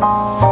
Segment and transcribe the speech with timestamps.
[0.00, 0.47] Bye.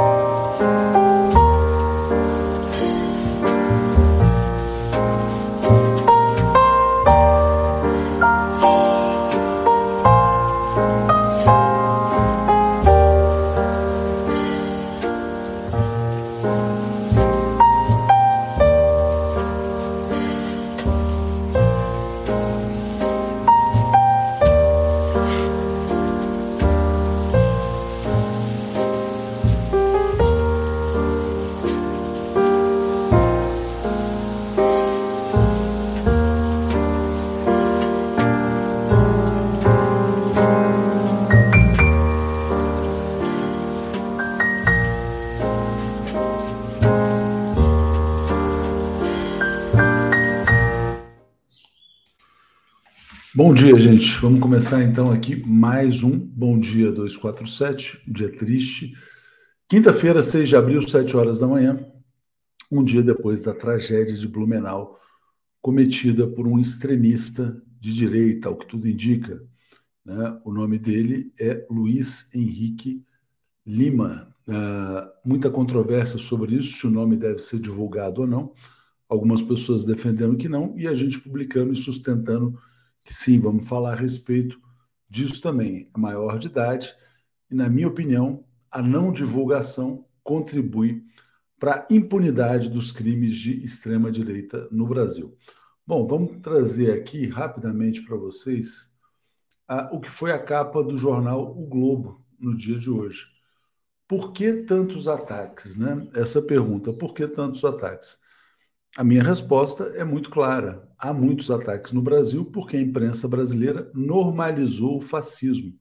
[53.57, 54.19] Dia, gente.
[54.21, 58.93] Vamos começar então aqui mais um Bom Dia 247, um dia triste.
[59.67, 61.83] Quinta-feira, 6 de abril, 7 horas da manhã,
[62.71, 65.01] um dia depois da tragédia de Blumenau,
[65.63, 69.43] cometida por um extremista de direita, ao que tudo indica.
[70.05, 70.39] Né?
[70.45, 73.03] O nome dele é Luiz Henrique
[73.67, 74.37] Lima.
[74.47, 78.53] Uh, muita controvérsia sobre isso, se o nome deve ser divulgado ou não.
[79.09, 82.55] Algumas pessoas defendendo que não, e a gente publicando e sustentando
[83.07, 84.61] que sim, vamos falar a respeito
[85.09, 85.89] disso também.
[85.95, 86.93] É maior de idade,
[87.49, 91.05] e, na minha opinião, a não divulgação contribui
[91.59, 95.39] para a impunidade dos crimes de extrema-direita no Brasil.
[95.87, 98.93] Bom, vamos trazer aqui rapidamente para vocês
[99.69, 103.25] a, o que foi a capa do jornal O Globo no dia de hoje.
[104.09, 105.77] Por que tantos ataques?
[105.77, 106.09] Né?
[106.13, 108.19] Essa pergunta, por que tantos ataques?
[108.97, 110.86] A minha resposta é muito clara.
[110.99, 115.79] Há muitos ataques no Brasil porque a imprensa brasileira normalizou o fascismo,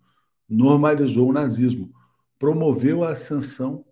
[0.47, 1.93] normalizou o nazismo,
[2.37, 3.85] promoveu a ascensão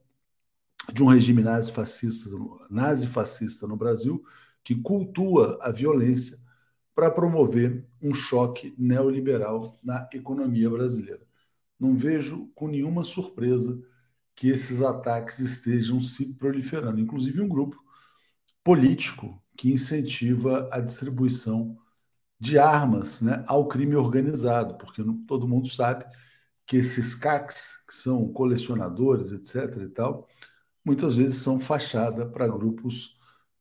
[0.91, 2.29] de um regime nazi-fascista
[2.69, 4.21] nazi -fascista no Brasil
[4.63, 6.37] que cultua a violência
[6.95, 11.25] para promover um choque neoliberal na economia brasileira.
[11.79, 13.81] Não vejo com nenhuma surpresa
[14.35, 17.77] que esses ataques estejam se proliferando, inclusive um grupo
[18.63, 21.77] político que incentiva a distribuição
[22.39, 26.05] de armas né, ao crime organizado, porque todo mundo sabe
[26.65, 29.83] que esses CACs, que são colecionadores, etc.
[29.83, 30.27] e tal,
[30.85, 33.15] muitas vezes são fachada para grupos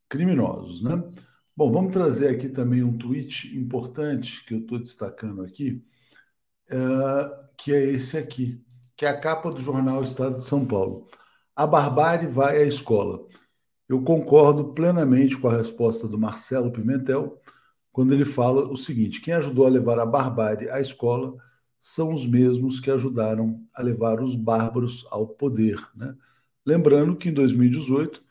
[0.08, 0.82] criminosos.
[0.82, 1.02] Né?
[1.56, 5.84] Bom, vamos trazer aqui também um tweet importante que eu estou destacando aqui,
[6.70, 8.64] uh, que é esse aqui,
[8.96, 11.08] que é a capa do jornal Estado de São Paulo.
[11.54, 13.26] A barbárie vai à escola.
[13.92, 17.38] Eu concordo plenamente com a resposta do Marcelo Pimentel
[17.92, 21.36] quando ele fala o seguinte: quem ajudou a levar a barbárie à escola
[21.78, 25.76] são os mesmos que ajudaram a levar os bárbaros ao poder.
[25.94, 26.16] Né?
[26.64, 28.24] Lembrando que em 2018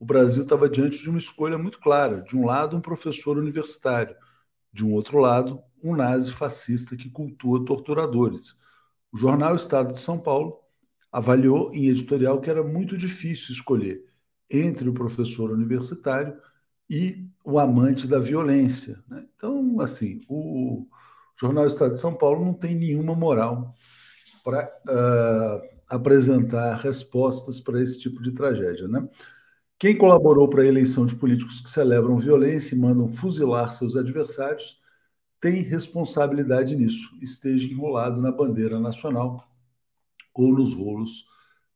[0.00, 4.16] o Brasil estava diante de uma escolha muito clara: de um lado, um professor universitário,
[4.72, 8.56] de um outro lado, um nazi fascista que cultua torturadores.
[9.12, 10.58] O jornal Estado de São Paulo
[11.12, 14.12] avaliou em editorial que era muito difícil escolher
[14.50, 16.36] entre o professor universitário
[16.88, 19.02] e o amante da violência.
[19.08, 19.24] Né?
[19.34, 20.86] Então, assim, o
[21.38, 23.74] Jornal Estado de São Paulo não tem nenhuma moral
[24.44, 28.86] para uh, ah, apresentar respostas para esse tipo de tragédia.
[28.86, 29.08] Né?
[29.78, 34.80] Quem colaborou para a eleição de políticos que celebram violência e mandam fuzilar seus adversários
[35.40, 39.36] tem responsabilidade nisso, esteja enrolado na bandeira nacional
[40.34, 41.26] ou nos rolos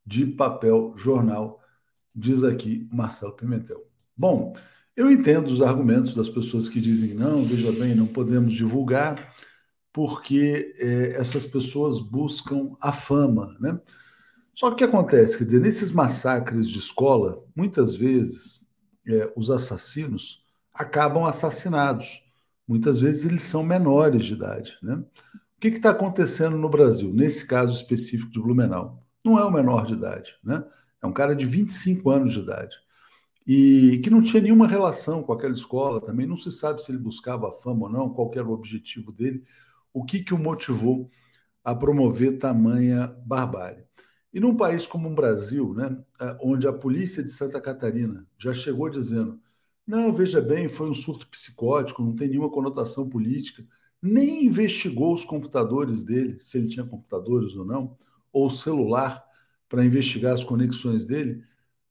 [0.07, 1.61] de papel jornal
[2.19, 3.87] diz aqui Marcelo Pimentel.
[4.17, 4.55] Bom,
[4.97, 9.35] eu entendo os argumentos das pessoas que dizem não, veja bem, não podemos divulgar
[9.93, 13.81] porque é, essas pessoas buscam a fama, né?
[14.55, 18.67] Só que o que acontece, quer dizer, nesses massacres de escola, muitas vezes
[19.07, 20.45] é, os assassinos
[20.75, 22.25] acabam assassinados.
[22.67, 24.95] Muitas vezes eles são menores de idade, né?
[24.95, 29.05] O que está acontecendo no Brasil, nesse caso específico de Blumenau?
[29.25, 30.65] Não é o menor de idade, né?
[31.03, 32.77] É um cara de 25 anos de idade.
[33.47, 36.27] E que não tinha nenhuma relação com aquela escola também.
[36.27, 39.43] Não se sabe se ele buscava fama ou não, qual era o objetivo dele,
[39.93, 41.11] o que, que o motivou
[41.65, 43.85] a promover tamanha barbárie.
[44.33, 48.53] E num país como o Brasil, né, é, onde a polícia de Santa Catarina já
[48.53, 49.41] chegou dizendo:
[49.87, 53.65] não, veja bem, foi um surto psicótico, não tem nenhuma conotação política,
[54.03, 57.97] nem investigou os computadores dele, se ele tinha computadores ou não,
[58.33, 59.25] ou celular,
[59.69, 61.45] para investigar as conexões dele,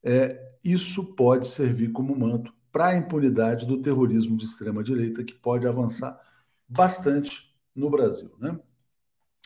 [0.03, 5.67] é, isso pode servir como manto para a impunidade do terrorismo de extrema-direita, que pode
[5.67, 6.19] avançar
[6.67, 8.31] bastante no Brasil.
[8.39, 8.59] Né?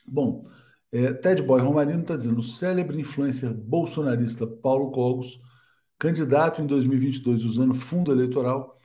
[0.06, 0.48] Bom,
[0.92, 5.42] é, Ted Boy Romarino está dizendo: o célebre influencer bolsonarista Paulo Cogos,
[5.98, 8.80] candidato em 2022 usando fundo eleitoral,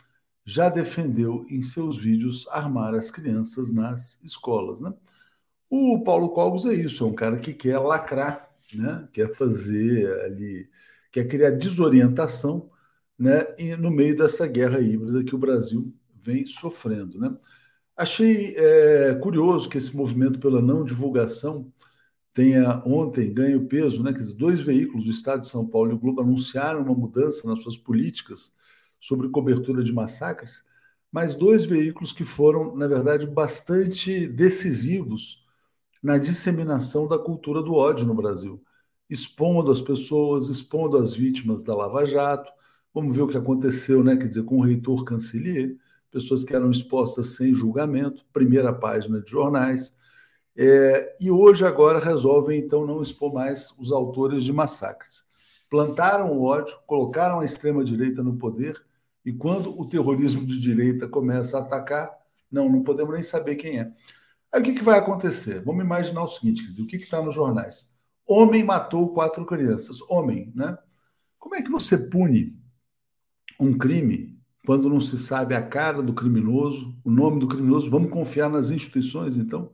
[0.44, 4.80] já defendeu em seus vídeos armar as crianças nas escolas.
[4.80, 4.92] Né?
[5.68, 9.08] O Paulo Cogos é isso, é um cara que quer lacrar né?
[9.12, 10.68] quer fazer ali,
[11.12, 12.70] quer criar desorientação
[13.18, 13.46] né?
[13.58, 17.18] e no meio dessa guerra híbrida que o Brasil vem sofrendo.
[17.18, 17.34] Né?
[17.96, 21.72] Achei é, curioso que esse movimento pela não divulgação
[22.34, 24.12] tenha ontem ganho peso, né?
[24.12, 27.48] Quer dizer, dois veículos do Estado de São Paulo e o Globo anunciaram uma mudança
[27.48, 28.54] nas suas políticas
[29.00, 30.62] sobre cobertura de massacres,
[31.10, 35.45] mas dois veículos que foram, na verdade, bastante decisivos
[36.06, 38.62] na disseminação da cultura do ódio no Brasil,
[39.10, 42.48] expondo as pessoas, expondo as vítimas da Lava Jato.
[42.94, 44.16] Vamos ver o que aconteceu, né?
[44.16, 45.74] Quer dizer, com o reitor Cancelier.
[46.08, 49.92] Pessoas que eram expostas sem julgamento, primeira página de jornais.
[50.56, 55.26] É, e hoje, agora, resolvem então não expor mais os autores de massacres.
[55.68, 58.80] Plantaram o ódio, colocaram a extrema-direita no poder,
[59.24, 62.16] e quando o terrorismo de direita começa a atacar,
[62.48, 63.90] não, não podemos nem saber quem é.
[64.56, 65.60] Aí o que, que vai acontecer?
[65.62, 67.94] Vamos imaginar o seguinte: dizer, o que está nos jornais?
[68.26, 70.00] Homem matou quatro crianças.
[70.08, 70.78] Homem, né?
[71.38, 72.58] Como é que você pune
[73.60, 77.90] um crime quando não se sabe a cara do criminoso, o nome do criminoso?
[77.90, 79.70] Vamos confiar nas instituições, então,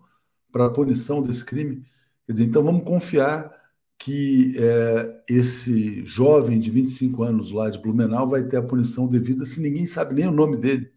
[0.51, 1.87] para a punição desse crime?
[2.27, 3.53] Quer dizer, então vamos confiar
[3.97, 9.47] que é, esse jovem de 25 anos lá de Blumenau vai ter a punição devida
[9.47, 10.91] se ninguém sabe nem o nome dele,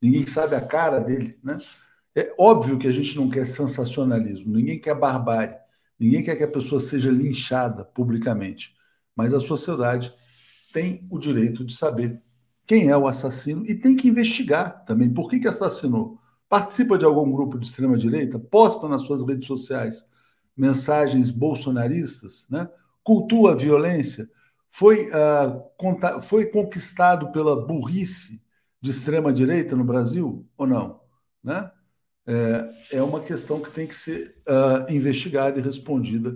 [0.00, 1.58] ninguém sabe a cara dele, né?
[2.14, 5.56] É óbvio que a gente não quer sensacionalismo, ninguém quer barbárie,
[5.98, 8.74] ninguém quer que a pessoa seja linchada publicamente,
[9.16, 10.14] mas a sociedade
[10.72, 12.20] tem o direito de saber
[12.66, 16.18] quem é o assassino e tem que investigar também por que, que assassinou.
[16.48, 20.04] Participa de algum grupo de extrema-direita, posta nas suas redes sociais
[20.56, 22.68] mensagens bolsonaristas, né?
[23.02, 24.30] cultua a violência,
[24.70, 28.42] foi, uh, foi conquistado pela burrice
[28.80, 31.00] de extrema-direita no Brasil ou não?
[31.42, 31.70] Né?
[32.26, 36.34] É, é uma questão que tem que ser uh, investigada e respondida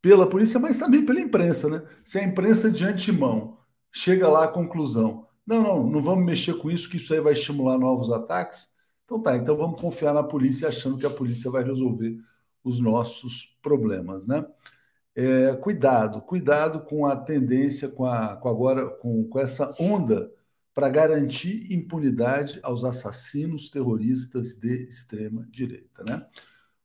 [0.00, 1.68] pela polícia, mas também pela imprensa.
[1.68, 1.82] Né?
[2.02, 3.58] Se a imprensa de antemão
[3.92, 7.32] chega lá à conclusão, não, não, não vamos mexer com isso, que isso aí vai
[7.32, 8.68] estimular novos ataques,
[9.04, 12.16] então tá, então vamos confiar na polícia achando que a polícia vai resolver
[12.62, 14.46] os nossos problemas, né?
[15.14, 20.30] É, cuidado, cuidado com a tendência, com, a, com agora com, com essa onda
[20.74, 26.26] para garantir impunidade aos assassinos terroristas de extrema direita, né?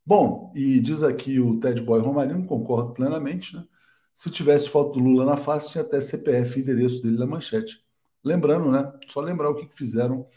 [0.06, 3.66] Bom, e diz aqui o Ted Boy Romarino, concordo plenamente, né?
[4.14, 7.84] Se tivesse foto do Lula na face, tinha até CPF e endereço dele na manchete.
[8.24, 8.92] Lembrando, né?
[9.08, 10.28] Só lembrar o que fizeram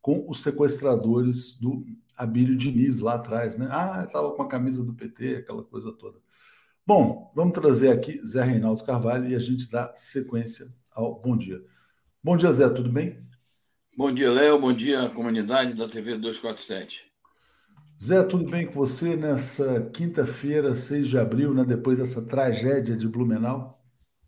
[0.00, 1.84] com os sequestradores do
[2.16, 3.68] Abílio Diniz lá atrás, né?
[3.70, 6.18] Ah, estava com a camisa do PT, aquela coisa toda.
[6.86, 11.62] Bom, vamos trazer aqui Zé Reinaldo Carvalho e a gente dá sequência ao bom dia.
[12.22, 13.16] Bom dia, Zé, tudo bem?
[13.96, 14.60] Bom dia, Léo.
[14.60, 17.06] Bom dia, comunidade da TV 247.
[18.02, 23.06] Zé, tudo bem com você nessa quinta-feira, 6 de abril, né, depois dessa tragédia de
[23.06, 23.80] Blumenau?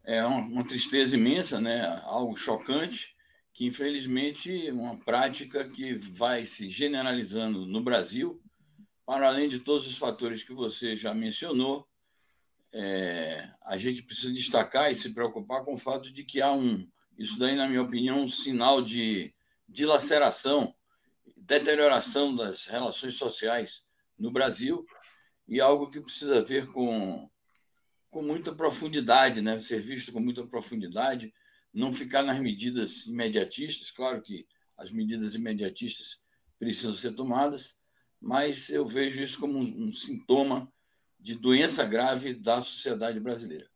[0.05, 2.01] É uma, tristeza imensa, né?
[2.05, 3.17] algo chocante
[3.53, 8.41] que infelizmente é uma prática que vai se generalizando no Brasil,
[9.05, 11.87] para além de todos os fatores que você já mencionou,
[12.73, 16.89] é, a gente precisa destacar e se preocupar com o fato de que há um,
[17.21, 19.35] isso daí, na minha opinião, um sinal de
[19.69, 20.75] dilaceração,
[21.37, 23.85] deterioração das relações sociais
[24.19, 24.87] no Brasil
[25.47, 27.31] e algo que precisa ver com,
[28.09, 29.61] com muita profundidade, né?
[29.61, 31.31] ser visto com muita profundidade,
[31.75, 33.91] não ficar nas medidas imediatistas.
[33.91, 34.47] Claro que
[34.79, 36.23] as medidas imediatistas
[36.59, 37.79] precisam ser tomadas,
[38.19, 40.73] mas eu vejo isso como um, um sintoma
[41.19, 43.69] de doença grave da sociedade brasileira.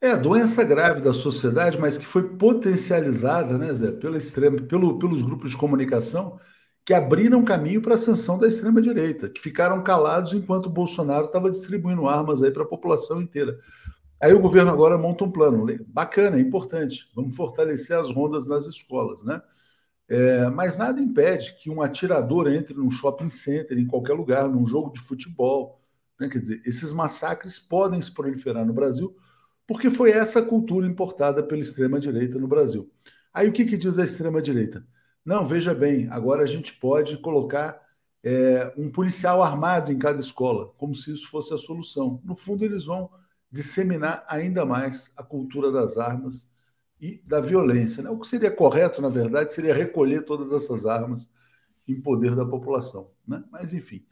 [0.00, 5.24] É, doença grave da sociedade, mas que foi potencializada, né, Zé, pela extrema, pelo, pelos
[5.24, 6.38] grupos de comunicação
[6.84, 11.50] que abriram caminho para a ascensão da extrema-direita, que ficaram calados enquanto o Bolsonaro estava
[11.50, 13.58] distribuindo armas aí para a população inteira.
[14.20, 15.66] Aí o governo agora monta um plano.
[15.86, 17.10] Bacana, é importante.
[17.14, 19.42] Vamos fortalecer as rondas nas escolas, né?
[20.08, 24.66] É, mas nada impede que um atirador entre num shopping center, em qualquer lugar, num
[24.66, 25.82] jogo de futebol.
[26.18, 26.28] Né?
[26.28, 29.14] Quer dizer, esses massacres podem se proliferar no Brasil,
[29.68, 32.90] porque foi essa cultura importada pela extrema-direita no Brasil.
[33.34, 34.82] Aí o que, que diz a extrema-direita?
[35.22, 37.78] Não, veja bem, agora a gente pode colocar
[38.24, 42.18] é, um policial armado em cada escola, como se isso fosse a solução.
[42.24, 43.10] No fundo, eles vão
[43.52, 46.50] disseminar ainda mais a cultura das armas
[46.98, 48.02] e da violência.
[48.02, 48.08] Né?
[48.08, 51.30] O que seria correto, na verdade, seria recolher todas essas armas
[51.86, 53.10] em poder da população.
[53.26, 53.44] Né?
[53.52, 54.02] Mas, enfim.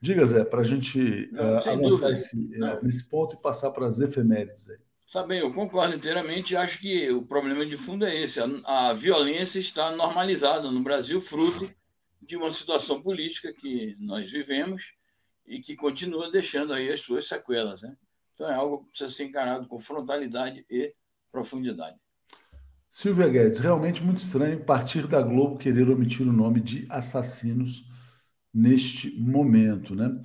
[0.00, 4.00] Diga, Zé, para a gente uh, avançar esse, uh, nesse ponto e passar para as
[4.00, 4.78] efemérides aí.
[5.12, 6.56] Tá bem, eu concordo inteiramente.
[6.56, 8.40] Acho que o problema de fundo é esse.
[8.40, 11.70] A, a violência está normalizada no Brasil, fruto
[12.20, 14.94] de uma situação política que nós vivemos
[15.46, 17.82] e que continua deixando aí as suas sequelas.
[17.82, 17.94] Né?
[18.34, 20.92] Então é algo que precisa ser encarado com frontalidade e
[21.30, 21.96] profundidade.
[22.88, 27.90] Silvia Guedes, realmente muito estranho partir da Globo querer omitir o nome de assassinos
[28.52, 30.24] neste momento, né?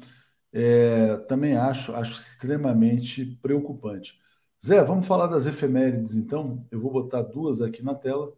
[0.54, 4.19] É, também acho, acho extremamente preocupante.
[4.64, 6.68] Zé, vamos falar das efemérides então?
[6.70, 8.34] Eu vou botar duas aqui na tela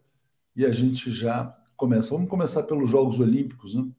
[0.54, 2.14] e a gente já começa.
[2.14, 3.90] Vamos começar pelos Jogos Olímpicos, né?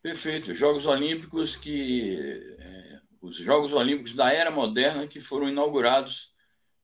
[0.00, 0.54] Perfeito.
[0.54, 2.16] Jogos Olímpicos que
[2.58, 6.32] é, os Jogos Olímpicos da Era Moderna, que foram inaugurados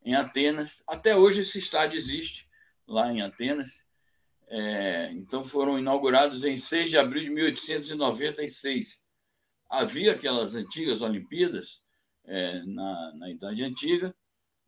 [0.05, 0.83] em Atenas.
[0.89, 2.49] Até hoje esse estádio existe
[2.89, 3.89] lá em Atenas.
[4.49, 9.05] É, então foram inaugurados em 6 de abril de 1896.
[9.71, 11.83] Havia aquelas antigas Olimpíadas
[12.29, 14.15] é, na, na Idade Antiga,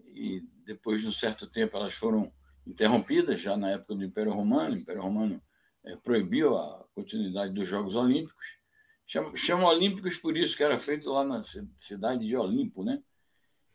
[0.03, 2.33] e depois de um certo tempo elas foram
[2.67, 4.75] interrompidas, já na época do Império Romano.
[4.75, 5.43] O Império Romano
[5.85, 8.45] é, proibiu a continuidade dos Jogos Olímpicos.
[9.07, 11.41] Chamam, chamam Olímpicos por isso, que era feito lá na
[11.77, 13.03] cidade de Olimpo, né?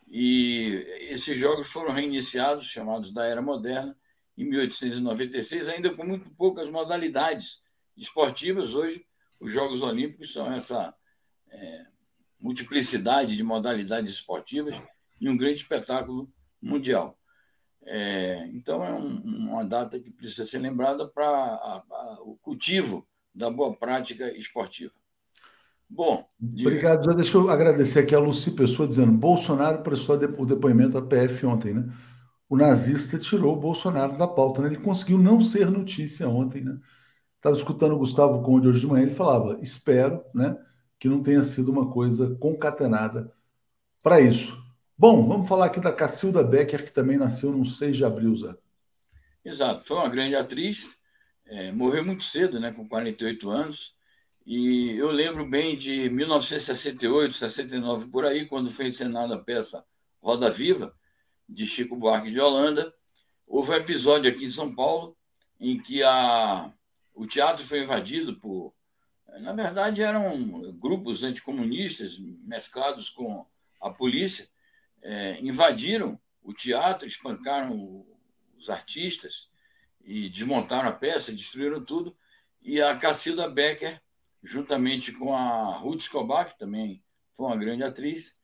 [0.08, 3.98] E esses jogos foram reiniciados, chamados da Era Moderna,
[4.38, 7.62] em 1896, ainda com muito poucas modalidades
[7.98, 8.74] esportivas.
[8.74, 9.06] Hoje,
[9.42, 10.94] os Jogos Olímpicos são essa
[11.50, 11.86] é,
[12.40, 14.76] multiplicidade de modalidades esportivas
[15.20, 16.30] e um grande espetáculo
[16.62, 17.18] mundial.
[17.86, 19.18] É, então, é um,
[19.50, 24.92] uma data que precisa ser lembrada para o cultivo da boa prática esportiva.
[25.90, 26.24] Bom.
[26.42, 27.06] Obrigado.
[27.06, 31.46] Já deixa eu agradecer aqui a Luci Pessoa dizendo: Bolsonaro prestou o depoimento à PF
[31.46, 31.88] ontem, né?
[32.50, 34.68] O nazista tirou o Bolsonaro da pauta, né?
[34.68, 36.78] Ele conseguiu não ser notícia ontem, né?
[37.36, 40.58] Estava escutando o Gustavo Conde hoje de manhã, ele falava: espero, né,
[41.06, 43.32] que não tenha sido uma coisa concatenada
[44.02, 44.60] para isso.
[44.98, 48.58] Bom, vamos falar aqui da Cacilda Becker, que também nasceu no 6 de abril, Zé.
[49.44, 51.00] Exato, foi uma grande atriz,
[51.46, 53.96] é, morreu muito cedo, né, com 48 anos,
[54.48, 59.86] e eu lembro bem de 1968, 69, por aí, quando foi encenada a peça
[60.20, 60.92] Roda Viva,
[61.48, 62.92] de Chico Buarque de Holanda.
[63.46, 65.16] Houve um episódio aqui em São Paulo
[65.60, 66.74] em que a,
[67.14, 68.74] o teatro foi invadido por.
[69.40, 73.46] Na verdade, eram grupos anticomunistas mesclados com
[73.82, 74.48] a polícia,
[75.02, 78.06] é, invadiram o teatro, espancaram
[78.58, 79.50] os artistas
[80.04, 82.16] e desmontaram a peça, destruíram tudo.
[82.62, 84.02] E a Cacilda Becker,
[84.44, 88.40] juntamente com a Ruth Escobar, que também foi uma grande atriz,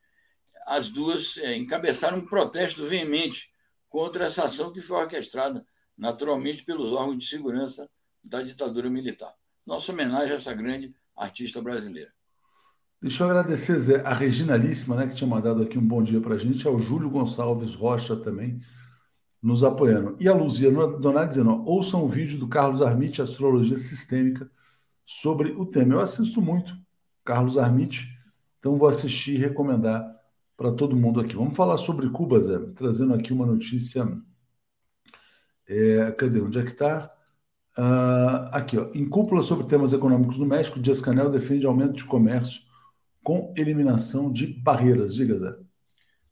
[0.65, 3.53] as duas é, encabeçaram um protesto veemente
[3.89, 5.65] contra essa ação que foi orquestrada
[5.97, 7.89] naturalmente pelos órgãos de segurança
[8.23, 9.33] da ditadura militar.
[9.65, 12.11] Nossa homenagem a essa grande artista brasileira.
[13.01, 16.21] Deixa eu agradecer, Zé, a Regina Líssima, né, que tinha mandado aqui um bom dia
[16.21, 18.59] para a gente, ao Júlio Gonçalves Rocha também,
[19.41, 20.15] nos apoiando.
[20.19, 24.49] E a Luzia Donato dizendo: ó, ouçam o vídeo do Carlos Armite, Astrologia Sistêmica,
[25.03, 25.95] sobre o tema.
[25.95, 26.77] Eu assisto muito
[27.25, 28.07] Carlos Armite,
[28.59, 30.05] então vou assistir e recomendar
[30.55, 31.35] para todo mundo aqui.
[31.35, 34.05] Vamos falar sobre Cuba, Zé, trazendo aqui uma notícia.
[35.67, 36.39] É, cadê?
[36.39, 37.09] Onde é que está?
[37.77, 38.89] Uh, aqui, ó.
[38.93, 42.61] Em cúpula sobre temas econômicos no México, Dias Canel defende aumento de comércio
[43.23, 45.15] com eliminação de barreiras.
[45.15, 45.57] Diga, Zé.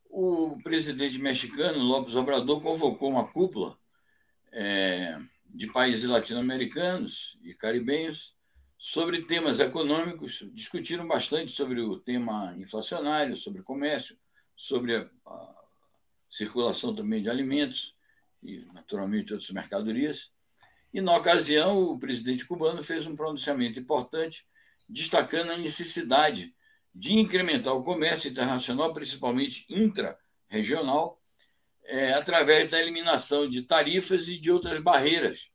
[0.09, 3.77] O presidente mexicano, López Obrador, convocou uma cúpula
[4.51, 8.35] é, de países latino-americanos e caribenhos
[8.77, 10.45] sobre temas econômicos.
[10.53, 14.17] Discutiram bastante sobre o tema inflacionário, sobre comércio,
[14.55, 15.55] sobre a, a
[16.29, 17.95] circulação também de alimentos
[18.43, 20.31] e, naturalmente, outras mercadorias.
[20.93, 24.45] E, na ocasião, o presidente cubano fez um pronunciamento importante,
[24.87, 26.53] destacando a necessidade
[26.93, 31.21] de incrementar o comércio internacional, principalmente intra-regional,
[31.85, 35.51] é, através da eliminação de tarifas e de outras barreiras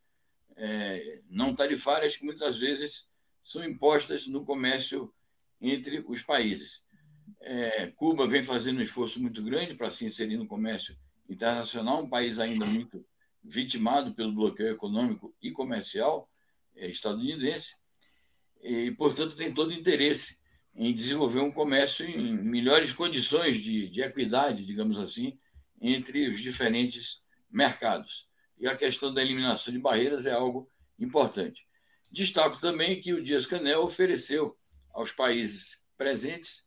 [0.56, 3.08] é, não tarifárias que muitas vezes
[3.42, 5.12] são impostas no comércio
[5.60, 6.84] entre os países.
[7.40, 10.96] É, Cuba vem fazendo um esforço muito grande para se inserir no comércio
[11.28, 13.04] internacional, um país ainda muito
[13.44, 16.30] vitimado pelo bloqueio econômico e comercial
[16.74, 17.76] é, estadunidense,
[18.62, 20.38] e, portanto, tem todo interesse
[20.74, 25.38] em desenvolver um comércio em melhores condições de, de equidade, digamos assim,
[25.80, 28.26] entre os diferentes mercados.
[28.58, 31.66] E a questão da eliminação de barreiras é algo importante.
[32.10, 34.56] Destaco também que o Dias Canel ofereceu
[34.92, 36.64] aos países presentes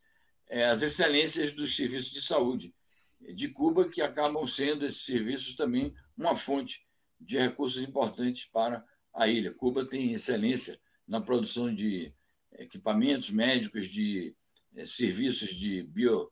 [0.48, 2.74] é, as excelências dos serviços de saúde
[3.20, 6.86] de Cuba, que acabam sendo esses serviços também uma fonte
[7.20, 9.52] de recursos importantes para a ilha.
[9.52, 12.12] Cuba tem excelência na produção de
[12.58, 14.34] equipamentos médicos, de
[14.74, 16.30] é, serviços de bio,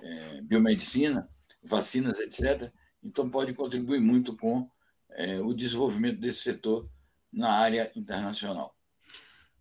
[0.00, 1.28] é, biomedicina,
[1.62, 2.70] vacinas, etc.
[3.02, 4.68] Então, pode contribuir muito com
[5.10, 6.88] é, o desenvolvimento desse setor
[7.32, 8.74] na área internacional.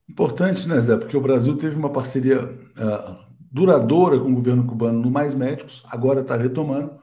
[0.07, 0.97] Importante, né, Zé?
[0.97, 5.81] Porque o Brasil teve uma parceria uh, duradoura com o governo cubano no Mais Médicos,
[5.85, 7.01] agora está retomando,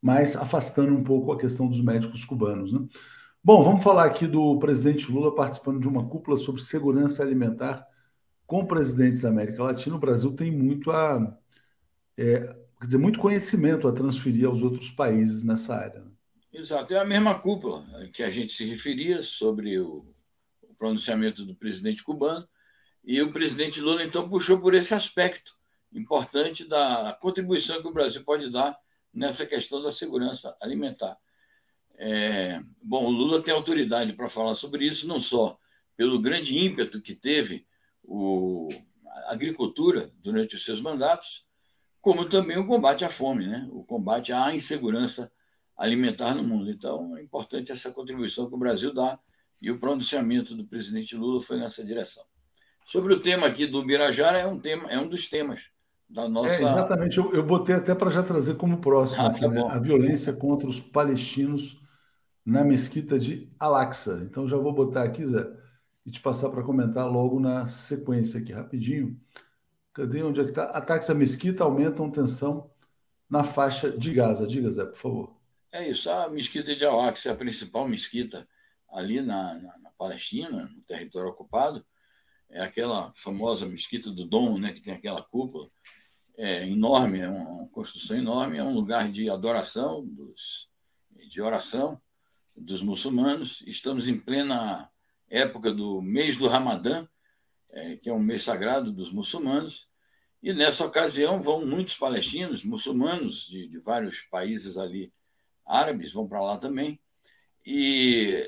[0.00, 2.70] mas afastando um pouco a questão dos médicos cubanos.
[2.70, 2.86] Né?
[3.42, 7.86] Bom, vamos falar aqui do presidente Lula participando de uma cúpula sobre segurança alimentar
[8.46, 11.34] com presidentes da América Latina, o Brasil tem muito a
[12.14, 12.40] é,
[12.78, 16.00] quer dizer, muito conhecimento a transferir aos outros países nessa área.
[16.00, 16.10] Né?
[16.52, 20.04] Exato, é a mesma cúpula que a gente se referia sobre o,
[20.62, 22.46] o pronunciamento do presidente cubano,
[23.02, 25.55] e o presidente Lula então puxou por esse aspecto
[25.92, 28.78] importante da contribuição que o Brasil pode dar
[29.12, 31.16] nessa questão da segurança alimentar.
[31.98, 35.58] É, bom, o Lula tem autoridade para falar sobre isso, não só
[35.96, 37.66] pelo grande ímpeto que teve
[38.02, 38.68] o,
[39.06, 41.46] a agricultura durante os seus mandatos,
[42.00, 43.66] como também o combate à fome, né?
[43.72, 45.32] o combate à insegurança
[45.76, 46.70] alimentar no mundo.
[46.70, 49.18] Então, é importante essa contribuição que o Brasil dá
[49.60, 52.24] e o pronunciamento do presidente Lula foi nessa direção.
[52.86, 55.70] Sobre o tema aqui do Birajara, é um, tema, é um dos temas
[56.08, 56.50] da nossa.
[56.50, 59.66] É, exatamente, eu, eu botei até para já trazer como próximo ah, aqui, tá né?
[59.68, 61.80] a violência contra os palestinos
[62.44, 64.22] na mesquita de Al-Aqsa.
[64.24, 65.44] Então já vou botar aqui, Zé,
[66.04, 69.20] e te passar para comentar logo na sequência aqui, rapidinho.
[69.92, 70.64] Cadê onde é que está?
[70.66, 72.70] Ataques à mesquita aumentam tensão
[73.28, 74.46] na faixa de Gaza.
[74.46, 75.36] Diga, Zé, por favor.
[75.72, 78.48] É isso, a mesquita de Al-Aqsa é a principal mesquita
[78.92, 81.84] ali na, na, na, Palestina, no território ocupado.
[82.48, 85.68] É aquela famosa mesquita do Dom, né, que tem aquela cúpula
[86.36, 90.68] é enorme, é uma construção enorme, é um lugar de adoração, dos,
[91.28, 92.00] de oração
[92.56, 93.62] dos muçulmanos.
[93.66, 94.90] Estamos em plena
[95.28, 97.06] época do mês do Ramadã,
[97.70, 99.88] é, que é um mês sagrado dos muçulmanos,
[100.42, 105.12] e nessa ocasião vão muitos palestinos, muçulmanos de, de vários países ali
[105.64, 107.00] árabes, vão para lá também,
[107.64, 108.46] e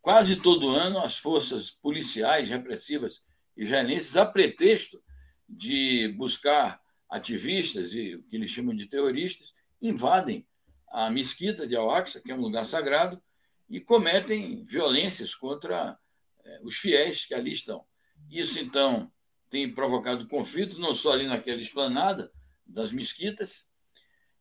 [0.00, 3.24] quase todo ano as forças policiais repressivas
[3.56, 5.02] israelenses, a pretexto
[5.48, 6.81] de buscar
[7.12, 10.46] ativistas e o que eles chamam de terroristas, invadem
[10.88, 13.22] a mesquita de Al-Aqsa, que é um lugar sagrado,
[13.68, 15.98] e cometem violências contra
[16.42, 17.84] eh, os fiéis que ali estão.
[18.30, 19.12] Isso, então,
[19.50, 22.32] tem provocado conflito, não só ali naquela esplanada
[22.66, 23.70] das mesquitas,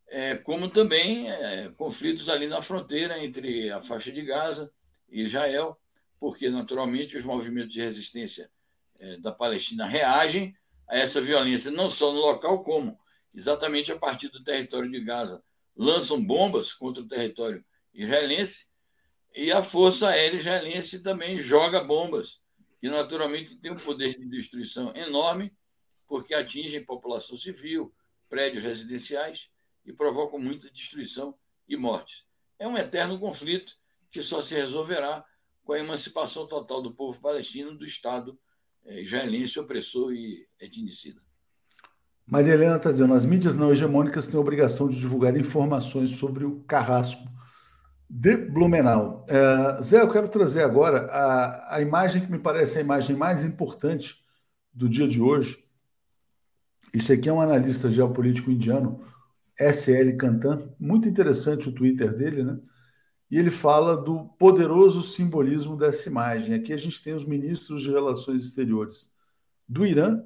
[0.08, 4.74] é, como também é, conflitos ali na fronteira entre a faixa de Gaza
[5.10, 5.78] e Israel,
[6.18, 8.50] porque, naturalmente, os movimentos de resistência
[9.20, 10.56] da Palestina reagem
[10.92, 13.00] a essa violência, não só no local, como
[13.34, 15.42] exatamente a partir do território de Gaza.
[15.74, 18.70] Lançam bombas contra o território israelense
[19.34, 22.44] e a Força Aérea Israelense também joga bombas,
[22.82, 25.56] que naturalmente tem um poder de destruição enorme,
[26.06, 27.96] porque atingem população civil,
[28.28, 29.50] prédios residenciais
[29.86, 31.34] e provocam muita destruição
[31.70, 32.26] e mortes.
[32.60, 33.78] É um eterno conflito
[34.12, 35.24] que só se resolverá
[35.64, 38.38] com a emancipação total do povo palestino do Estado
[38.88, 41.22] israelense opressor e etnicida.
[42.26, 46.46] Maria Helena está dizendo: as mídias não hegemônicas têm a obrigação de divulgar informações sobre
[46.46, 47.30] o carrasco
[48.10, 49.26] de Blumenau.
[49.30, 53.44] É, Zé, eu quero trazer agora a, a imagem que me parece a imagem mais
[53.44, 54.22] importante
[54.74, 55.64] do dia de hoje.
[56.94, 59.02] Esse aqui é um analista geopolítico indiano,
[59.58, 62.60] SL Kantan, muito interessante o Twitter dele, né?
[63.32, 66.54] E ele fala do poderoso simbolismo dessa imagem.
[66.54, 69.16] Aqui a gente tem os ministros de Relações Exteriores
[69.68, 70.22] do Irã,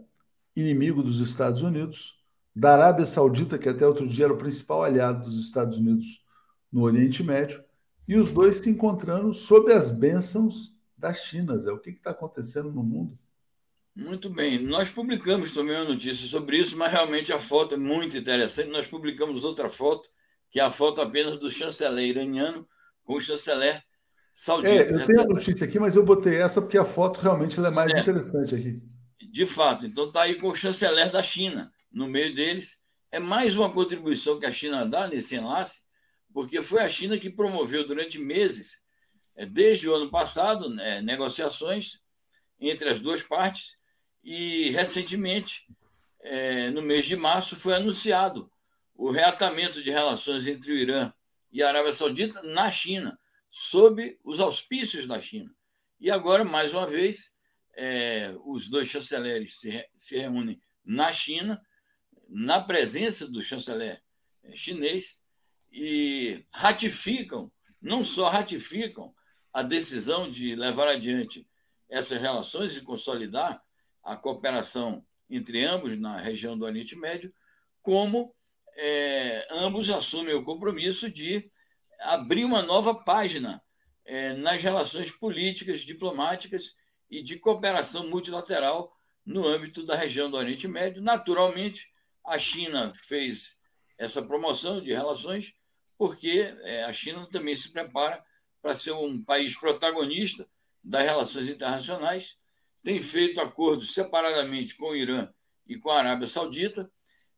[0.55, 2.15] inimigo dos Estados Unidos,
[2.55, 6.23] da Arábia Saudita, que até outro dia era o principal aliado dos Estados Unidos
[6.71, 7.63] no Oriente Médio,
[8.07, 11.57] e os dois se encontrando sob as bênçãos da China.
[11.59, 11.71] Zé.
[11.71, 13.17] O que está acontecendo no mundo?
[13.95, 14.63] Muito bem.
[14.63, 18.69] Nós publicamos também uma notícia sobre isso, mas realmente a foto é muito interessante.
[18.69, 20.09] Nós publicamos outra foto,
[20.49, 22.67] que é a foto apenas do chanceler iraniano
[23.05, 23.81] com o chanceler
[24.33, 24.73] saudita.
[24.73, 27.61] É, eu tenho a notícia aqui, mas eu botei essa porque a foto realmente é
[27.61, 28.01] mais certo.
[28.01, 28.81] interessante aqui.
[29.31, 32.79] De fato, então está aí com o chanceler da China no meio deles.
[33.11, 35.83] É mais uma contribuição que a China dá nesse enlace,
[36.33, 38.83] porque foi a China que promoveu durante meses,
[39.35, 42.01] é, desde o ano passado, né, negociações
[42.59, 43.77] entre as duas partes,
[44.23, 45.65] e recentemente,
[46.21, 48.49] é, no mês de março, foi anunciado
[48.95, 51.13] o reatamento de relações entre o Irã
[51.55, 53.17] e a Arábia Saudita na China,
[53.49, 55.55] sob os auspícios da China.
[55.97, 57.33] E agora, mais uma vez,
[57.77, 61.65] é, os dois chanceleres se, se reúnem na China,
[62.27, 64.03] na presença do chanceler
[64.43, 65.23] é, chinês,
[65.71, 67.49] e ratificam,
[67.81, 69.15] não só ratificam
[69.53, 71.47] a decisão de levar adiante
[71.87, 73.63] essas relações e consolidar
[74.03, 77.33] a cooperação entre ambos na região do Oriente Médio,
[77.81, 78.34] como
[78.75, 81.49] é, ambos assumem o compromisso de
[81.99, 83.61] abrir uma nova página
[84.05, 86.75] é, nas relações políticas, diplomáticas
[87.09, 91.01] e de cooperação multilateral no âmbito da região do Oriente Médio.
[91.01, 91.91] Naturalmente,
[92.23, 93.59] a China fez
[93.97, 95.53] essa promoção de relações
[95.97, 98.23] porque é, a China também se prepara
[98.61, 100.47] para ser um país protagonista
[100.83, 102.37] das relações internacionais,
[102.83, 105.29] tem feito acordos separadamente com o Irã
[105.65, 106.91] e com a Arábia Saudita,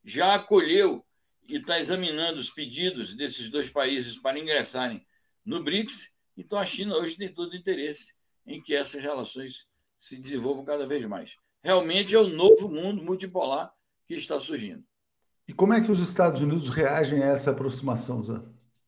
[0.04, 1.06] já acolheu
[1.48, 5.06] e está examinando os pedidos desses dois países para ingressarem
[5.46, 6.12] no BRICS.
[6.36, 8.14] Então, a China hoje tem todo o interesse
[8.46, 11.36] em que essas relações se desenvolvam cada vez mais.
[11.64, 13.74] Realmente é o novo mundo multipolar
[14.06, 14.84] que está surgindo.
[15.48, 18.40] E como é que os Estados Unidos reagem a essa aproximação, Zé?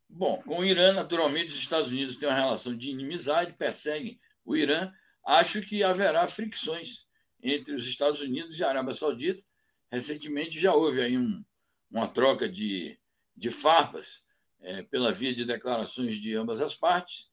[0.08, 4.56] Bom, com o Irã, naturalmente, os Estados Unidos têm uma relação de inimizade, perseguem o
[4.56, 4.92] Irã.
[5.26, 7.06] Acho que haverá fricções
[7.42, 9.42] entre os Estados Unidos e a Arábia Saudita.
[9.92, 11.44] Recentemente já houve aí um,
[11.90, 13.00] uma troca de,
[13.36, 14.24] de farpas
[14.62, 17.30] é, pela via de declarações de ambas as partes.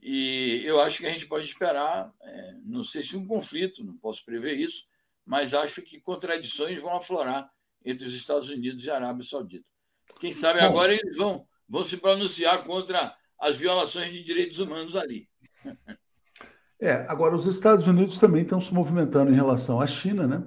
[0.00, 3.96] E eu acho que a gente pode esperar, é, não sei se um conflito, não
[3.96, 4.86] posso prever isso,
[5.26, 7.50] mas acho que contradições vão aflorar
[7.84, 9.64] entre os Estados Unidos e a Arábia Saudita.
[10.18, 15.28] Quem sabe agora eles vão, vão se pronunciar contra as violações de direitos humanos ali.
[16.82, 20.42] É, agora os Estados Unidos também estão se movimentando em relação à China, né?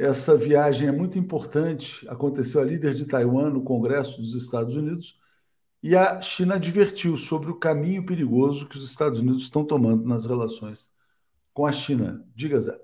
[0.00, 2.08] Essa viagem é muito importante.
[2.08, 5.20] Aconteceu a líder de Taiwan no Congresso dos Estados Unidos
[5.82, 10.24] e a China advertiu sobre o caminho perigoso que os Estados Unidos estão tomando nas
[10.24, 10.90] relações
[11.52, 12.26] com a China.
[12.34, 12.80] Diga, Zé.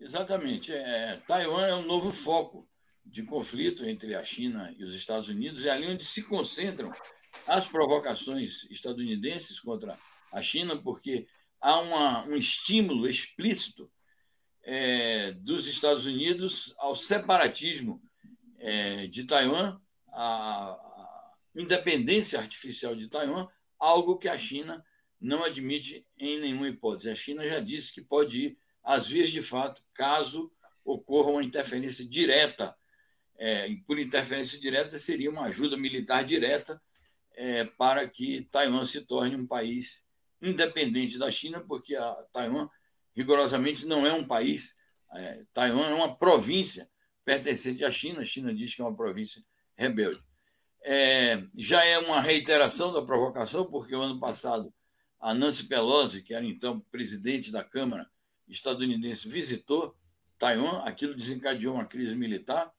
[0.00, 0.72] Exatamente.
[0.72, 2.66] É, Taiwan é um novo foco
[3.04, 6.90] de conflito entre a China e os Estados Unidos, é ali onde se concentram
[7.46, 9.94] as provocações estadunidenses contra
[10.32, 11.26] a China, porque
[11.60, 13.90] há uma, um estímulo explícito
[14.70, 18.02] é, dos Estados Unidos ao separatismo
[18.58, 19.80] é, de Taiwan,
[20.12, 20.78] a,
[21.56, 24.84] independência artificial de Taiwan, algo que a China
[25.18, 27.08] não admite em nenhuma hipótese.
[27.08, 30.52] A China já disse que pode ir às vias de fato, caso
[30.84, 32.76] ocorra uma interferência direta.
[33.38, 36.80] É, por interferência direta, seria uma ajuda militar direta
[37.34, 40.06] é, para que Taiwan se torne um país
[40.42, 42.68] independente da China, porque a Taiwan
[43.18, 44.76] rigorosamente não é um país.
[45.12, 46.88] É, Taiwan é uma província
[47.24, 48.20] pertencente à China.
[48.20, 49.42] A China diz que é uma província
[49.76, 50.20] rebelde.
[50.84, 54.72] É, já é uma reiteração da provocação, porque o ano passado
[55.18, 58.08] a Nancy Pelosi, que era então presidente da Câmara
[58.46, 59.96] estadunidense, visitou
[60.38, 62.72] Taiwan, aquilo desencadeou uma crise militar,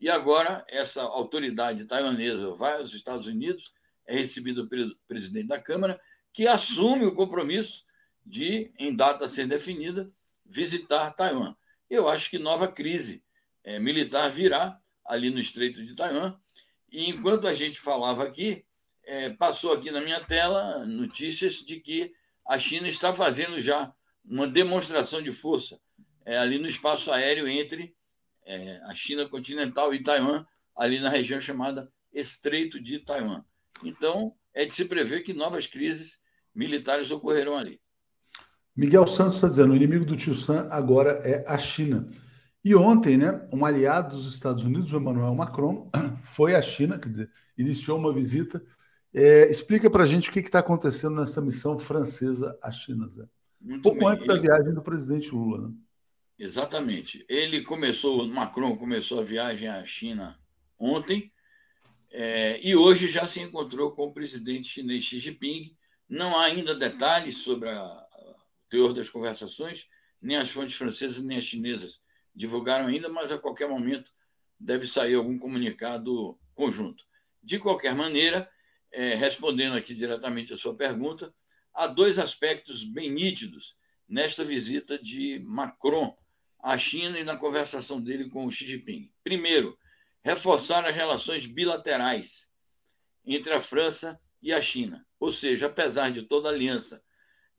[0.00, 3.72] e agora essa autoridade taiwanesa vai aos Estados Unidos,
[4.04, 6.00] é recebido pelo presidente da Câmara,
[6.32, 7.84] que assume o compromisso
[8.24, 10.10] de, em data ser definida,
[10.44, 11.54] visitar Taiwan.
[11.88, 13.24] Eu acho que nova crise
[13.62, 16.38] é, militar virá ali no Estreito de Taiwan,
[16.90, 18.64] e enquanto a gente falava aqui,
[19.04, 22.12] é, passou aqui na minha tela notícias de que
[22.46, 23.92] a China está fazendo já
[24.24, 25.80] uma demonstração de força
[26.24, 27.94] é, ali no espaço aéreo entre
[28.44, 33.44] é, a China continental e Taiwan, ali na região chamada Estreito de Taiwan.
[33.82, 36.20] Então, é de se prever que novas crises
[36.54, 37.80] militares ocorrerão ali.
[38.76, 42.06] Miguel Santos está dizendo: o inimigo do tio Sam agora é a China.
[42.64, 45.90] E ontem, né, um aliado dos Estados Unidos, o Emmanuel Macron,
[46.24, 48.64] foi à China, quer dizer, iniciou uma visita.
[49.12, 53.24] É, explica para a gente o que está acontecendo nessa missão francesa à China, Zé.
[53.60, 54.08] Muito Pouco bem.
[54.08, 55.68] antes da viagem do presidente Lula.
[55.68, 55.74] Né?
[56.38, 57.24] Exatamente.
[57.28, 60.36] Ele começou, Macron começou a viagem à China
[60.78, 61.32] ontem
[62.10, 65.76] é, e hoje já se encontrou com o presidente chinês Xi Jinping.
[66.08, 68.03] Não há ainda detalhes sobre a,
[68.74, 69.88] teor das conversações,
[70.20, 72.00] nem as fontes francesas nem as chinesas
[72.34, 74.12] divulgaram ainda, mas a qualquer momento
[74.58, 77.04] deve sair algum comunicado conjunto.
[77.40, 78.50] De qualquer maneira,
[78.90, 81.32] é, respondendo aqui diretamente a sua pergunta,
[81.72, 83.76] há dois aspectos bem nítidos
[84.08, 86.16] nesta visita de Macron
[86.58, 89.08] à China e na conversação dele com Xi Jinping.
[89.22, 89.78] Primeiro,
[90.24, 92.50] reforçar as relações bilaterais
[93.24, 95.06] entre a França e a China.
[95.20, 97.03] Ou seja, apesar de toda aliança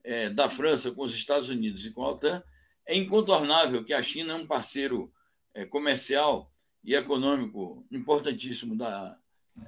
[0.05, 2.43] é, da França com os Estados Unidos e com a OTAN,
[2.85, 5.11] é incontornável que a China é um parceiro
[5.53, 9.17] é, comercial e econômico importantíssimo da,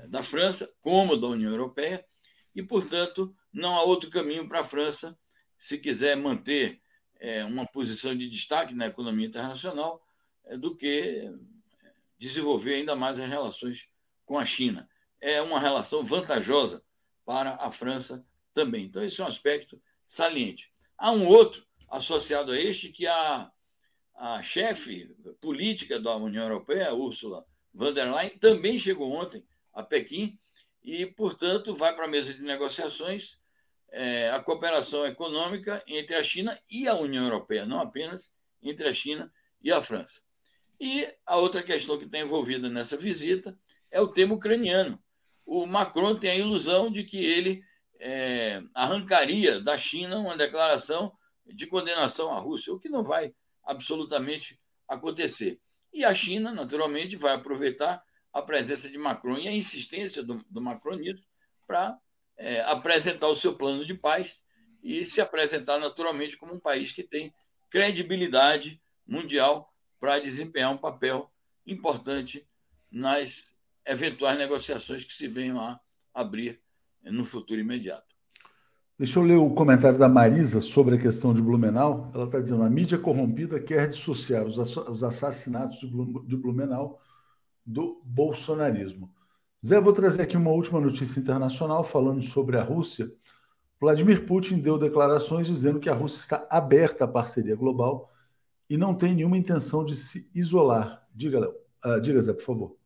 [0.08, 2.06] da França, como da União Europeia,
[2.56, 5.18] e, portanto, não há outro caminho para a França,
[5.58, 6.80] se quiser manter
[7.20, 10.06] é, uma posição de destaque na economia internacional,
[10.46, 11.32] é, do que
[12.20, 13.90] desenvolver ainda mais as relações
[14.26, 14.88] com a China.
[15.20, 16.84] É uma relação vantajosa
[17.26, 18.24] para a França
[18.54, 18.86] também.
[18.86, 20.72] Então, esse é um aspecto saliente.
[20.98, 23.52] Há um outro associado a este que a,
[24.16, 30.40] a chefe política da União Europeia, Ursula von der Leyen, também chegou ontem a Pequim
[30.82, 33.40] e, portanto, vai para a mesa de negociações
[33.90, 38.94] é, a cooperação econômica entre a China e a União Europeia, não apenas entre a
[38.94, 40.22] China e a França.
[40.80, 43.58] E a outra questão que está envolvida nessa visita
[43.92, 45.02] é o tema ucraniano.
[45.46, 47.64] O Macron tem a ilusão de que ele
[48.00, 51.12] é, arrancaria da China uma declaração
[51.46, 53.34] de condenação à Rússia, o que não vai
[53.64, 55.60] absolutamente acontecer.
[55.94, 60.62] E a China, naturalmente, vai aproveitar a presença de Macron e a insistência do, do
[60.62, 60.98] Macron
[61.66, 61.98] para
[62.38, 64.46] é, apresentar o seu plano de paz
[64.84, 67.34] e se apresentar naturalmente como um país que tem
[67.70, 71.32] credibilidade mundial para desempenhar um papel
[71.66, 72.48] importante
[72.92, 73.56] nas
[73.86, 75.80] eventuais negociações que se venham a
[76.14, 76.62] abrir
[77.04, 78.08] no futuro imediato.
[78.98, 82.12] Deixa eu ler o comentário da Marisa sobre a questão de Blumenau.
[82.16, 85.80] Ela está dizendo: a mídia corrompida quer dissociar os assassinatos
[86.26, 87.00] de Blumenau
[87.64, 89.14] do bolsonarismo.
[89.64, 93.12] Zé, vou trazer aqui uma última notícia internacional falando sobre a Rússia.
[93.80, 98.10] Vladimir Putin deu declarações dizendo que a Rússia está aberta à parceria global
[98.70, 101.06] e não tem nenhuma intenção de se isolar.
[101.14, 101.54] Diga, Léo.
[101.86, 102.77] Uh, diga, Zé, por favor.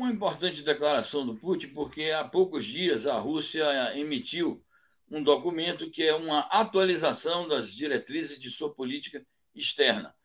[0.00, 4.64] Uma importante declaração do Putin, porque há poucos dias a Rússia emitiu
[5.10, 9.22] um documento que é uma atualização das diretrizes de sua política
[9.54, 10.16] externa.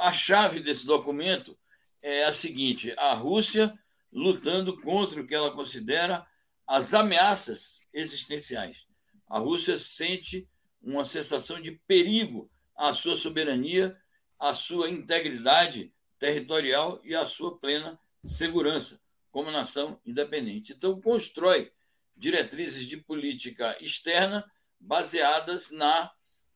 [0.00, 1.58] A chave desse documento
[2.02, 3.72] é a seguinte: a Rússia
[4.12, 6.26] lutando contra o que ela considera
[6.66, 8.84] as ameaças existenciais.
[9.26, 10.46] A Rússia sente
[10.82, 13.98] uma sensação de perigo à sua soberania,
[14.38, 19.00] à sua integridade territorial e à sua plena segurança
[19.30, 20.72] como nação independente.
[20.72, 21.72] Então, constrói
[22.16, 24.44] diretrizes de política externa
[24.80, 26.10] baseadas na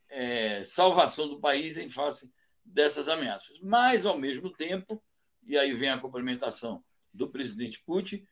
[0.09, 2.33] é, salvação do país em face
[2.65, 3.59] dessas ameaças.
[3.61, 5.03] Mas, ao mesmo tempo,
[5.47, 8.27] e aí vem a complementação do presidente Putin,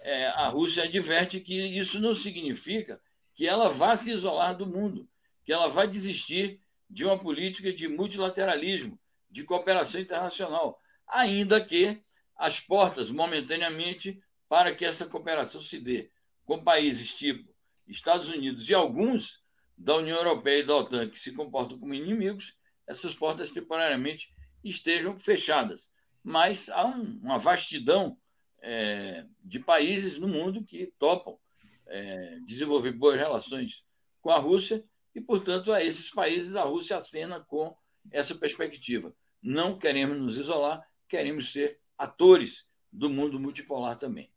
[0.00, 3.00] é, a Rússia adverte que isso não significa
[3.34, 5.08] que ela vá se isolar do mundo,
[5.44, 8.98] que ela vai desistir de uma política de multilateralismo,
[9.30, 12.02] de cooperação internacional, ainda que
[12.36, 16.10] as portas momentaneamente para que essa cooperação se dê
[16.44, 17.54] com países tipo
[17.88, 19.44] Estados Unidos e alguns
[19.76, 25.18] da União Europeia e da OTAN que se comportam como inimigos, essas portas temporariamente estejam
[25.18, 25.90] fechadas.
[26.22, 28.18] Mas há um, uma vastidão
[28.60, 31.38] é, de países no mundo que topam
[31.86, 33.84] é, desenvolver boas relações
[34.20, 37.76] com a Rússia e, portanto, a esses países a Rússia acena com
[38.10, 39.14] essa perspectiva.
[39.42, 44.30] Não queremos nos isolar, queremos ser atores do mundo multipolar também.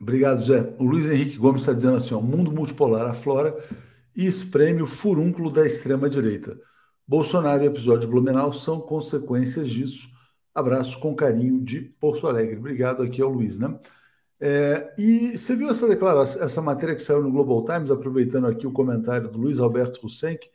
[0.00, 0.74] Obrigado, Zé.
[0.78, 3.56] O Luiz Henrique Gomes está dizendo assim: o mundo multipolar aflora
[4.16, 6.58] e espreme o furúnculo da extrema-direita.
[7.06, 10.08] Bolsonaro e o episódio Blumenau são consequências disso.
[10.54, 12.56] Abraço com carinho de Porto Alegre.
[12.56, 13.78] Obrigado aqui ao Luiz, né?
[14.40, 18.66] É, e você viu essa declaração, essa matéria que saiu no Global Times, aproveitando aqui
[18.66, 20.48] o comentário do Luiz Alberto Hussenk.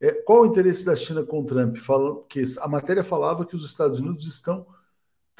[0.00, 1.76] É, qual o interesse da China com Trump?
[1.76, 4.66] Fala, que a matéria falava que os Estados Unidos estão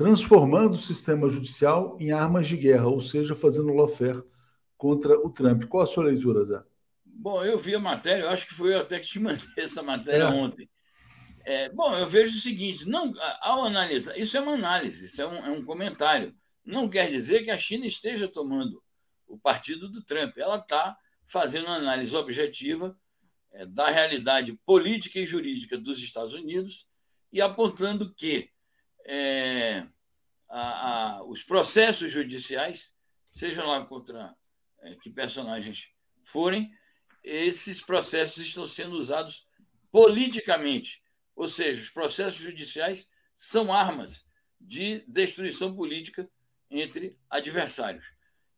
[0.00, 4.22] transformando o sistema judicial em armas de guerra, ou seja, fazendo lawfare
[4.74, 5.64] contra o Trump.
[5.64, 6.62] Qual a sua leitura, Zé?
[7.04, 9.82] Bom, eu vi a matéria, eu acho que foi eu até que te mandei essa
[9.82, 10.28] matéria é.
[10.28, 10.70] ontem.
[11.44, 15.26] É, bom, eu vejo o seguinte: não, ao analisar, isso é uma análise, isso é
[15.26, 16.34] um, é um comentário.
[16.64, 18.82] Não quer dizer que a China esteja tomando
[19.26, 20.38] o partido do Trump.
[20.38, 22.96] Ela está fazendo uma análise objetiva
[23.52, 26.88] é, da realidade política e jurídica dos Estados Unidos
[27.30, 28.48] e apontando que
[29.06, 29.86] é,
[30.48, 32.92] a, a, os processos judiciais,
[33.30, 34.34] sejam lá contra
[34.80, 35.88] é, que personagens
[36.24, 36.70] forem,
[37.22, 39.48] esses processos estão sendo usados
[39.90, 41.02] politicamente.
[41.34, 44.26] Ou seja, os processos judiciais são armas
[44.60, 46.30] de destruição política
[46.70, 48.04] entre adversários.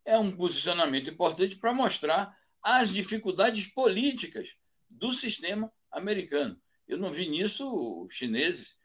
[0.05, 4.49] É um posicionamento importante para mostrar as dificuldades políticas
[4.89, 6.61] do sistema americano.
[6.87, 8.77] Eu não vi nisso chineses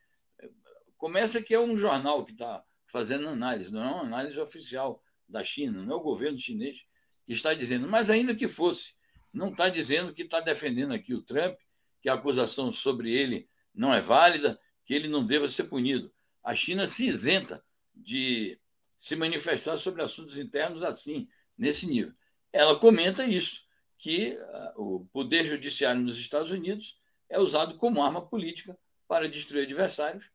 [0.98, 5.44] Começa que é um jornal que está fazendo análise, não é uma análise oficial da
[5.44, 6.84] China, não é o governo chinês
[7.24, 8.94] que está dizendo, mas ainda que fosse,
[9.32, 11.56] não está dizendo que está defendendo aqui o Trump,
[12.00, 16.12] que a acusação sobre ele não é válida, que ele não deva ser punido.
[16.42, 18.58] A China se isenta de
[18.98, 22.12] se manifestar sobre assuntos internos assim, nesse nível.
[22.52, 23.62] Ela comenta isso,
[23.96, 24.36] que
[24.74, 30.28] uh, o poder judiciário nos Estados Unidos é usado como arma política para destruir adversários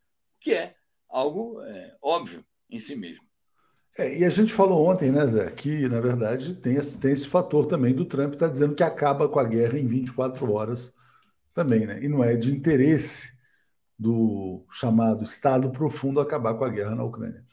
[0.43, 0.75] que é
[1.10, 3.23] algo é, óbvio em si mesmo.
[3.97, 7.27] É, e a gente falou ontem, né, Zé, que na verdade tem esse, tem esse
[7.27, 10.94] fator também do Trump está dizendo que acaba com a guerra em 24 horas
[11.54, 12.04] também, né?
[12.04, 13.33] E não é de interesse
[13.98, 17.44] do chamado Estado profundo acabar com a guerra na Ucrânia.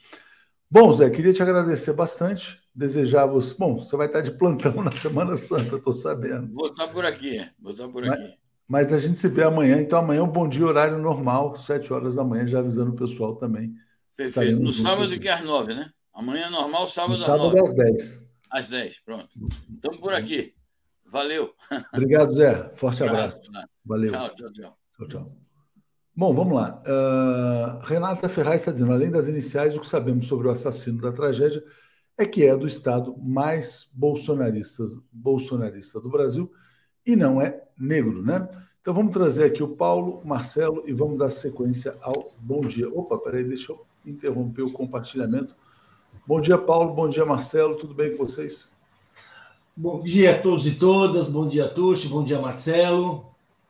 [0.69, 2.59] Bom, Zé, queria te agradecer bastante.
[2.75, 3.55] Desejar você.
[3.59, 6.53] Bom, você vai estar de plantão na Semana Santa, estou sabendo.
[6.55, 8.40] Vou estar por aqui, vou estar por aqui.
[8.71, 9.81] Mas a gente se vê amanhã.
[9.81, 12.95] Então, amanhã é um bom dia, horário normal, 7 horas da manhã, já avisando o
[12.95, 13.75] pessoal também.
[14.17, 14.61] Perfeito.
[14.61, 15.91] No sábado que é às 9, né?
[16.15, 18.31] Amanhã é normal, sábado, no sábado às 10.
[18.49, 19.29] Às 10, pronto.
[19.75, 20.55] Estamos por aqui.
[21.05, 21.53] Valeu.
[21.93, 22.71] Obrigado, Zé.
[22.75, 23.43] Forte abraço.
[23.85, 24.13] Valeu.
[24.13, 24.79] Tchau, tchau, tchau.
[24.99, 25.37] tchau, tchau.
[26.15, 26.79] Bom, vamos lá.
[26.87, 31.11] Uh, Renata Ferraz está dizendo: além das iniciais, o que sabemos sobre o assassino da
[31.11, 31.61] tragédia
[32.17, 36.49] é que é do estado mais bolsonarista, bolsonarista do Brasil
[37.13, 38.49] e não é negro, né?
[38.81, 42.89] Então vamos trazer aqui o Paulo, o Marcelo e vamos dar sequência ao bom dia.
[42.89, 45.55] Opa, peraí, deixa eu interromper o compartilhamento.
[46.27, 46.95] Bom dia, Paulo.
[46.95, 47.77] Bom dia, Marcelo.
[47.77, 48.73] Tudo bem com vocês?
[49.77, 53.25] Bom dia a todos e todas, bom dia, Tuxi, bom dia, Marcelo.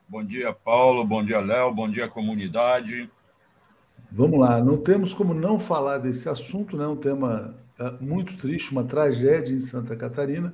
[0.09, 3.09] Bom dia, Paulo, bom dia, Léo, bom dia, comunidade.
[4.11, 6.85] Vamos lá, não temos como não falar desse assunto, né?
[6.85, 10.53] um tema é, muito triste, uma tragédia em Santa Catarina.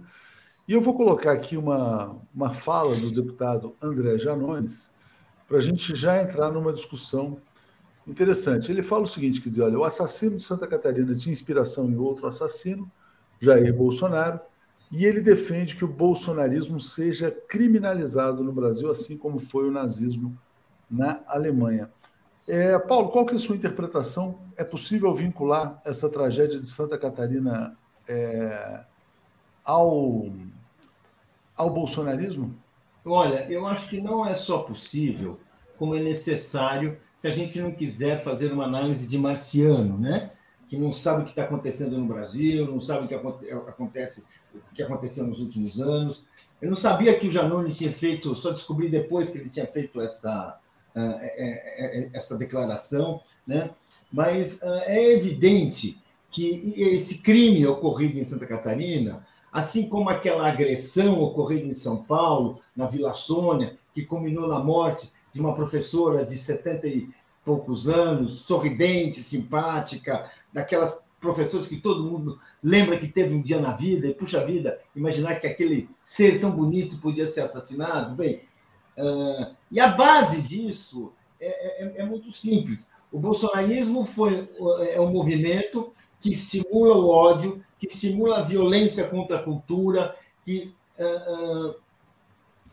[0.67, 4.91] E eu vou colocar aqui uma, uma fala do deputado André Janones,
[5.47, 7.37] para a gente já entrar numa discussão
[8.05, 8.69] interessante.
[8.69, 11.95] Ele fala o seguinte: quer dizer, olha, o assassino de Santa Catarina tinha inspiração em
[11.95, 12.91] outro assassino,
[13.39, 14.41] Jair Bolsonaro,
[14.91, 20.37] e ele defende que o bolsonarismo seja criminalizado no Brasil, assim como foi o nazismo
[20.91, 21.89] na Alemanha.
[22.45, 24.39] É, Paulo, qual que é a sua interpretação?
[24.57, 28.85] É possível vincular essa tragédia de Santa Catarina é,
[29.65, 30.31] ao,
[31.57, 32.55] ao bolsonarismo?
[33.03, 35.39] Olha, eu acho que não é só possível,
[35.77, 40.31] como é necessário, se a gente não quiser fazer uma análise de marciano, né?
[40.69, 44.75] Que não sabe o que está acontecendo no Brasil, não sabe o que acontece, o
[44.75, 46.25] que aconteceu nos últimos anos.
[46.61, 50.01] Eu não sabia que o Janone tinha feito, só descobri depois que ele tinha feito
[50.01, 50.59] essa,
[50.93, 53.69] é, é, é, essa declaração, né?
[54.11, 56.01] mas é evidente
[56.31, 62.59] que esse crime ocorrido em Santa Catarina, assim como aquela agressão ocorrida em São Paulo,
[62.75, 67.09] na Vila Sônia, que culminou na morte de uma professora de 70 e
[67.43, 73.71] poucos anos, sorridente, simpática, daquelas professores que todo mundo lembra que teve um dia na
[73.71, 78.15] vida, e puxa vida, imaginar que aquele ser tão bonito podia ser assassinado.
[78.15, 78.41] Bem,
[78.97, 82.89] Uh, e a base disso é, é, é, muito simples.
[83.11, 84.49] O bolsonarismo foi,
[84.89, 90.15] é um movimento que estimula o ódio, que estimula a violência contra a cultura,
[90.45, 91.75] que, uh, uh,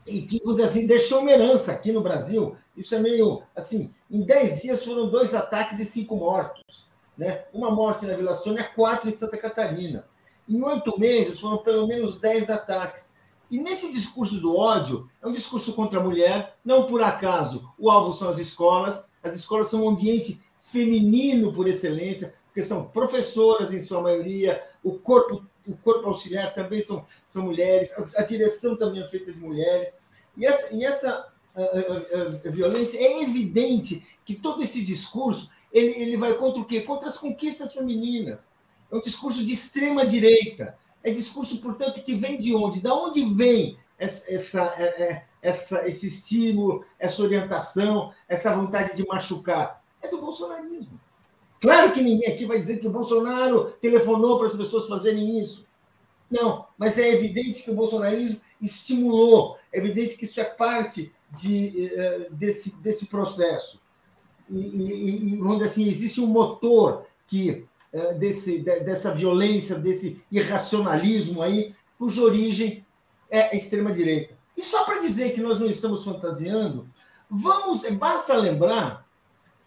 [0.06, 2.56] e que, assim, deixou uma herança aqui no Brasil.
[2.76, 6.88] Isso é meio assim: em dez dias foram dois ataques e cinco mortos.
[7.16, 7.44] Né?
[7.52, 10.06] Uma morte na Vila Sônia, quatro em Santa Catarina.
[10.48, 13.14] Em oito meses foram pelo menos dez ataques.
[13.50, 17.90] E nesse discurso do ódio, é um discurso contra a mulher, não por acaso o
[17.90, 23.72] alvo são as escolas, as escolas são um ambiente feminino por excelência, porque são professoras
[23.72, 28.76] em sua maioria, o corpo, o corpo auxiliar também são, são mulheres, a, a direção
[28.76, 29.92] também é feita de mulheres.
[30.36, 36.16] E essa, e essa a, a, violência é evidente que todo esse discurso ele, ele
[36.16, 36.82] vai contra o quê?
[36.82, 38.46] Contra as conquistas femininas.
[38.92, 42.80] É um discurso de extrema direita é discurso, portanto, que vem de onde?
[42.80, 49.06] Da onde vem essa, essa, é, é, essa, esse estímulo, essa orientação, essa vontade de
[49.06, 49.84] machucar?
[50.00, 50.98] É do bolsonarismo.
[51.64, 55.64] Claro que ninguém aqui vai dizer que o Bolsonaro telefonou para as pessoas fazerem isso.
[56.30, 61.90] Não, mas é evidente que o bolsonarismo estimulou, é evidente que isso é parte de,
[61.94, 63.80] eh, desse, desse processo.
[64.50, 71.74] E, e, e, assim, existe um motor que é, desse, dessa violência, desse irracionalismo aí,
[71.98, 72.84] cuja origem
[73.30, 74.36] é a extrema-direita.
[74.54, 76.86] E só para dizer que nós não estamos fantasiando,
[77.30, 79.03] vamos, basta lembrar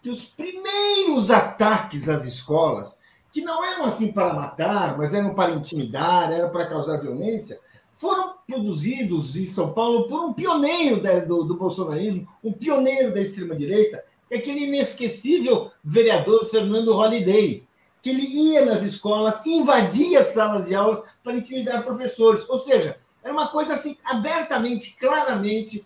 [0.02, 2.98] que os primeiros ataques às escolas,
[3.32, 7.60] que não eram assim para matar, mas eram para intimidar, eram para causar violência,
[7.96, 14.04] foram produzidos em São Paulo por um pioneiro do, do bolsonarismo, um pioneiro da extrema-direita,
[14.28, 17.66] que é aquele inesquecível vereador Fernando Holliday,
[18.00, 22.48] que ele ia nas escolas, invadia as salas de aula para intimidar professores.
[22.48, 25.84] Ou seja, era uma coisa assim, abertamente, claramente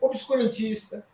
[0.00, 1.06] obscurantista,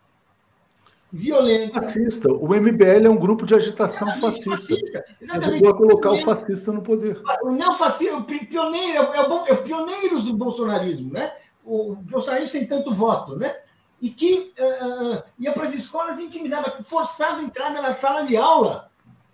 [1.11, 1.81] violenta.
[1.81, 2.31] Fascista.
[2.31, 4.51] O MBL é um grupo de agitação fascista.
[4.51, 5.05] fascista.
[5.29, 7.21] Ajudou a colocar o fascista no poder.
[7.43, 11.33] O neofascismo, o pioneiro, é o, é o pioneiros do bolsonarismo, né?
[11.65, 13.55] O bolsonarismo sem tanto voto, né?
[14.01, 18.37] E que uh, ia para as escolas e intimidava, forçava a entrada na sala de
[18.37, 18.89] aula.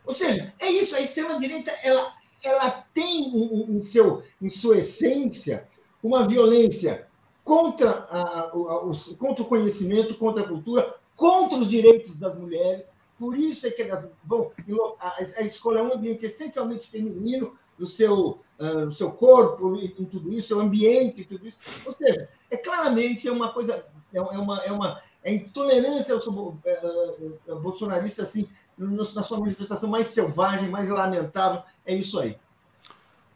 [0.06, 2.12] Ou seja, é isso, a extrema-direita ela,
[2.44, 3.28] ela tem
[3.70, 5.68] em, seu, em sua essência
[6.02, 7.08] uma violência
[7.44, 12.88] contra, a, a, os, contra o conhecimento, contra a cultura, contra os direitos das mulheres.
[13.18, 14.52] Por isso é que elas vão.
[15.00, 19.88] A, a escola é um ambiente essencialmente feminino no seu, uh, no seu corpo, em,
[19.88, 21.58] tudo isso, seu ambiente, tudo isso.
[21.86, 26.20] Ou seja, é claramente é uma coisa, é, é uma, é uma é intolerância ao
[26.22, 26.60] uh,
[27.48, 28.48] uh, bolsonarista assim
[28.78, 31.64] na sua manifestação mais selvagem, mais lamentável.
[31.86, 32.38] É isso aí.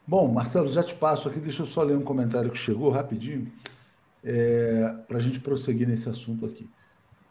[0.06, 3.52] Bom, Marcelo, já te passo aqui, deixa eu só ler um comentário que chegou rapidinho,
[4.24, 6.68] é, para a gente prosseguir nesse assunto aqui.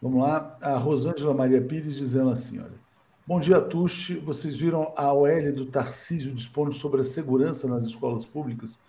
[0.01, 2.79] Vamos lá, a Rosângela Maria Pires dizendo assim: olha.
[3.27, 4.15] Bom dia, Tuxi.
[4.15, 8.79] Vocês viram a OL do Tarcísio dispondo sobre a segurança nas escolas públicas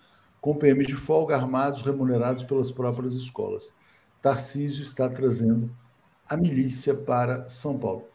[0.41, 3.75] com PM de folga armados remunerados pelas próprias escolas.
[4.21, 5.69] Tarcísio está trazendo
[6.27, 8.07] a milícia para São Paulo.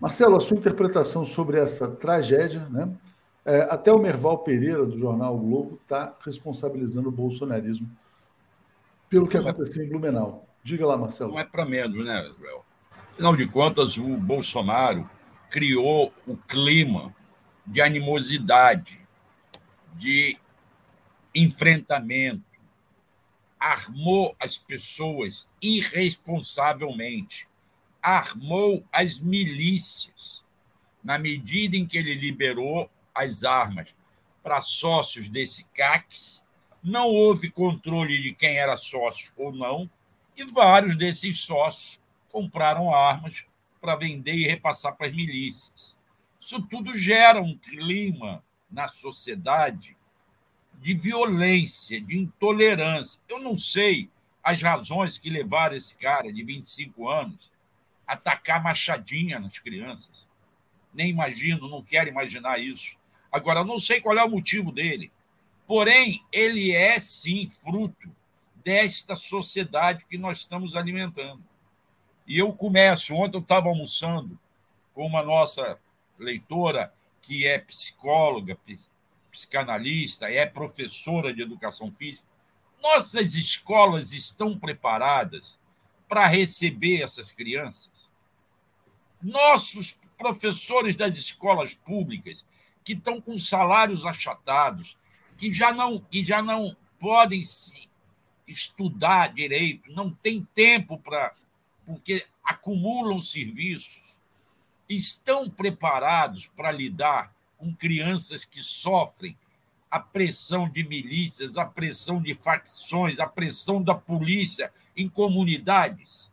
[0.00, 2.90] Marcelo, a sua interpretação sobre essa tragédia, né?
[3.44, 7.90] É, até o Merval Pereira, do jornal o Globo, está responsabilizando o bolsonarismo
[9.10, 10.46] pelo que aconteceu em Blumenau.
[10.64, 11.32] Diga lá, Marcelo.
[11.32, 12.64] Não é para menos, né, Léo?
[13.12, 15.08] Afinal de contas, o Bolsonaro
[15.50, 17.14] criou o clima
[17.66, 19.06] de animosidade,
[19.92, 20.38] de
[21.34, 22.42] enfrentamento,
[23.60, 27.46] armou as pessoas irresponsavelmente,
[28.02, 30.44] armou as milícias,
[31.02, 33.94] na medida em que ele liberou as armas
[34.42, 36.42] para sócios desse CACs,
[36.82, 39.90] não houve controle de quem era sócio ou não,
[40.36, 43.44] e vários desses sócios compraram armas
[43.80, 45.96] para vender e repassar para as milícias.
[46.40, 49.96] Isso tudo gera um clima na sociedade
[50.74, 53.20] de violência, de intolerância.
[53.28, 54.10] Eu não sei
[54.42, 57.52] as razões que levaram esse cara de 25 anos
[58.06, 60.28] a atacar machadinha nas crianças.
[60.92, 62.96] Nem imagino, não quero imaginar isso.
[63.32, 65.10] Agora, não sei qual é o motivo dele.
[65.66, 68.14] Porém, ele é sim fruto
[68.64, 71.44] desta sociedade que nós estamos alimentando.
[72.26, 74.38] E eu começo, ontem eu estava almoçando
[74.94, 75.78] com uma nossa
[76.18, 78.58] leitora que é psicóloga,
[79.30, 82.24] psicanalista, é professora de educação física.
[82.82, 85.58] Nossas escolas estão preparadas
[86.08, 88.12] para receber essas crianças?
[89.22, 92.46] Nossos professores das escolas públicas,
[92.84, 94.96] que estão com salários achatados,
[95.36, 97.88] que já não, que já não podem se
[98.46, 101.34] estudar direito, não tem tempo para.
[101.86, 104.16] porque acumulam serviços,
[104.88, 109.36] estão preparados para lidar com crianças que sofrem
[109.90, 116.30] a pressão de milícias, a pressão de facções, a pressão da polícia em comunidades.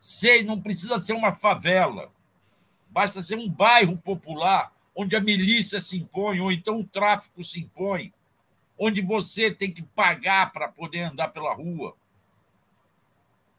[0.00, 2.12] Sei, não precisa ser uma favela,
[2.90, 7.60] basta ser um bairro popular onde a milícia se impõe, ou então o tráfico se
[7.60, 8.12] impõe,
[8.84, 11.96] onde você tem que pagar para poder andar pela rua.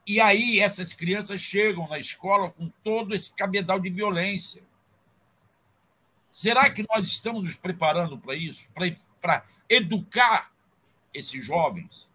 [0.06, 4.62] E aí essas crianças chegam na escola com todo esse cabedal de violência.
[6.30, 8.68] Será que nós estamos nos preparando para isso?
[9.22, 10.52] Para educar
[11.14, 12.12] esses jovens?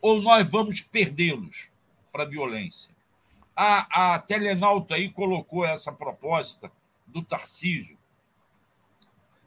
[0.00, 1.70] Ou nós vamos perdê-los
[2.10, 2.90] para a violência?
[3.54, 6.72] A, a Telenauta aí colocou essa proposta
[7.06, 7.96] do Tarcísio.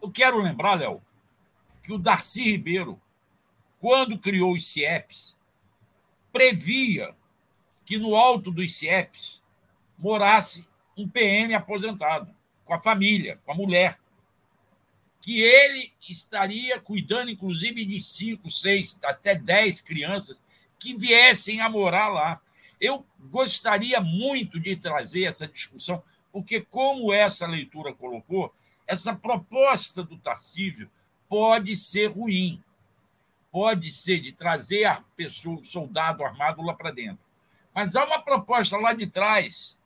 [0.01, 1.01] Eu quero lembrar, Léo,
[1.88, 3.01] que o Darcy Ribeiro,
[3.79, 5.38] quando criou os CIEPs,
[6.33, 7.15] previa
[7.85, 9.41] que no alto dos CIEPs
[9.97, 10.67] morasse
[10.97, 12.35] um PM aposentado
[12.65, 13.97] com a família, com a mulher,
[15.21, 20.41] que ele estaria cuidando, inclusive, de cinco, seis, até dez crianças
[20.77, 22.41] que viessem a morar lá.
[22.81, 28.53] Eu gostaria muito de trazer essa discussão, porque, como essa leitura colocou,
[28.85, 30.91] essa proposta do Tarcísio
[31.28, 32.63] pode ser ruim,
[33.51, 37.19] pode ser de trazer a pessoa, o soldado armado lá para dentro.
[37.73, 39.78] Mas há uma proposta lá de trás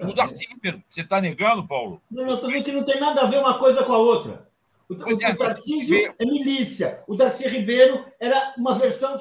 [0.00, 0.82] o Darcy Ribeiro.
[0.88, 2.00] Você está negando, Paulo?
[2.10, 4.48] Não, não, estou vendo que não tem nada a ver uma coisa com a outra.
[4.88, 7.02] O, o, é, o Tarcísio é milícia.
[7.06, 9.16] O Darcy Ribeiro era uma versão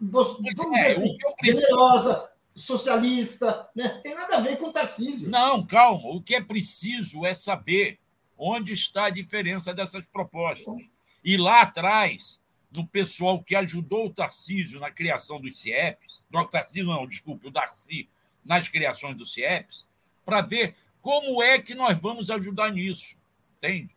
[0.00, 0.38] vamos
[0.74, 3.68] é, assim, generosa, socialista.
[3.74, 4.00] Né?
[4.02, 5.28] Tem nada a ver com o Tarcísio.
[5.28, 6.08] Não, calma.
[6.08, 7.98] O que é preciso é saber
[8.40, 10.82] onde está a diferença dessas propostas.
[11.22, 12.40] E lá atrás,
[12.74, 17.50] no pessoal que ajudou o Tarcísio na criação dos CIEPs, o Tarcísio não, desculpe, o
[17.50, 18.08] Darcy,
[18.42, 19.86] nas criações dos CIEPs,
[20.24, 23.18] para ver como é que nós vamos ajudar nisso,
[23.58, 23.94] entende?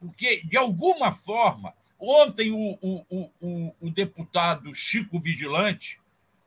[0.00, 6.00] Porque, de alguma forma, ontem o, o, o, o deputado Chico Vigilante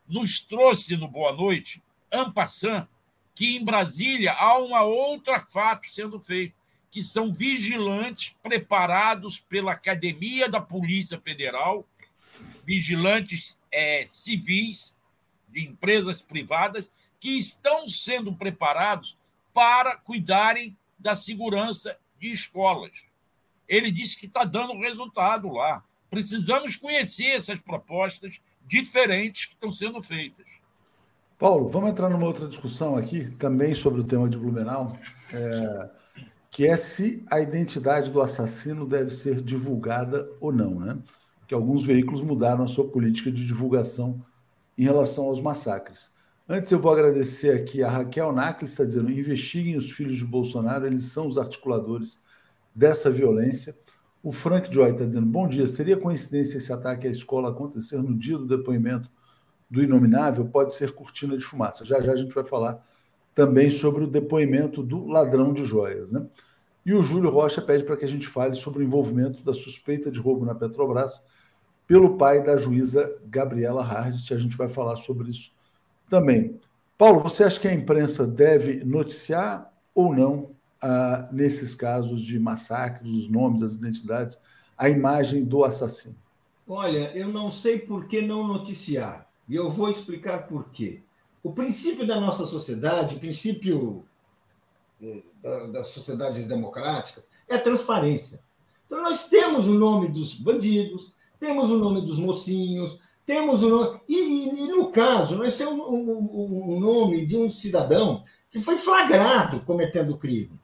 [0.07, 2.88] nos trouxe no Boa Noite, Ampassan,
[3.36, 6.59] que em Brasília há uma outra fato sendo feito,
[6.91, 11.87] que são vigilantes preparados pela Academia da Polícia Federal,
[12.63, 14.95] vigilantes é, civis
[15.47, 19.17] de empresas privadas, que estão sendo preparados
[19.53, 23.05] para cuidarem da segurança de escolas.
[23.67, 25.83] Ele disse que está dando resultado lá.
[26.09, 30.45] Precisamos conhecer essas propostas diferentes que estão sendo feitas.
[31.37, 34.97] Paulo, vamos entrar numa outra discussão aqui, também sobre o tema de Blumenau,
[35.33, 35.89] é,
[36.51, 40.97] que é se a identidade do assassino deve ser divulgada ou não, né?
[41.47, 44.23] Que alguns veículos mudaram a sua política de divulgação
[44.77, 46.11] em relação aos massacres.
[46.47, 50.87] Antes eu vou agradecer aqui a Raquel Nacle, está dizendo: investiguem os filhos de Bolsonaro,
[50.87, 52.19] eles são os articuladores
[52.73, 53.77] dessa violência.
[54.23, 58.17] O Frank Joy está dizendo: bom dia, seria coincidência esse ataque à escola acontecer no
[58.17, 59.09] dia do depoimento
[59.69, 60.45] do Inominável?
[60.45, 61.85] Pode ser cortina de fumaça.
[61.85, 62.83] Já já a gente vai falar
[63.34, 66.11] também sobre o depoimento do ladrão de joias.
[66.11, 66.25] Né?
[66.86, 70.11] E o Júlio Rocha pede para que a gente fale sobre o envolvimento da suspeita
[70.11, 71.23] de roubo na Petrobras
[71.88, 74.34] pelo pai da juíza Gabriela Hardt.
[74.34, 75.51] A gente vai falar sobre isso
[76.09, 76.59] também.
[76.97, 80.51] Paulo, você acha que a imprensa deve noticiar ou não
[80.82, 84.38] ah, nesses casos de massacres, os nomes, as identidades,
[84.77, 86.15] a imagem do assassino?
[86.67, 89.27] Olha, eu não sei por que não noticiar.
[89.47, 91.01] E eu vou explicar por quê.
[91.43, 94.05] O princípio da nossa sociedade, o princípio
[95.01, 95.23] eh,
[95.71, 98.41] das sociedades democráticas, é a transparência.
[98.85, 103.99] Então, nós temos o nome dos bandidos, temos o nome dos mocinhos, temos o nome.
[104.09, 108.59] E, e, no caso, nós temos o um, um, um nome de um cidadão que
[108.59, 110.59] foi flagrado cometendo crime.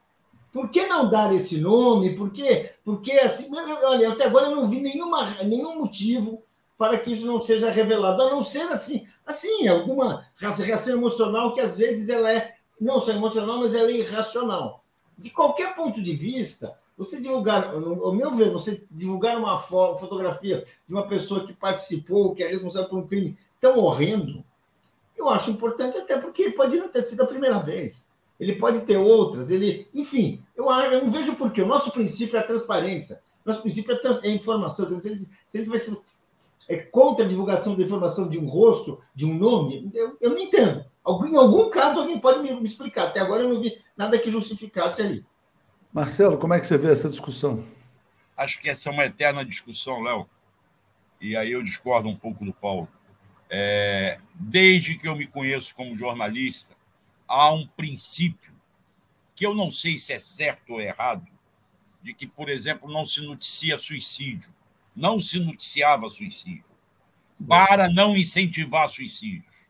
[0.52, 2.16] Por que não dar esse nome?
[2.16, 2.72] Por quê?
[2.84, 6.42] Porque, assim, olha, até agora eu não vi nenhuma, nenhum motivo
[6.78, 11.62] para que isso não seja revelado, a não ser assim, assim, alguma reação emocional que
[11.62, 14.84] às vezes ela é não só emocional, mas ela é irracional.
[15.18, 20.94] De qualquer ponto de vista, você divulgar, ao meu ver, você divulgar uma fotografia de
[20.94, 24.44] uma pessoa que participou, que é responsável por um crime tão horrendo,
[25.18, 28.08] eu acho importante até porque pode não ter sido a primeira vez.
[28.40, 31.62] Ele pode ter outras, ele, enfim, eu, não vejo por quê.
[31.62, 33.22] O nosso princípio é a transparência.
[33.46, 34.86] Nosso princípio é, a, é informação.
[35.00, 35.80] Se ele, se ele vai
[36.68, 40.40] é contra a divulgação da informação de um rosto, de um nome, eu, eu não
[40.40, 40.86] entendo.
[41.04, 43.08] Algum, em algum caso, alguém pode me, me explicar.
[43.08, 45.26] Até agora eu não vi nada que justificasse ali.
[45.94, 47.64] Marcelo, como é que você vê essa discussão?
[48.36, 50.28] Acho que essa é uma eterna discussão, Léo.
[51.22, 52.88] E aí eu discordo um pouco do Paulo.
[53.50, 56.76] É, desde que eu me conheço como jornalista,
[57.28, 58.54] há um princípio
[59.36, 61.28] que eu não sei se é certo ou errado,
[62.02, 64.54] de que, por exemplo, não se noticia suicídio,
[64.96, 66.64] não se noticiava suicídio,
[67.48, 69.70] para não incentivar suicídios.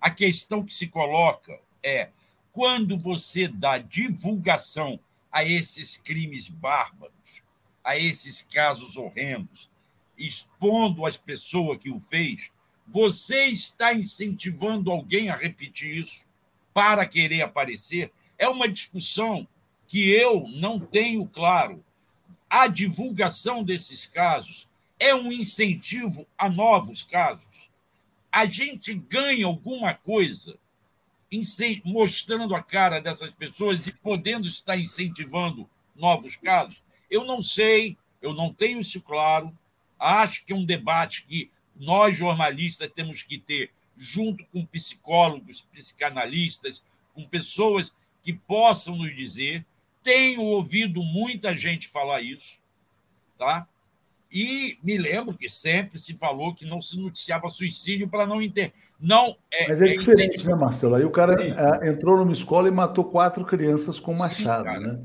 [0.00, 2.10] A questão que se coloca é
[2.52, 4.98] quando você dá divulgação
[5.30, 7.42] a esses crimes bárbaros,
[7.84, 9.70] a esses casos horrendos,
[10.16, 12.50] expondo as pessoas que o fez,
[12.86, 16.26] você está incentivando alguém a repetir isso
[16.72, 18.12] para querer aparecer?
[18.38, 19.46] É uma discussão
[19.86, 21.84] que eu não tenho claro.
[22.50, 24.68] A divulgação desses casos
[24.98, 27.70] é um incentivo a novos casos.
[28.32, 30.58] A gente ganha alguma coisa
[31.84, 36.82] mostrando a cara dessas pessoas e podendo estar incentivando novos casos?
[37.10, 39.56] Eu não sei, eu não tenho isso claro.
[39.98, 46.82] Acho que é um debate que nós, jornalistas, temos que ter junto com psicólogos, psicanalistas,
[47.14, 47.92] com pessoas
[48.22, 49.64] que possam nos dizer.
[50.02, 52.60] Tenho ouvido muita gente falar isso,
[53.36, 53.66] tá?
[54.30, 58.72] E me lembro que sempre se falou que não se noticiava suicídio para não inter...
[59.00, 60.96] não é, Mas é, é diferente, né, Marcelo?
[60.96, 61.34] Aí o cara
[61.82, 65.00] é, entrou numa escola e matou quatro crianças com machado, Sim, né?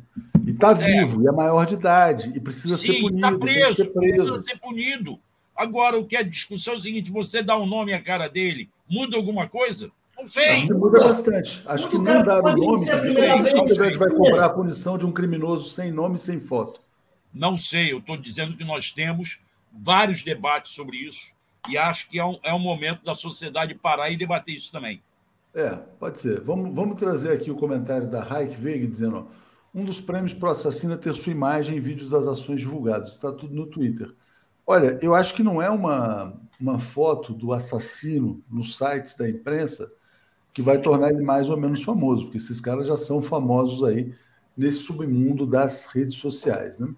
[0.45, 0.73] E está é.
[0.73, 3.21] vivo, e é maior de idade, e precisa Sim, ser tá punido.
[3.21, 5.19] Tá preso, ser preso, precisa ser punido.
[5.55, 8.69] Agora, o que é discussão é o seguinte: você dá um nome à cara dele,
[8.89, 9.89] muda alguma coisa?
[10.17, 10.49] Não sei.
[10.49, 11.63] Acho que muda bastante.
[11.65, 15.69] Acho que não dar o nome, a sociedade vai cobrar a punição de um criminoso
[15.69, 16.79] sem nome e sem foto.
[17.33, 19.39] Não sei, eu estou dizendo que nós temos
[19.71, 21.33] vários debates sobre isso
[21.67, 25.01] e acho que é um, é um momento da sociedade parar e debater isso também.
[25.53, 26.41] É, pode ser.
[26.41, 29.25] Vamos, vamos trazer aqui o comentário da Raik Veiga dizendo: ó,
[29.73, 33.11] um dos prêmios para o assassino é ter sua imagem e vídeos das ações divulgados.
[33.11, 34.13] Está tudo no Twitter.
[34.65, 39.91] Olha, eu acho que não é uma, uma foto do assassino nos sites da imprensa
[40.53, 44.13] que vai tornar ele mais ou menos famoso, porque esses caras já são famosos aí
[44.55, 46.79] nesse submundo das redes sociais.
[46.79, 46.93] Né?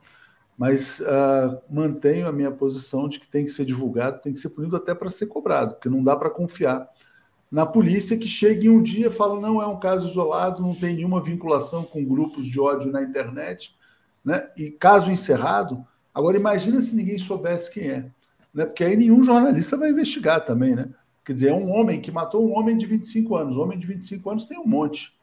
[0.57, 4.49] mas uh, mantenho a minha posição de que tem que ser divulgado, tem que ser
[4.49, 6.87] punido até para ser cobrado, porque não dá para confiar
[7.51, 10.73] na polícia que chega em um dia e fala não é um caso isolado, não
[10.73, 13.75] tem nenhuma vinculação com grupos de ódio na internet,
[14.23, 14.49] né?
[14.57, 15.85] E caso encerrado.
[16.13, 18.11] Agora imagina se ninguém soubesse quem é,
[18.53, 18.65] né?
[18.65, 20.89] Porque aí nenhum jornalista vai investigar também, né?
[21.25, 23.57] Quer dizer, é um homem que matou um homem de 25 anos.
[23.57, 25.15] Um homem de 25 anos tem um monte.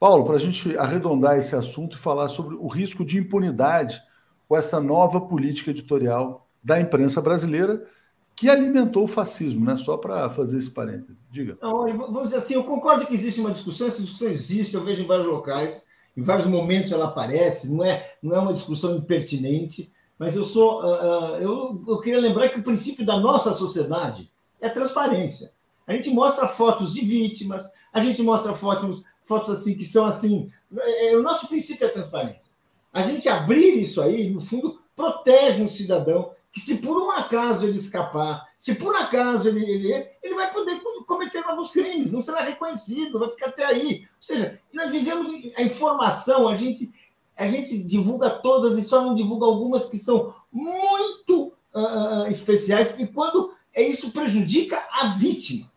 [0.00, 4.02] Paulo, para a gente arredondar esse assunto e falar sobre o risco de impunidade
[4.48, 7.86] com essa nova política editorial da imprensa brasileira
[8.34, 9.76] que alimentou o fascismo, né?
[9.76, 11.26] Só para fazer esse parêntese.
[11.30, 11.58] Diga.
[11.60, 15.02] Não, vamos dizer assim, eu concordo que existe uma discussão, essa discussão existe, eu vejo
[15.02, 15.84] em vários locais,
[16.16, 20.82] em vários momentos ela aparece, não é, não é uma discussão impertinente, mas eu sou,
[20.82, 24.30] uh, eu, eu queria lembrar que o princípio da nossa sociedade
[24.60, 25.52] é a transparência.
[25.86, 30.50] A gente mostra fotos de vítimas, a gente mostra fotos fotos assim que são assim.
[30.76, 32.50] É, o nosso princípio é a transparência.
[32.92, 37.64] A gente abrir isso aí, no fundo, protege um cidadão que, se por um acaso
[37.64, 42.40] ele escapar, se por acaso ele, ele, ele vai poder cometer novos crimes, não será
[42.40, 44.00] reconhecido, vai ficar até aí.
[44.02, 46.92] Ou seja, nós vivemos a informação, a gente,
[47.36, 53.06] a gente divulga todas e só não divulga algumas que são muito uh, especiais e
[53.06, 55.70] quando é isso prejudica a vítima.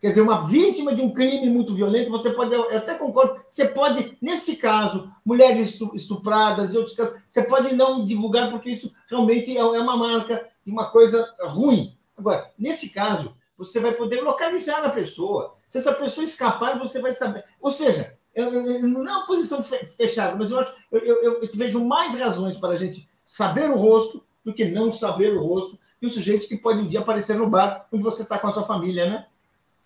[0.00, 3.66] Quer dizer, uma vítima de um crime muito violento, você pode, eu até concordo, você
[3.66, 9.56] pode, nesse caso, mulheres estupradas e outros casos, você pode não divulgar, porque isso realmente
[9.56, 11.96] é, é uma marca de uma coisa ruim.
[12.16, 15.56] Agora, nesse caso, você vai poder localizar a pessoa.
[15.68, 17.44] Se essa pessoa escapar, você vai saber.
[17.60, 21.82] Ou seja, eu, eu, não é uma posição fechada, mas eu acho eu, eu vejo
[21.82, 26.06] mais razões para a gente saber o rosto do que não saber o rosto e
[26.06, 28.64] o sujeito que pode um dia aparecer no bar onde você está com a sua
[28.64, 29.26] família, né?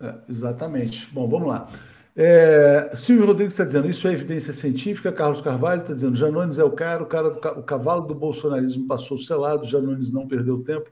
[0.00, 1.08] É, exatamente.
[1.12, 1.68] Bom, vamos lá.
[2.16, 5.12] É, Silvio Rodrigues está dizendo, isso é evidência científica.
[5.12, 9.16] Carlos Carvalho está dizendo, Janones é o cara, o, cara o cavalo do bolsonarismo passou
[9.16, 10.90] selado, Janones não perdeu tempo.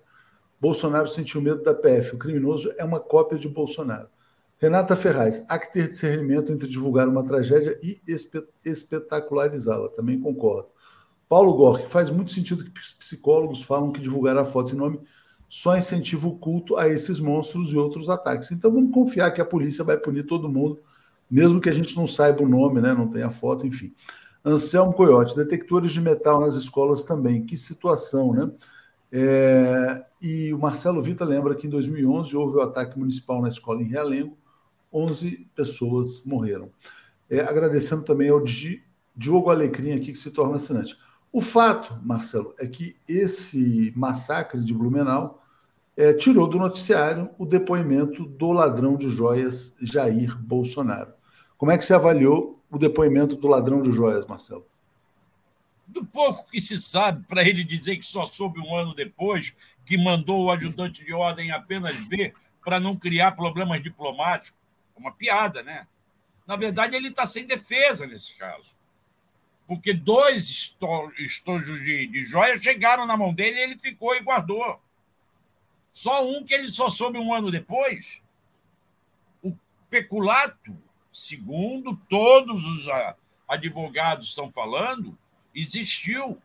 [0.61, 2.15] Bolsonaro sentiu medo da PF.
[2.15, 4.09] O criminoso é uma cópia de Bolsonaro.
[4.61, 8.01] Renata Ferraz, há que ter discernimento entre divulgar uma tragédia e
[8.65, 9.89] espetacularizá-la.
[9.91, 10.69] Também concordo.
[11.29, 15.01] Paulo Gork, faz muito sentido que psicólogos falam que divulgar a foto e nome
[15.49, 18.51] só incentiva o culto a esses monstros e outros ataques.
[18.51, 20.79] Então vamos confiar que a polícia vai punir todo mundo,
[21.31, 22.93] mesmo que a gente não saiba o nome, né?
[22.93, 23.95] não tenha foto, enfim.
[24.45, 27.45] Anselmo Coyote, detectores de metal nas escolas também.
[27.45, 28.51] Que situação, né?
[29.11, 33.83] É, e o Marcelo Vita lembra que em 2011 houve o ataque municipal na escola
[33.83, 34.37] em Realengo,
[34.93, 36.71] 11 pessoas morreram.
[37.29, 38.43] É, agradecendo também ao
[39.17, 40.97] Diogo Alecrim aqui, que se torna assinante.
[41.31, 45.45] O fato, Marcelo, é que esse massacre de Blumenau
[45.95, 51.13] é, tirou do noticiário o depoimento do ladrão de joias Jair Bolsonaro.
[51.57, 54.67] Como é que você avaliou o depoimento do ladrão de joias, Marcelo?
[55.87, 59.55] Do pouco que se sabe, para ele dizer que só soube um ano depois,
[59.85, 64.59] que mandou o ajudante de ordem apenas ver para não criar problemas diplomáticos,
[64.97, 65.87] uma piada, né?
[66.47, 68.79] Na verdade, ele está sem defesa nesse caso
[69.69, 70.49] porque dois
[71.19, 74.81] estojos de, de joias chegaram na mão dele e ele ficou e guardou.
[75.93, 78.23] Só um que ele só soube um ano depois.
[79.43, 79.55] O
[79.91, 80.75] peculato,
[81.13, 82.87] segundo todos os
[83.47, 85.17] advogados estão falando,
[85.55, 86.41] existiu.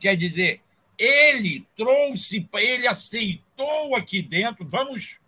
[0.00, 0.60] Quer dizer,
[0.98, 5.20] ele trouxe, ele aceitou aqui dentro, vamos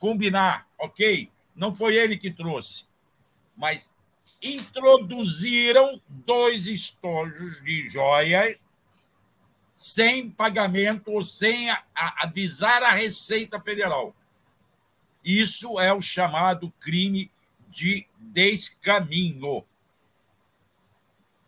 [0.00, 1.30] combinar, ok?
[1.54, 2.86] Não foi ele que trouxe,
[3.56, 3.92] mas
[4.44, 8.56] introduziram dois estojos de joias
[9.74, 14.14] sem pagamento ou sem avisar a Receita Federal.
[15.24, 17.30] Isso é o chamado crime
[17.70, 19.64] de descaminho.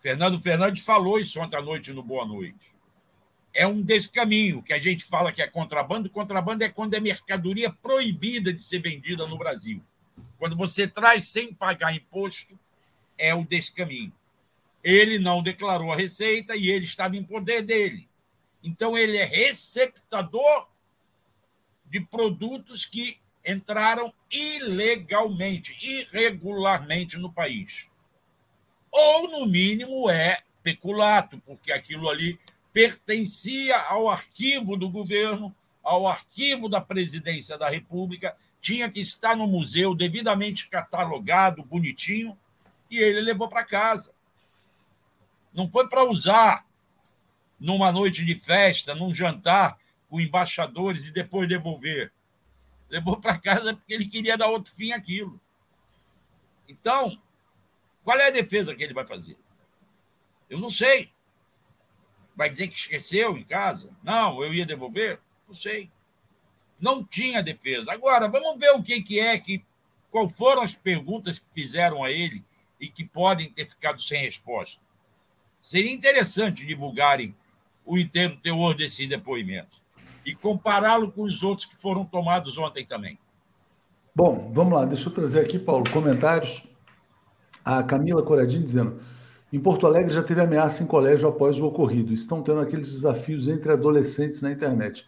[0.00, 2.74] Fernando Fernandes falou isso ontem à noite no Boa Noite.
[3.52, 6.10] É um descaminho, que a gente fala que é contrabando.
[6.10, 9.82] Contrabando é quando é mercadoria proibida de ser vendida no Brasil.
[10.38, 12.58] Quando você traz sem pagar imposto
[13.18, 14.12] é o descaminho.
[14.82, 18.08] Ele não declarou a receita e ele estava em poder dele.
[18.62, 20.68] Então, ele é receptador
[21.84, 27.86] de produtos que entraram ilegalmente, irregularmente no país.
[28.90, 32.38] Ou, no mínimo, é peculato, porque aquilo ali
[32.72, 39.46] pertencia ao arquivo do governo, ao arquivo da presidência da República, tinha que estar no
[39.46, 42.36] museu devidamente catalogado, bonitinho,
[42.90, 44.14] e ele levou para casa.
[45.52, 46.66] Não foi para usar
[47.58, 49.78] numa noite de festa, num jantar
[50.08, 52.12] com embaixadores e depois devolver.
[52.88, 55.40] Levou para casa porque ele queria dar outro fim àquilo.
[56.68, 57.20] Então,
[58.04, 59.36] qual é a defesa que ele vai fazer?
[60.48, 61.12] Eu não sei.
[62.36, 63.90] Vai dizer que esqueceu em casa?
[64.02, 65.20] Não, eu ia devolver?
[65.46, 65.90] Não sei.
[66.80, 67.90] Não tinha defesa.
[67.90, 69.64] Agora, vamos ver o que, que é que.
[70.10, 72.44] Qual foram as perguntas que fizeram a ele
[72.80, 74.80] e que podem ter ficado sem resposta.
[75.62, 77.34] Seria interessante divulgarem
[77.84, 79.82] o inteiro teor desses depoimentos
[80.24, 83.18] e compará-lo com os outros que foram tomados ontem também.
[84.14, 86.62] Bom, vamos lá, deixa eu trazer aqui, Paulo, comentários.
[87.64, 89.00] A Camila Coradinho dizendo:
[89.52, 92.12] em Porto Alegre já teve ameaça em colégio após o ocorrido.
[92.12, 95.06] Estão tendo aqueles desafios entre adolescentes na internet.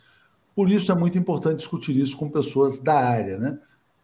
[0.54, 3.58] Por isso é muito importante discutir isso com pessoas da área, né?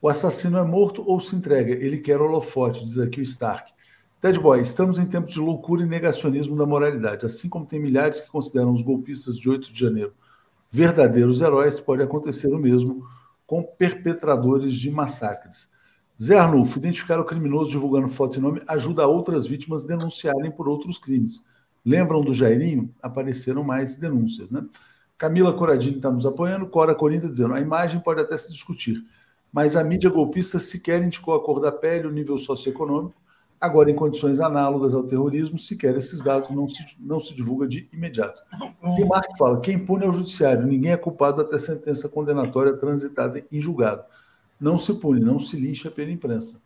[0.05, 1.73] O assassino é morto ou se entrega.
[1.73, 3.73] Ele quer holofote, diz aqui o Stark.
[4.21, 7.25] Ted Boy, estamos em tempos de loucura e negacionismo da moralidade.
[7.25, 10.13] Assim como tem milhares que consideram os golpistas de 8 de janeiro
[10.71, 13.09] verdadeiros heróis, pode acontecer o mesmo
[13.47, 15.71] com perpetradores de massacres.
[16.23, 20.69] Zé Arnulfo, identificar o criminoso divulgando foto e nome ajuda outras vítimas a denunciarem por
[20.69, 21.47] outros crimes.
[21.83, 22.95] Lembram do Jairinho?
[23.01, 24.67] Apareceram mais denúncias, né?
[25.17, 26.67] Camila Coradini está nos apoiando.
[26.67, 29.03] Cora Corinta dizendo: a imagem pode até se discutir,
[29.55, 33.15] mas a mídia golpista sequer indicou a cor da pele, o nível socioeconômico.
[33.61, 37.89] Agora, em condições análogas ao terrorismo, sequer esses dados não se, não se divulga de
[37.93, 38.43] imediato.
[38.99, 42.73] E o Marco fala: quem pune é o judiciário, ninguém é culpado até sentença condenatória
[42.73, 44.03] transitada em julgado.
[44.61, 46.61] Não se pune, não se lincha pela imprensa.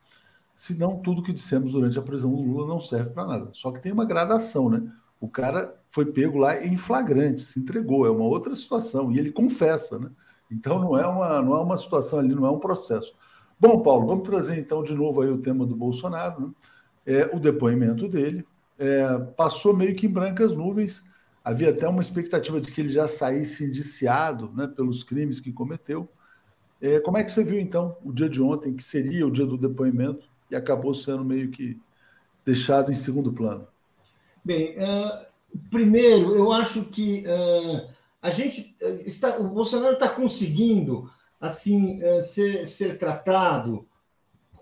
[0.55, 3.51] Senão, tudo que dissemos durante a prisão do Lula não serve para nada.
[3.53, 4.91] Só que tem uma gradação, né?
[5.21, 9.31] O cara foi pego lá em flagrante, se entregou, é uma outra situação, e ele
[9.31, 10.11] confessa, né?
[10.51, 13.13] Então não é uma, não é uma situação ali, não é um processo.
[13.61, 16.53] Bom, Paulo, vamos trazer então de novo aí o tema do Bolsonaro, né?
[17.07, 18.47] é, o depoimento dele.
[18.79, 21.03] É, passou meio que em brancas nuvens.
[21.43, 26.09] Havia até uma expectativa de que ele já saísse indiciado né, pelos crimes que cometeu.
[26.81, 29.47] É, como é que você viu, então, o dia de ontem, que seria o dia
[29.47, 31.81] do depoimento, e acabou sendo meio que
[32.45, 33.67] deixado em segundo plano?
[34.45, 35.27] Bem, uh,
[35.71, 37.89] primeiro, eu acho que uh,
[38.21, 41.11] a gente está, o Bolsonaro está conseguindo
[41.41, 43.87] assim uh, ser, ser tratado.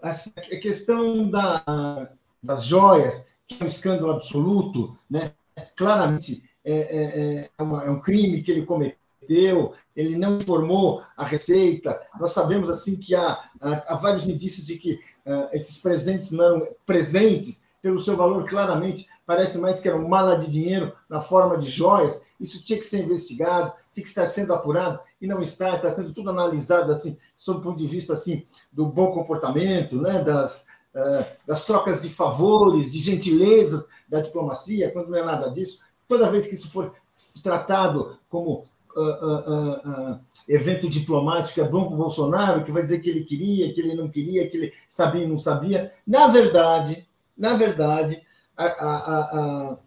[0.02, 2.08] Assim, a questão da,
[2.42, 5.32] das joias, que é um escândalo absoluto, né?
[5.74, 11.24] claramente é, é, é, uma, é um crime que ele cometeu, ele não informou a
[11.24, 12.00] Receita.
[12.20, 14.94] Nós sabemos assim que há, há, há vários indícios de que
[15.24, 20.36] uh, esses presentes não presentes, pelo seu valor, claramente parece mais que era uma mala
[20.36, 22.20] de dinheiro na forma de joias.
[22.40, 25.76] Isso tinha que ser investigado, tinha que estar sendo apurado e não está.
[25.76, 30.22] Está sendo tudo analisado assim, sob o ponto de vista assim do bom comportamento, né,
[30.22, 35.78] das uh, das trocas de favores, de gentilezas da diplomacia, quando não é nada disso.
[36.08, 36.94] Toda vez que isso for
[37.42, 38.64] tratado como
[38.96, 43.24] Uh, uh, uh, evento diplomático é bom para o Bolsonaro, que vai dizer que ele
[43.24, 45.92] queria, que ele não queria, que ele sabia e não sabia.
[46.06, 47.06] Na verdade,
[47.36, 48.22] na verdade,
[48.56, 49.78] a, a, a,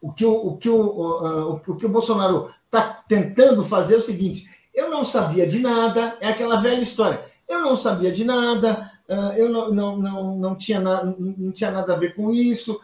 [0.00, 4.02] o, que o, o, que o, o que o Bolsonaro está tentando fazer é o
[4.02, 7.20] seguinte: eu não sabia de nada, é aquela velha história.
[7.48, 8.90] Eu não sabia de nada,
[9.36, 12.80] eu não, não, não, não, tinha na, não tinha nada a ver com isso,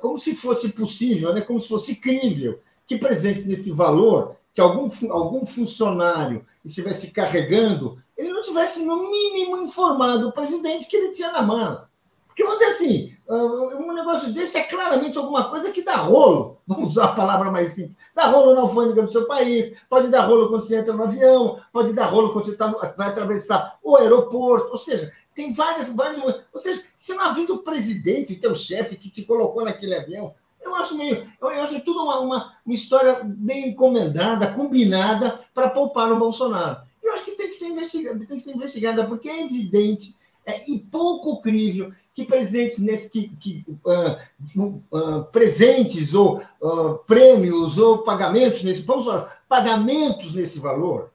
[0.00, 1.40] como se fosse possível, né?
[1.40, 8.32] como se fosse crível que presentes nesse valor, que algum, algum funcionário estivesse carregando, ele
[8.32, 11.84] não tivesse, no mínimo, informado o presidente que ele tinha na mão.
[12.32, 16.92] Porque, vamos dizer assim, um negócio desse é claramente alguma coisa que dá rolo, vamos
[16.92, 20.48] usar a palavra mais simples, dá rolo na alfândega do seu país, pode dar rolo
[20.48, 24.72] quando você entra no avião, pode dar rolo quando você tá, vai atravessar o aeroporto,
[24.72, 26.22] ou seja, tem várias, várias.
[26.50, 30.74] Ou seja, você não avisa o presidente, teu chefe que te colocou naquele avião, eu
[30.76, 31.30] acho meio.
[31.38, 36.80] Eu acho tudo uma, uma, uma história bem encomendada, combinada para poupar o Bolsonaro.
[37.02, 40.70] Eu acho que tem que ser investigada, tem que ser investigada, porque é evidente é,
[40.70, 47.98] e pouco crível que presentes nesse que, que uh, uh, presentes ou uh, prêmios ou
[47.98, 51.10] pagamentos nesse vamos falar, pagamentos nesse valor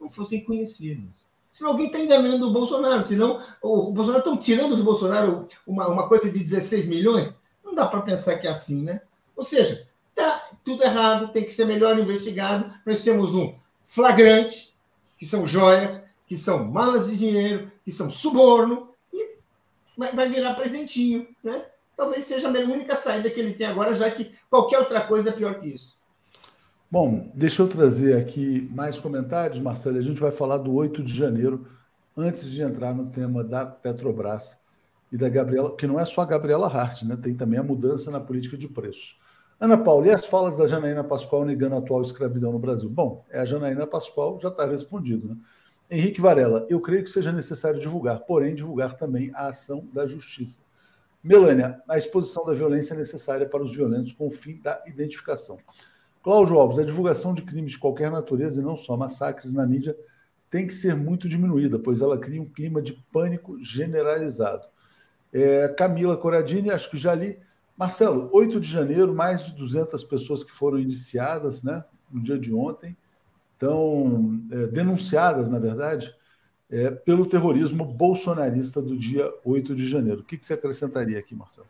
[0.00, 1.04] não fossem conhecidos.
[1.52, 6.08] Senão alguém está enganando o Bolsonaro, senão o Bolsonaro estão tirando do Bolsonaro uma, uma
[6.08, 7.36] coisa de 16 milhões.
[7.62, 9.02] Não dá para pensar que é assim, né?
[9.36, 12.72] Ou seja, tá tudo errado, tem que ser melhor investigado.
[12.86, 13.54] Nós temos um
[13.84, 14.74] flagrante,
[15.18, 16.01] que são joias,
[16.32, 19.36] que são malas de dinheiro, que são suborno, e
[19.98, 21.66] vai virar presentinho, né?
[21.94, 25.32] Talvez seja a única saída que ele tem agora, já que qualquer outra coisa é
[25.32, 26.00] pior que isso.
[26.90, 29.98] Bom, deixa eu trazer aqui mais comentários, Marcelo.
[29.98, 31.66] A gente vai falar do 8 de janeiro,
[32.16, 34.58] antes de entrar no tema da Petrobras
[35.12, 37.14] e da Gabriela, que não é só a Gabriela Hart, né?
[37.22, 39.18] tem também a mudança na política de preços.
[39.60, 42.88] Ana Paula, e as falas da Janaína Pascoal negando a atual escravidão no Brasil?
[42.88, 45.28] Bom, é a Janaína Pascoal, já está respondido.
[45.28, 45.36] Né?
[45.92, 50.60] Henrique Varela, eu creio que seja necessário divulgar, porém, divulgar também a ação da justiça.
[51.22, 55.58] Melânia, a exposição da violência é necessária para os violentos com o fim da identificação.
[56.22, 59.94] Cláudio Alves, a divulgação de crimes de qualquer natureza e não só massacres na mídia
[60.48, 64.66] tem que ser muito diminuída, pois ela cria um clima de pânico generalizado.
[65.30, 67.38] É, Camila Coradini, acho que já li.
[67.76, 72.54] Marcelo, 8 de janeiro, mais de 200 pessoas que foram indiciadas né, no dia de
[72.54, 72.96] ontem,
[73.62, 76.12] estão é, denunciadas, na verdade,
[76.68, 80.22] é, pelo terrorismo bolsonarista do dia 8 de janeiro.
[80.22, 81.68] O que, que você acrescentaria aqui, Marcelo?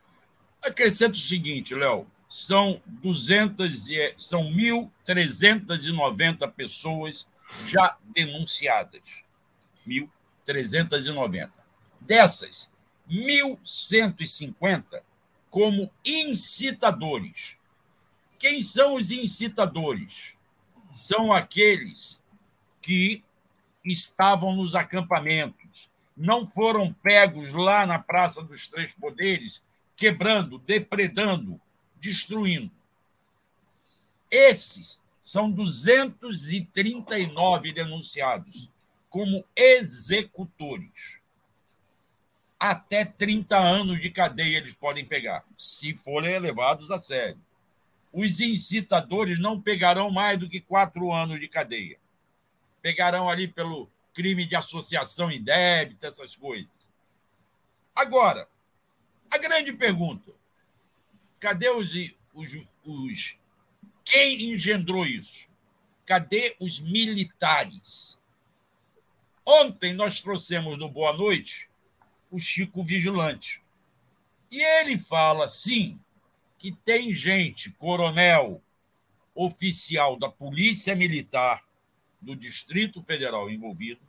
[0.62, 7.26] Acrescento o seguinte, Léo, são 200 e, são 1.390 pessoas
[7.66, 9.03] já denunciadas.
[9.86, 11.51] 1.390.
[12.01, 12.72] Dessas,
[13.11, 15.03] 1.150
[15.51, 17.59] como incitadores.
[18.38, 20.36] Quem são os incitadores?
[20.93, 22.22] São aqueles
[22.80, 23.24] que
[23.84, 29.64] estavam nos acampamentos, não foram pegos lá na Praça dos Três Poderes,
[29.97, 31.61] quebrando, depredando,
[31.99, 32.70] destruindo.
[34.30, 38.70] Esses são 239 denunciados
[39.09, 41.20] como executores.
[42.59, 47.40] até 30 anos de cadeia eles podem pegar, se forem levados a sério.
[48.13, 51.99] Os incitadores não pegarão mais do que quatro anos de cadeia.
[52.83, 56.71] Pegarão ali pelo crime de associação indébita, essas coisas.
[57.95, 58.47] Agora,
[59.31, 60.31] a grande pergunta:
[61.41, 61.93] cadê os,
[62.35, 63.37] os, os.
[64.05, 65.49] Quem engendrou isso?
[66.05, 68.19] Cadê os militares?
[69.45, 71.69] Ontem nós trouxemos no Boa Noite
[72.31, 73.63] o Chico Vigilante.
[74.51, 75.99] E ele fala, sim,
[76.63, 78.63] que tem gente, coronel,
[79.35, 81.61] oficial da Polícia Militar
[82.21, 84.01] do Distrito Federal envolvido,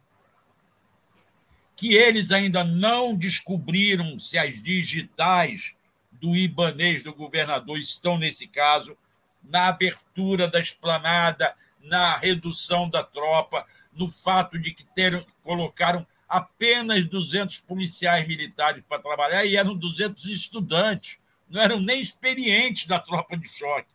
[1.76, 5.74] que eles ainda não descobriram se as digitais
[6.12, 8.96] do Ibanês do governador estão nesse caso,
[9.44, 17.04] na abertura da esplanada, na redução da tropa, no fato de que ter, colocaram apenas
[17.06, 21.18] 200 policiais militares para trabalhar e eram 200 estudantes,
[21.54, 23.88] não eram nem experientes da tropa de choque,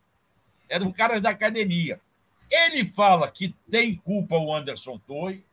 [0.68, 2.00] eram caras da academia.
[2.48, 5.44] Ele fala que tem culpa o Anderson Torre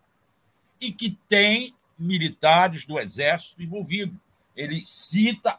[0.80, 4.16] e que tem militares do Exército envolvidos.
[4.56, 5.58] Ele cita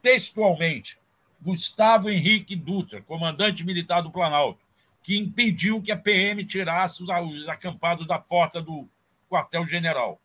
[0.00, 0.98] textualmente
[1.42, 4.60] Gustavo Henrique Dutra, comandante militar do Planalto,
[5.02, 7.10] que impediu que a PM tirasse os
[7.48, 8.88] acampados da porta do
[9.28, 10.18] quartel-general.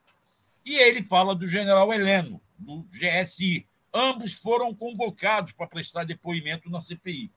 [0.65, 3.67] E ele fala do general Heleno, do GSI.
[3.97, 7.31] Ambos foram convocados para prestar depoimento na CPI.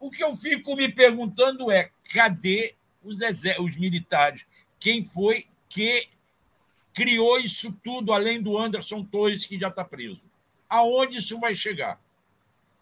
[0.00, 3.20] O que eu fico me perguntando é: cadê os,
[3.60, 4.44] os militares?
[4.80, 6.08] Quem foi que
[6.92, 10.24] criou isso tudo, além do Anderson Torres, que já está preso?
[10.68, 12.00] Aonde isso vai chegar?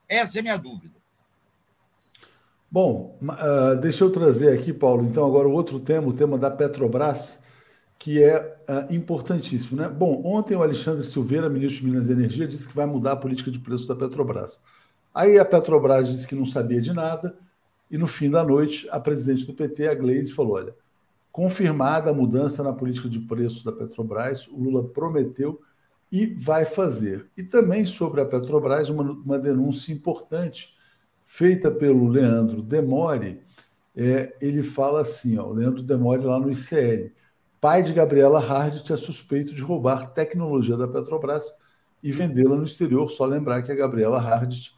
[0.08, 0.94] Essa é a minha dúvida.
[2.70, 6.50] Bom, uh, deixa eu trazer aqui, Paulo, então, agora o outro tema, o tema da
[6.50, 7.42] Petrobras,
[7.98, 9.80] que é uh, importantíssimo.
[9.80, 9.88] Né?
[9.88, 13.16] Bom, ontem o Alexandre Silveira, ministro de Minas e Energia, disse que vai mudar a
[13.16, 14.62] política de preços da Petrobras.
[15.14, 17.36] Aí a Petrobras disse que não sabia de nada,
[17.90, 20.74] e no fim da noite, a presidente do PT, a Gleisi, falou: olha,
[21.32, 25.60] confirmada a mudança na política de preços da Petrobras, o Lula prometeu
[26.10, 27.26] e vai fazer.
[27.36, 30.74] E também sobre a Petrobras, uma, uma denúncia importante
[31.24, 33.40] feita pelo Leandro Demore,
[33.94, 37.10] é, ele fala assim, ó, o Leandro Demore lá no ICL,
[37.60, 41.52] pai de Gabriela Hardt é suspeito de roubar tecnologia da Petrobras
[42.02, 43.10] e vendê-la no exterior.
[43.10, 44.74] Só lembrar que a Gabriela Hardt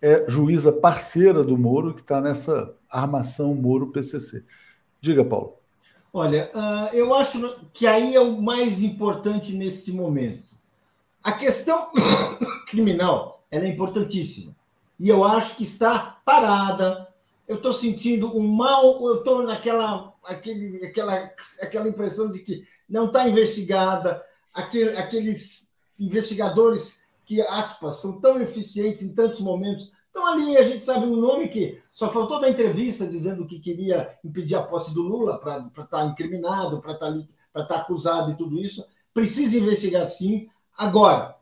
[0.00, 4.44] é juíza parceira do Moro, que está nessa armação Moro-PCC.
[5.00, 5.54] Diga, Paulo.
[6.12, 10.42] Olha, uh, eu acho que aí é o mais importante neste momento.
[11.22, 11.88] A questão
[12.68, 14.54] criminal é importantíssima
[14.98, 17.07] e eu acho que está parada.
[17.48, 21.32] Eu estou sentindo um mal, eu estou naquela aquele, aquela,
[21.62, 24.22] aquela impressão de que não está investigada,
[24.52, 25.68] aquele, aqueles
[25.98, 31.16] investigadores que, aspas, são tão eficientes em tantos momentos, estão ali, a gente sabe um
[31.16, 35.58] nome que só faltou da entrevista dizendo que queria impedir a posse do Lula para
[35.66, 37.12] estar tá incriminado, para estar
[37.52, 38.84] tá, tá acusado e tudo isso.
[39.12, 40.48] Precisa investigar sim.
[40.76, 41.36] Agora,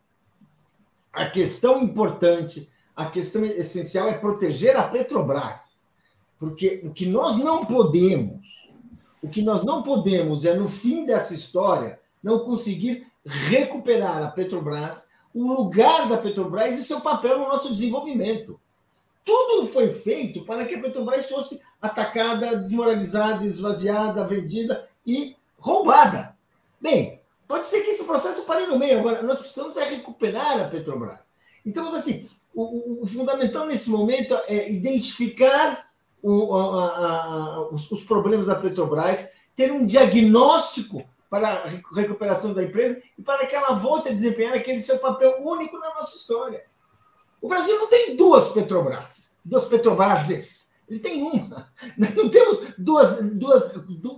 [1.13, 5.76] a questão importante a questão essencial é proteger a Petrobras.
[6.39, 8.47] Porque o que nós não podemos,
[9.23, 15.09] o que nós não podemos é, no fim dessa história, não conseguir recuperar a Petrobras,
[15.35, 18.61] o lugar da Petrobras e seu papel no nosso desenvolvimento.
[19.25, 26.37] Tudo foi feito para que a Petrobras fosse atacada, desmoralizada, esvaziada, vendida e roubada.
[26.81, 29.01] Bem, pode ser que esse processo pare no meio.
[29.01, 31.27] Agora, nós precisamos é recuperar a Petrobras.
[31.65, 35.86] Então, assim, o, o, fundamental nesse momento é identificar
[36.29, 42.65] o, a, a, os, os, problemas da Petrobras, ter um diagnóstico para a recuperação da
[42.65, 46.65] empresa e para que ela volte a desempenhar aquele seu papel único na nossa história.
[47.41, 50.66] O Brasil não tem duas Petrobras, duas Petrobrases.
[50.89, 51.73] Ele tem uma.
[51.99, 53.73] Não temos duas, duas,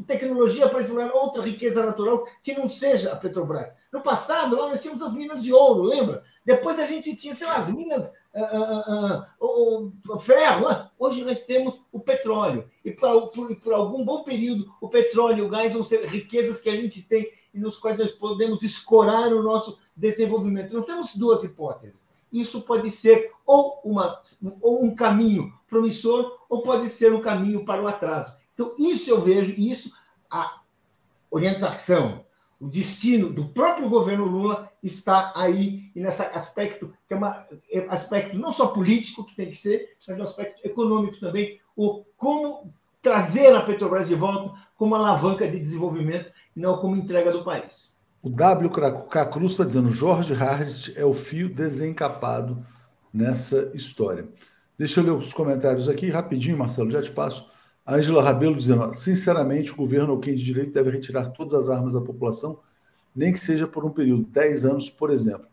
[0.07, 3.69] tecnologia para explorar outra riqueza natural que não seja a Petrobras.
[3.93, 6.23] No passado, lá nós tínhamos as minas de ouro, lembra?
[6.45, 10.69] Depois a gente tinha, sei lá, as minas, uh, uh, o, o, ferro.
[10.69, 10.89] Né?
[10.99, 12.69] Hoje nós temos o petróleo.
[12.85, 16.61] E por, por, por algum bom período, o petróleo e o gás vão ser riquezas
[16.61, 20.75] que a gente tem e nos quais nós podemos escorar o nosso desenvolvimento.
[20.75, 22.08] Não temos duas hipóteses.
[22.33, 24.21] Isso pode ser ou, uma,
[24.61, 28.37] ou um caminho promissor ou pode ser um caminho para o atraso.
[28.55, 29.93] Então, isso eu vejo, isso,
[30.31, 30.61] a
[31.31, 32.25] orientação,
[32.61, 37.87] o destino do próprio governo Lula está aí, e nesse aspecto, que é um é
[37.89, 42.73] aspecto não só político que tem que ser, mas um aspecto econômico também, o como
[43.01, 47.97] trazer a Petrobras de volta como alavanca de desenvolvimento e não como entrega do país.
[48.21, 48.71] O W
[49.31, 52.67] Cruz está dizendo: Jorge Hart é o fio desencapado
[53.13, 54.29] nessa história.
[54.77, 57.49] Deixa eu ler os comentários aqui rapidinho, Marcelo, já te passo.
[57.87, 61.69] A Angela Rabelo dizendo: sinceramente, o governo ou quem de direito deve retirar todas as
[61.69, 62.61] armas da população,
[63.15, 65.47] nem que seja por um período, 10 anos, por exemplo.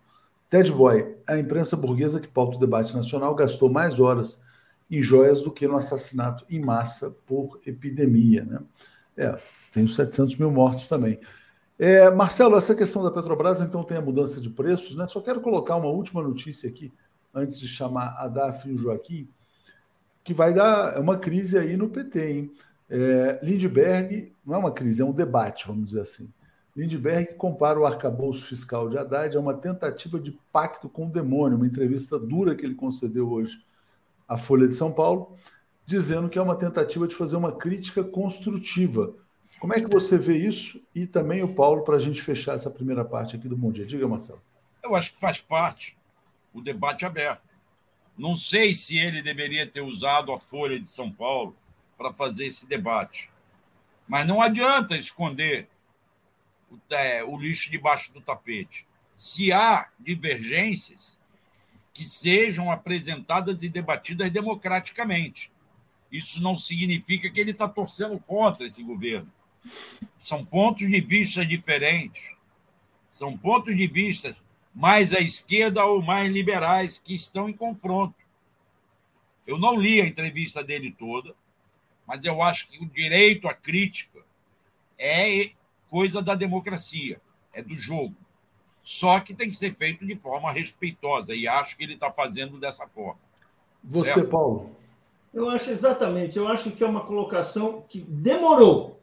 [0.49, 4.41] Ted Boy, a imprensa burguesa que pauta o debate nacional gastou mais horas
[4.89, 8.43] em joias do que no assassinato em massa por epidemia.
[8.43, 8.59] Né?
[9.18, 9.39] É,
[9.72, 11.20] tem os 700 mil mortos também.
[11.78, 15.07] É, Marcelo, essa questão da Petrobras, então, tem a mudança de preços, né?
[15.07, 16.91] Só quero colocar uma última notícia aqui,
[17.34, 19.28] antes de chamar a Daphne e o Joaquim,
[20.23, 22.51] que vai dar é uma crise aí no PT, hein?
[22.89, 26.32] É, Lindbergh, não é uma crise, é um debate, vamos dizer assim.
[26.76, 31.57] Lindbergh compara o arcabouço fiscal de Haddad a uma tentativa de pacto com o demônio,
[31.57, 33.57] uma entrevista dura que ele concedeu hoje
[34.28, 35.36] à Folha de São Paulo,
[35.86, 39.13] dizendo que é uma tentativa de fazer uma crítica construtiva
[39.66, 40.80] como é que você vê isso?
[40.93, 43.84] E também o Paulo, para a gente fechar essa primeira parte aqui do Dia.
[43.84, 44.39] Diga, Marcelo.
[44.84, 45.97] Eu acho que faz parte
[46.53, 47.49] o debate aberto.
[48.16, 51.55] Não sei se ele deveria ter usado a Folha de São Paulo
[51.97, 53.32] para fazer esse debate.
[54.07, 55.68] Mas não adianta esconder
[56.70, 58.86] o, é, o lixo debaixo do tapete.
[59.18, 61.18] Se há divergências,
[61.91, 65.51] que sejam apresentadas e debatidas democraticamente.
[66.11, 69.34] Isso não significa que ele está torcendo contra esse governo.
[70.18, 72.36] São pontos de vista diferentes.
[73.09, 74.36] São pontos de vista
[74.74, 78.16] mais à esquerda ou mais liberais que estão em confronto.
[79.47, 81.34] Eu não li a entrevista dele toda,
[82.05, 84.20] mas eu acho que o direito à crítica
[84.97, 85.51] é
[85.89, 87.22] coisa da democracia,
[87.53, 88.16] é do jogo.
[88.82, 92.59] Só que tem que ser feito de forma respeitosa, e acho que ele está fazendo
[92.59, 93.20] dessa forma.
[93.84, 94.30] Você, certo?
[94.30, 94.76] Paulo?
[95.34, 96.38] Eu acho exatamente.
[96.38, 98.95] Eu acho que é uma colocação que demorou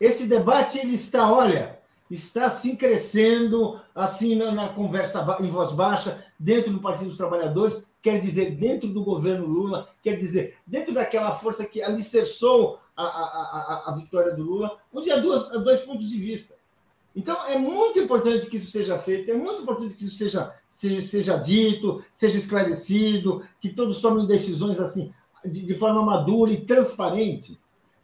[0.00, 1.78] esse debate ele está, olha,
[2.10, 7.84] está assim crescendo, assim na, na, conversa em voz baixa, dentro do Partido dos Trabalhadores,
[8.00, 13.84] quer dizer, dentro do governo Lula, quer dizer, dentro daquela força que alicerçou a, a,
[13.86, 16.54] a, a vitória do Lula, onde há, duas, há dois pontos de vista.
[17.14, 21.02] Então, é muito importante que isso seja feito, é muito importante que isso seja, seja,
[21.02, 25.12] seja dito, seja esclarecido, que todos tomem decisões assim,
[25.44, 27.59] de, de forma madura e transparente.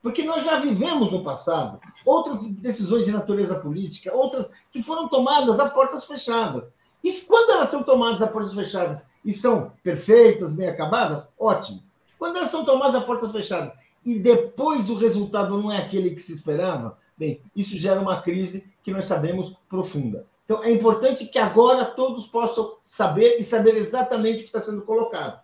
[0.07, 5.59] Porque nós já vivemos no passado outras decisões de natureza política, outras que foram tomadas
[5.59, 6.62] a portas fechadas.
[7.02, 11.82] E quando elas são tomadas a portas fechadas e são perfeitas, bem acabadas, ótimo.
[12.20, 13.72] Quando elas são tomadas a portas fechadas
[14.04, 18.64] e depois o resultado não é aquele que se esperava, bem, isso gera uma crise
[18.84, 20.24] que nós sabemos profunda.
[20.44, 24.82] Então, é importante que agora todos possam saber e saber exatamente o que está sendo
[24.82, 25.40] colocado.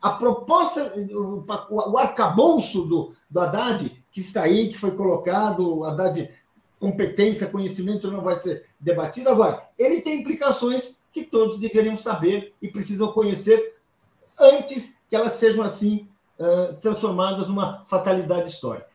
[0.00, 0.94] A proposta,
[1.68, 6.30] o arcabouço do, do Haddad que está aí, que foi colocado, a de
[6.80, 9.28] competência, conhecimento não vai ser debatido.
[9.28, 13.74] Agora, ele tem implicações que todos deveriam saber e precisam conhecer
[14.40, 16.08] antes que elas sejam assim
[16.80, 18.88] transformadas numa fatalidade histórica.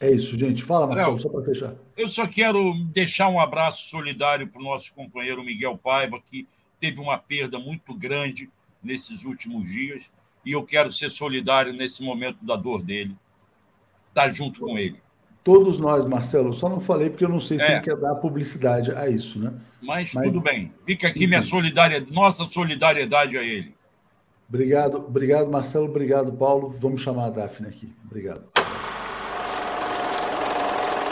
[0.00, 0.62] É isso, gente.
[0.62, 1.74] Fala, Marcelo, só para fechar.
[1.94, 6.48] Eu só quero deixar um abraço solidário para o nosso companheiro Miguel Paiva, que
[6.80, 8.48] teve uma perda muito grande
[8.82, 10.10] nesses últimos dias,
[10.42, 13.14] e eu quero ser solidário nesse momento da dor dele
[14.14, 15.02] estar tá junto com ele.
[15.42, 17.72] Todos nós, Marcelo, só não falei porque eu não sei se é.
[17.72, 19.52] ele quer dar publicidade a isso, né?
[19.82, 20.72] Mas, Mas tudo bem.
[20.82, 23.74] Fica aqui minha solidariedade, nossa solidariedade a ele.
[24.48, 25.86] Obrigado, obrigado, Marcelo.
[25.86, 26.74] Obrigado, Paulo.
[26.78, 27.92] Vamos chamar a Daphne aqui.
[28.06, 28.44] Obrigado.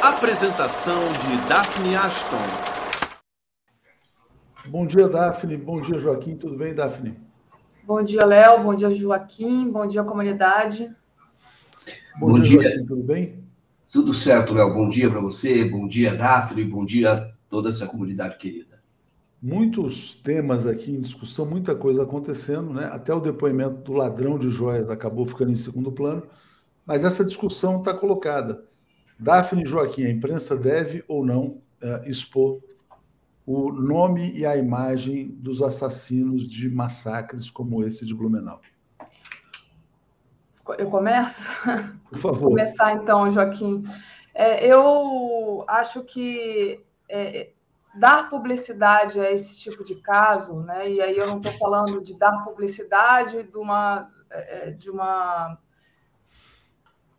[0.01, 2.73] Apresentação de Daphne Ashton.
[4.66, 5.57] Bom dia, Daphne.
[5.57, 6.37] Bom dia, Joaquim.
[6.37, 7.19] Tudo bem, Daphne?
[7.85, 8.62] Bom dia, Léo.
[8.62, 9.70] Bom dia, Joaquim.
[9.70, 10.91] Bom dia, comunidade.
[12.19, 12.87] Bom, bom dia, dia.
[12.87, 13.43] tudo bem?
[13.91, 14.73] Tudo certo, Léo.
[14.75, 18.81] Bom dia para você, bom dia, Daphne, bom dia a toda essa comunidade querida.
[19.41, 22.87] Muitos temas aqui em discussão, muita coisa acontecendo, né?
[22.93, 26.23] Até o depoimento do ladrão de joias acabou ficando em segundo plano,
[26.87, 28.65] mas essa discussão está colocada.
[29.19, 32.61] Daphne Joaquim, a imprensa deve ou não uh, expor
[33.45, 38.61] o nome e a imagem dos assassinos de massacres como esse de Blumenau?
[40.79, 41.49] Eu começo?
[42.09, 42.41] Por favor.
[42.41, 43.85] Vou começar então, Joaquim.
[44.35, 47.51] É, eu acho que é,
[47.95, 50.91] dar publicidade a esse tipo de caso, né?
[50.91, 55.59] E aí eu não estou falando de dar publicidade de uma é, é, de uma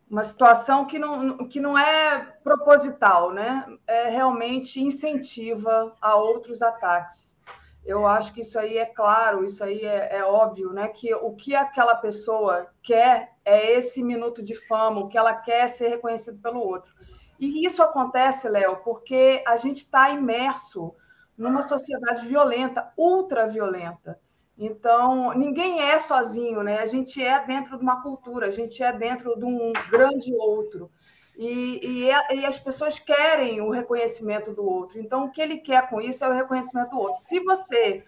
[0.10, 3.66] uma situação que não, que não é proposital, né?
[3.88, 7.36] É realmente incentiva a outros ataques.
[7.86, 10.88] Eu acho que isso aí é claro, isso aí é, é, óbvio, né?
[10.88, 15.66] Que o que aquela pessoa quer é esse minuto de fama, o que ela quer
[15.66, 16.94] é ser reconhecido pelo outro.
[17.38, 20.96] E isso acontece, Léo, porque a gente está imerso
[21.38, 24.18] numa sociedade violenta, ultra violenta.
[24.58, 26.80] Então, ninguém é sozinho, né?
[26.80, 30.92] A gente é dentro de uma cultura, a gente é dentro de um grande outro.
[31.36, 35.00] E, e, e, as pessoas querem o reconhecimento do outro.
[35.00, 37.22] Então, o que ele quer com isso é o reconhecimento do outro.
[37.22, 38.04] Se você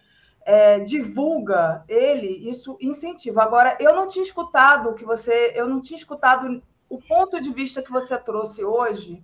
[0.45, 3.41] é, divulga ele, isso incentiva.
[3.41, 7.51] Agora, eu não tinha escutado o que você, eu não tinha escutado o ponto de
[7.51, 9.23] vista que você trouxe hoje,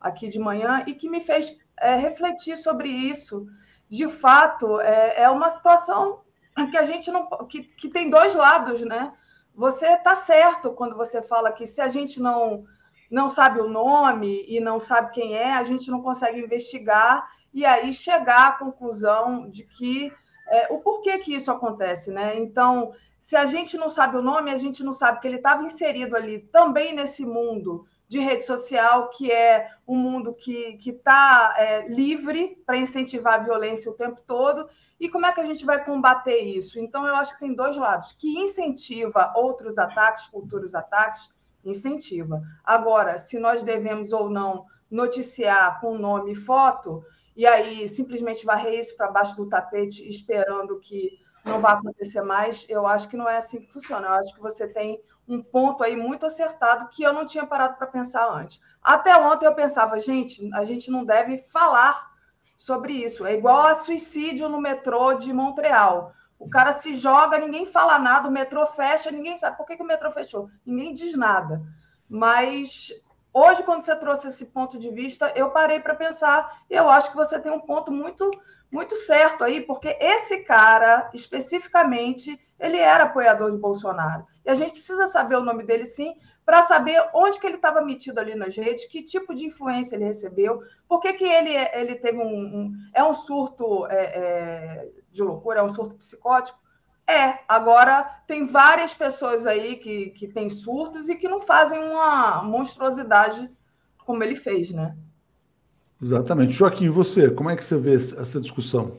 [0.00, 3.46] aqui de manhã, e que me fez é, refletir sobre isso.
[3.86, 6.22] De fato, é, é uma situação
[6.70, 7.26] que a gente não.
[7.46, 9.12] que, que tem dois lados, né?
[9.54, 12.64] Você está certo quando você fala que se a gente não
[13.12, 17.62] não sabe o nome e não sabe quem é, a gente não consegue investigar e
[17.66, 20.10] aí chegar à conclusão de que
[20.48, 22.38] é, o porquê que isso acontece, né?
[22.38, 25.62] Então, se a gente não sabe o nome, a gente não sabe que ele estava
[25.62, 31.88] inserido ali também nesse mundo de rede social, que é um mundo que está é,
[31.88, 34.68] livre para incentivar a violência o tempo todo.
[34.98, 36.80] E como é que a gente vai combater isso?
[36.80, 41.30] Então, eu acho que tem dois lados: que incentiva outros ataques, futuros ataques,
[41.64, 42.42] incentiva.
[42.64, 48.78] Agora, se nós devemos ou não noticiar com nome e foto, e aí simplesmente varrer
[48.78, 53.28] isso para baixo do tapete esperando que não vai acontecer mais, eu acho que não
[53.28, 54.06] é assim que funciona.
[54.06, 57.76] Eu acho que você tem um ponto aí muito acertado que eu não tinha parado
[57.76, 58.60] para pensar antes.
[58.82, 62.12] Até ontem eu pensava, gente, a gente não deve falar
[62.56, 63.24] sobre isso.
[63.24, 66.12] É igual a suicídio no metrô de Montreal.
[66.42, 69.82] O cara se joga, ninguém fala nada, o metrô fecha, ninguém sabe por que, que
[69.82, 71.62] o metrô fechou, ninguém diz nada.
[72.08, 72.92] Mas
[73.32, 77.16] hoje, quando você trouxe esse ponto de vista, eu parei para pensar, eu acho que
[77.16, 78.28] você tem um ponto muito,
[78.72, 84.26] muito certo aí, porque esse cara, especificamente, ele era apoiador de Bolsonaro.
[84.44, 87.80] E a gente precisa saber o nome dele, sim, para saber onde que ele estava
[87.82, 91.94] metido ali nas redes, que tipo de influência ele recebeu, por que, que ele, ele
[91.94, 96.58] teve um, um É um surto é, é, de loucura, é um surto psicótico?
[97.06, 97.40] É.
[97.48, 103.50] Agora, tem várias pessoas aí que, que têm surtos e que não fazem uma monstruosidade
[103.98, 104.96] como ele fez, né?
[106.00, 106.52] Exatamente.
[106.52, 108.96] Joaquim, você, como é que você vê essa discussão?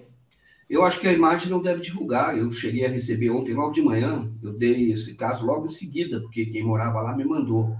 [0.69, 2.38] Eu acho que a imagem não deve divulgar.
[2.38, 6.22] Eu cheguei a receber ontem, logo de manhã, eu dei esse caso logo em seguida,
[6.22, 7.76] porque quem morava lá me mandou.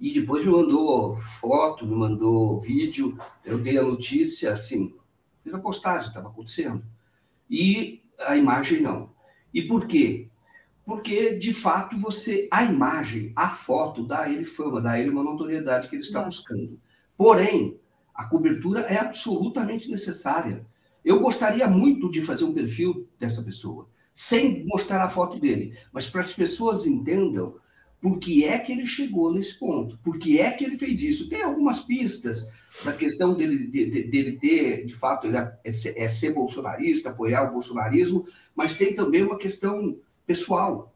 [0.00, 3.16] E depois me mandou foto, me mandou vídeo.
[3.44, 4.94] Eu dei a notícia, assim,
[5.42, 6.82] fiz a postagem, estava acontecendo.
[7.50, 9.10] E a imagem não.
[9.52, 10.28] E por quê?
[10.84, 12.48] Porque, de fato, você.
[12.50, 16.02] A imagem, a foto dá a ele fama, dá a ele uma notoriedade que ele
[16.02, 16.78] está buscando.
[17.16, 17.78] Porém,
[18.14, 20.66] a cobertura é absolutamente necessária.
[21.04, 26.08] Eu gostaria muito de fazer um perfil dessa pessoa, sem mostrar a foto dele, mas
[26.08, 27.56] para as pessoas entendam
[28.00, 31.28] por que é que ele chegou nesse ponto, por que é que ele fez isso.
[31.28, 32.52] Tem algumas pistas,
[32.84, 37.10] da questão dele, de, dele ter, de fato, ele é, é, ser, é ser bolsonarista,
[37.10, 40.94] apoiar o bolsonarismo, mas tem também uma questão pessoal.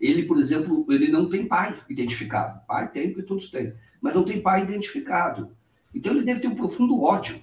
[0.00, 2.60] Ele, por exemplo, ele não tem pai identificado.
[2.66, 5.56] Pai tem, porque todos têm, mas não tem pai identificado.
[5.94, 7.40] Então ele deve ter um profundo ódio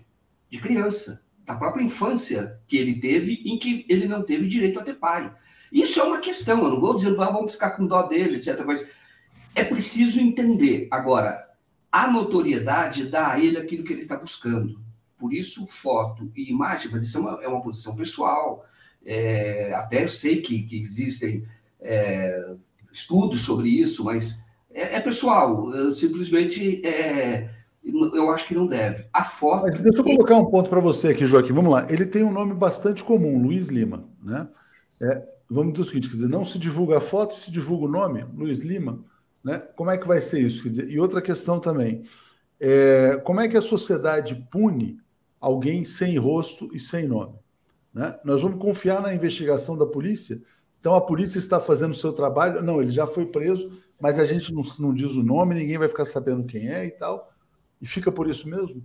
[0.50, 4.84] de criança, da própria infância que ele teve, em que ele não teve direito a
[4.84, 5.34] ter pai.
[5.72, 8.62] Isso é uma questão, eu não vou dizer, ah, vamos ficar com dó dele, etc.
[8.66, 8.86] Mas
[9.56, 10.88] é preciso entender.
[10.92, 11.51] Agora,
[11.92, 14.80] a notoriedade dá a ele aquilo que ele está buscando.
[15.18, 18.66] Por isso, foto e imagem, mas isso é uma, é uma posição pessoal.
[19.06, 21.46] É, até eu sei que, que existem
[21.80, 22.54] é,
[22.92, 24.44] estudos sobre isso, mas
[24.74, 25.74] é, é pessoal.
[25.76, 27.50] Eu, simplesmente, é,
[27.84, 29.06] eu acho que não deve.
[29.12, 29.64] A foto.
[29.64, 31.54] Mas deixa eu colocar um ponto para você aqui, Joaquim.
[31.54, 31.86] Vamos lá.
[31.90, 34.06] Ele tem um nome bastante comum, Luiz Lima.
[34.24, 34.48] Né?
[35.02, 37.92] É, vamos dizer o seguinte: quer dizer, não se divulga a foto, se divulga o
[37.92, 39.04] nome, Luiz Lima.
[39.44, 39.60] Né?
[39.76, 40.68] Como é que vai ser isso?
[40.70, 42.04] Dizer, e outra questão também,
[42.60, 45.00] é, como é que a sociedade pune
[45.40, 47.36] alguém sem rosto e sem nome?
[47.94, 48.18] Né?
[48.24, 50.42] Nós vamos confiar na investigação da polícia?
[50.80, 52.62] Então a polícia está fazendo o seu trabalho?
[52.62, 55.88] Não, ele já foi preso, mas a gente não, não diz o nome, ninguém vai
[55.88, 57.34] ficar sabendo quem é e tal.
[57.82, 58.84] E fica por isso mesmo?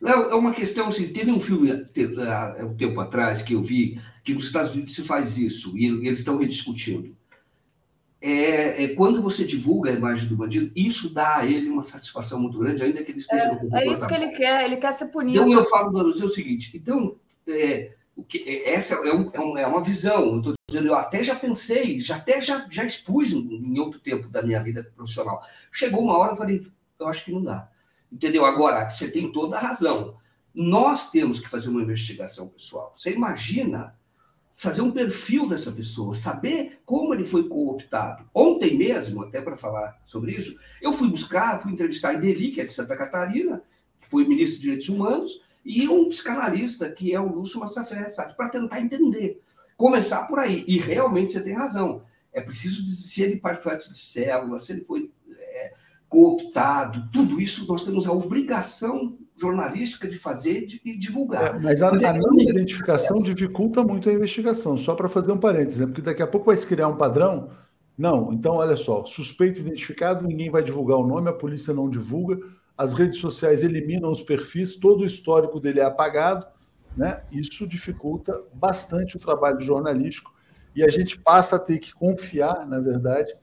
[0.00, 4.00] Não, é uma questão assim, teve um filme há um tempo atrás que eu vi
[4.24, 7.16] que nos Estados Unidos se faz isso e eles estão rediscutindo
[8.24, 12.38] é, é, quando você divulga a imagem do bandido, isso dá a ele uma satisfação
[12.38, 14.92] muito grande, ainda que ele esteja é, no É isso que ele quer, ele quer
[14.92, 15.36] ser punido.
[15.36, 17.16] Então eu falo para você o seguinte: então,
[17.48, 20.40] é, o que, é, essa é, é, um, é, uma visão.
[20.44, 24.40] Eu, dizendo, eu até já pensei, já até já, já expus em outro tempo da
[24.40, 25.42] minha vida profissional.
[25.72, 26.64] Chegou uma hora eu falei,
[27.00, 27.68] eu acho que não dá.
[28.10, 28.44] Entendeu?
[28.44, 30.16] Agora, você tem toda a razão.
[30.54, 32.92] Nós temos que fazer uma investigação pessoal.
[32.96, 33.96] Você imagina
[34.54, 38.24] fazer um perfil dessa pessoa, saber como ele foi cooptado.
[38.34, 42.60] Ontem mesmo, até para falar sobre isso, eu fui buscar, fui entrevistar a Ideli, que
[42.60, 43.62] é de Santa Catarina,
[44.00, 48.36] que foi ministro de Direitos Humanos, e um psicanalista, que é o Lúcio Massafé, sabe?
[48.36, 49.40] Para tentar entender.
[49.76, 50.64] Começar por aí.
[50.66, 52.02] E realmente você tem razão.
[52.32, 55.72] É preciso dizer se ele parte de célula, se ele foi é,
[56.08, 61.56] cooptado, tudo isso nós temos a obrigação jornalística de fazer e divulgar.
[61.56, 65.80] É, mas a, a não identificação dificulta muito a investigação, só para fazer um parênteses,
[65.80, 65.86] né?
[65.86, 67.50] porque daqui a pouco vai se criar um padrão.
[67.98, 72.38] Não, então olha só, suspeito identificado, ninguém vai divulgar o nome, a polícia não divulga,
[72.78, 76.46] as redes sociais eliminam os perfis, todo o histórico dele é apagado,
[76.96, 77.22] né?
[77.30, 80.32] Isso dificulta bastante o trabalho jornalístico
[80.74, 83.34] e a gente passa a ter que confiar, na verdade,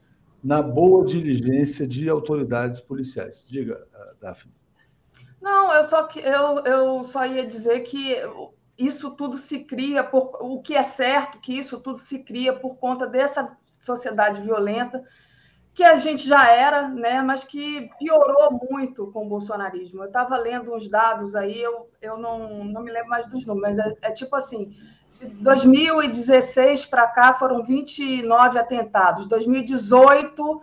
[0.42, 3.46] na boa diligência de autoridades policiais.
[3.48, 3.86] Diga,
[4.20, 4.59] Daphne.
[5.40, 8.16] Não, eu só, eu, eu só ia dizer que
[8.76, 12.76] isso tudo se cria por o que é certo, que isso tudo se cria por
[12.76, 15.02] conta dessa sociedade violenta
[15.74, 20.02] que a gente já era, né, mas que piorou muito com o bolsonarismo.
[20.02, 23.76] Eu estava lendo uns dados aí, eu, eu não, não me lembro mais dos números,
[23.76, 24.74] mas é, é tipo assim,
[25.12, 30.62] de 2016 para cá foram 29 atentados, 2018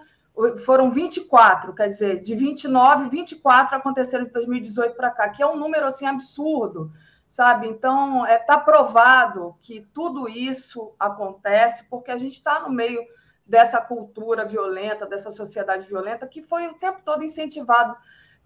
[0.64, 5.58] foram 24, quer dizer, de 29, 24 aconteceram de 2018 para cá, que é um
[5.58, 6.92] número assim absurdo,
[7.28, 7.68] sabe?
[7.68, 13.02] Então, está é, tá provado que tudo isso acontece porque a gente está no meio
[13.46, 17.96] dessa cultura violenta, dessa sociedade violenta, que foi o tempo todo incentivado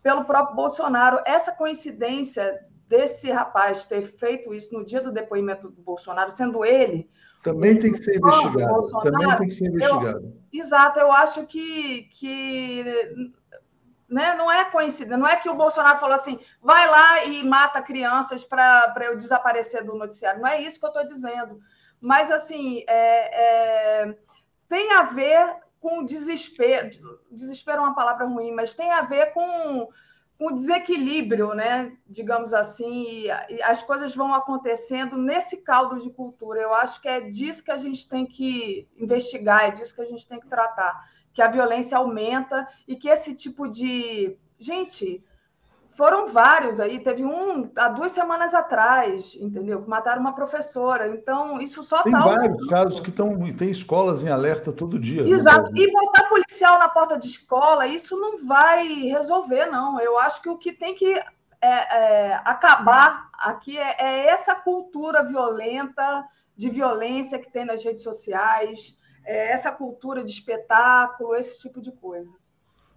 [0.01, 1.19] pelo próprio Bolsonaro.
[1.25, 7.09] Essa coincidência desse rapaz ter feito isso no dia do depoimento do Bolsonaro, sendo ele.
[7.43, 9.01] Também tem que ser investigado.
[9.01, 10.33] Também tem que ser investigado.
[10.53, 13.31] Eu, exato, eu acho que, que
[14.09, 17.81] né, não é coincidência, não é que o Bolsonaro falou assim, vai lá e mata
[17.81, 20.41] crianças para eu desaparecer do noticiário.
[20.41, 21.59] Não é isso que eu estou dizendo.
[21.99, 24.15] Mas, assim, é, é
[24.71, 26.89] tem a ver com desespero.
[27.29, 29.89] Desespero é uma palavra ruim, mas tem a ver com,
[30.41, 31.95] com desequilíbrio, né?
[32.07, 36.59] digamos assim, e as coisas vão acontecendo nesse caldo de cultura.
[36.59, 40.05] Eu acho que é disso que a gente tem que investigar, é disso que a
[40.05, 44.35] gente tem que tratar, que a violência aumenta e que esse tipo de.
[44.57, 45.23] Gente,
[46.01, 46.99] foram vários aí.
[46.99, 49.83] Teve um há duas semanas atrás, entendeu?
[49.83, 51.07] Que mataram uma professora.
[51.07, 53.37] Então, isso só Tem tá vários casos que estão.
[53.55, 55.21] Tem escolas em alerta todo dia.
[55.21, 55.69] Exato.
[55.75, 60.01] E botar policial na porta de escola, isso não vai resolver, não.
[60.01, 61.27] Eu acho que o que tem que é,
[61.61, 66.25] é, acabar aqui é, é, essa cultura violenta,
[66.57, 71.91] de violência que tem nas redes sociais, é essa cultura de espetáculo, esse tipo de
[71.91, 72.40] coisa.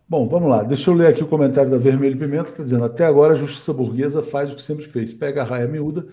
[0.09, 0.63] Bom, vamos lá.
[0.63, 2.51] Deixa eu ler aqui o comentário da Vermelho Pimenta.
[2.51, 5.67] Está dizendo: até agora a justiça burguesa faz o que sempre fez: pega a raia
[5.67, 6.07] miúda,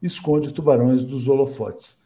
[0.00, 2.00] esconde tubarões dos holofotes.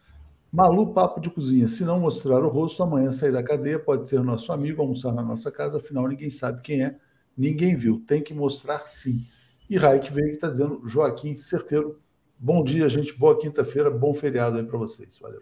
[0.51, 1.67] Malu, papo de cozinha.
[1.67, 5.21] Se não mostrar o rosto, amanhã sair da cadeia, pode ser nosso amigo, almoçar na
[5.21, 6.95] nossa casa, afinal ninguém sabe quem é,
[7.37, 8.03] ninguém viu.
[8.07, 9.23] Tem que mostrar sim.
[9.69, 11.99] E Raik veio que está dizendo: Joaquim Certeiro,
[12.39, 13.13] bom dia, gente.
[13.17, 15.19] Boa quinta-feira, bom feriado aí para vocês.
[15.19, 15.41] Valeu.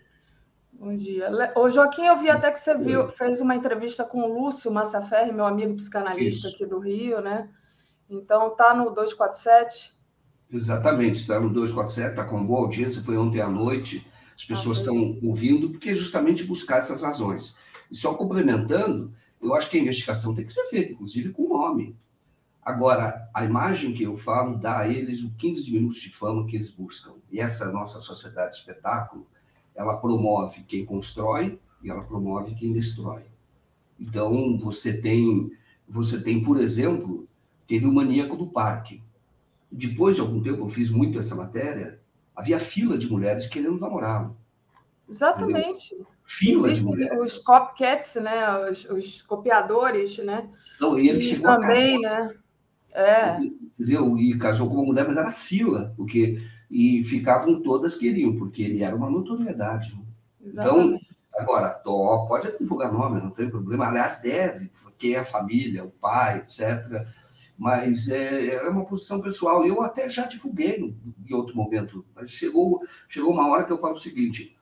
[0.78, 1.30] Bom dia.
[1.56, 5.32] Ô, Joaquim, eu vi até que você viu, fez uma entrevista com o Lúcio Massaferri,
[5.32, 6.56] meu amigo psicanalista Isso.
[6.56, 7.50] aqui do Rio, né?
[8.10, 9.96] Então, tá no 247?
[10.52, 14.06] Exatamente, está no 247, está com boa audiência, foi ontem à noite.
[14.36, 17.58] As ah, pessoas estão ah, ouvindo, porque é justamente buscar essas razões.
[17.90, 21.58] E só complementando, eu acho que a investigação tem que ser feita, inclusive com o
[21.58, 21.98] nome.
[22.62, 26.56] Agora, a imagem que eu falo dá a eles os 15 minutos de fama que
[26.56, 27.14] eles buscam.
[27.32, 29.28] E essa nossa sociedade de espetáculo,
[29.76, 33.24] ela promove quem constrói e ela promove quem destrói.
[34.00, 35.52] Então, você tem,
[35.88, 37.28] você tem, por exemplo,
[37.68, 39.02] teve o maníaco do parque.
[39.72, 42.00] Depois de algum tempo, eu fiz muito essa matéria,
[42.36, 44.36] havia fila de mulheres querendo namorá-lo.
[45.10, 45.94] Exatamente.
[45.94, 46.08] Entendeu?
[46.24, 47.20] Fila Existem de mulheres.
[47.20, 48.70] Os copycats, né?
[48.70, 50.50] Os, os copiadores, né?
[50.76, 52.36] Então, ele e chegou também, a casar, né?
[52.92, 53.38] É.
[53.40, 54.18] Entendeu?
[54.18, 56.42] E casou com uma mulher, mas era fila, porque
[56.76, 59.96] e ficavam todas queriam, porque ele era uma notoriedade.
[59.96, 60.52] Né?
[60.52, 61.00] Então,
[61.34, 63.88] agora, Tó pode divulgar nome, não tem problema.
[63.88, 67.08] Aliás, deve, porque é a família, o pai, etc.
[67.58, 69.66] Mas é, é uma posição pessoal.
[69.66, 70.94] Eu até já divulguei
[71.26, 74.58] em outro momento, mas chegou, chegou uma hora que eu falo o seguinte: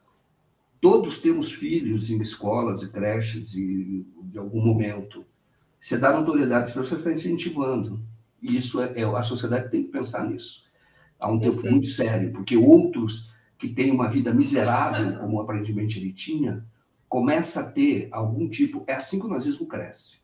[0.80, 5.26] todos temos filhos em escolas e creches e em algum momento.
[5.82, 8.00] Você dá notoriedade, pessoas estão incentivando.
[8.40, 10.72] E isso é, é a sociedade tem que pensar nisso
[11.24, 16.12] há um tempo muito sério, porque outros que têm uma vida miserável, como aparentemente ele
[16.12, 16.66] tinha,
[17.08, 18.84] começa a ter algum tipo.
[18.86, 20.24] É assim que o nazismo cresce.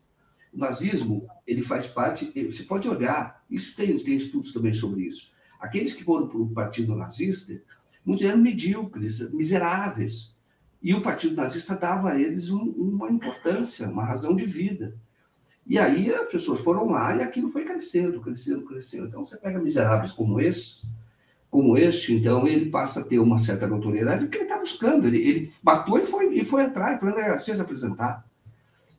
[0.52, 2.32] O nazismo ele faz parte.
[2.50, 3.42] Você pode olhar.
[3.50, 5.32] Isso tem, tem estudos também sobre isso.
[5.58, 7.60] Aqueles que foram para o partido nazista
[8.04, 10.38] muitos eram medíocres, miseráveis.
[10.82, 14.96] E o Partido Nazista dava a eles um, uma importância, uma razão de vida.
[15.70, 19.06] E aí as pessoas foram lá e aquilo foi crescendo, crescendo, crescendo.
[19.06, 20.90] Então você pega miseráveis como esses,
[21.48, 25.06] como este, então ele passa a ter uma certa notoriedade porque ele está buscando.
[25.06, 28.28] Ele, ele matou e foi, e foi atrás, foi na se apresentar.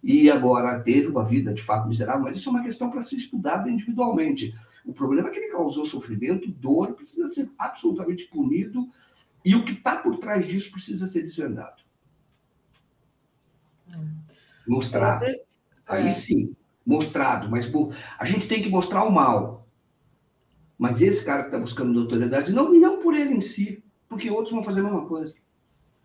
[0.02, 3.18] E agora teve uma vida de fato miserável, mas isso é uma questão para ser
[3.18, 4.56] estudada individualmente.
[4.86, 8.88] O problema é que ele causou sofrimento, dor, precisa ser absolutamente punido,
[9.44, 11.82] e o que está por trás disso precisa ser desvendado.
[13.94, 14.16] Hum.
[14.66, 15.26] Mostrado.
[15.26, 15.42] É,
[15.86, 16.12] Aí é.
[16.12, 17.50] sim, mostrado.
[17.50, 17.72] Mas
[18.18, 19.68] a gente tem que mostrar o mal.
[20.78, 24.52] Mas esse cara que está buscando notoriedade, não, não por ele em si, porque outros
[24.52, 25.34] vão fazer a mesma coisa.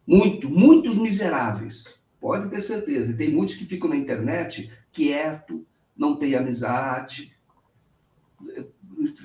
[0.07, 1.98] Muito, muitos miseráveis.
[2.20, 3.12] Pode ter certeza.
[3.12, 5.66] E tem muitos que ficam na internet quieto,
[5.97, 7.35] não tem amizade,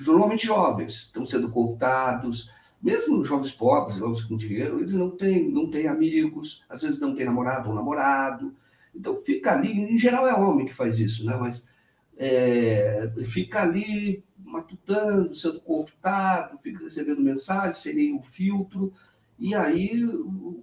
[0.06, 2.50] normalmente jovens, estão sendo cooptados,
[2.82, 7.14] mesmo jovens pobres, jovens com dinheiro, eles não têm, não têm amigos, às vezes não
[7.14, 8.54] têm namorado ou namorado.
[8.94, 11.36] Então fica ali, em geral é homem que faz isso, né?
[11.36, 11.68] mas
[12.16, 18.92] é, fica ali matutando, sendo cooptado, fica recebendo mensagens, sem o filtro,
[19.38, 20.04] e aí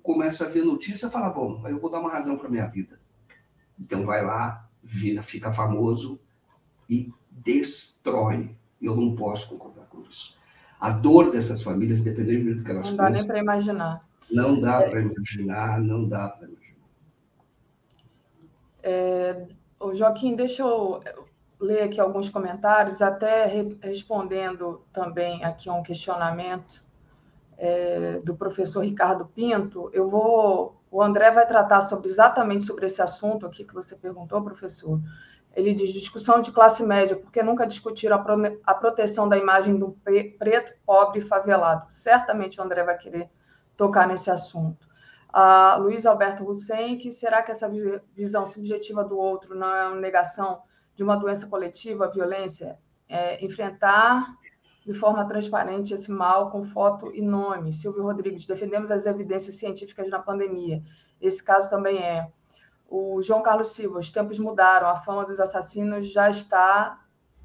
[0.04, 3.00] começa a ver notícia e fala, bom, eu vou dar uma razão para minha vida.
[3.80, 6.20] Então vai lá, vira, fica famoso
[6.90, 8.56] e destrói.
[8.82, 10.38] Eu não posso concordar com isso.
[10.80, 14.08] A dor dessas famílias, dependendo do que elas Não dá nem para imaginar.
[14.32, 14.90] Não dá é.
[14.90, 16.59] para imaginar, não dá para imaginar.
[18.82, 19.46] É,
[19.80, 21.00] o Joaquim, deixa eu
[21.60, 26.84] ler aqui alguns comentários, até re respondendo também aqui um questionamento
[27.58, 29.90] é, do professor Ricardo Pinto.
[29.94, 34.42] Eu vou, o André vai tratar sobre exatamente sobre esse assunto aqui que você perguntou,
[34.42, 35.00] professor,
[35.54, 39.78] ele diz: discussão de classe média, porque nunca discutiram a, pro, a proteção da imagem
[39.78, 39.98] do
[40.38, 41.86] preto, pobre e favelado.
[41.90, 43.30] Certamente o André vai querer
[43.76, 44.89] tocar nesse assunto.
[45.34, 47.70] Uh, Luiz Alberto Hussein, que será que essa
[48.16, 50.62] visão subjetiva do outro não é uma negação
[50.96, 52.80] de uma doença coletiva, a violência?
[53.08, 54.26] É, enfrentar
[54.86, 57.72] de forma transparente esse mal com foto e nome.
[57.74, 60.82] Silvio Rodrigues, defendemos as evidências científicas na pandemia.
[61.22, 62.28] Esse caso também é.
[62.88, 67.00] O João Carlos Silva, os tempos mudaram, a fama dos assassinos já está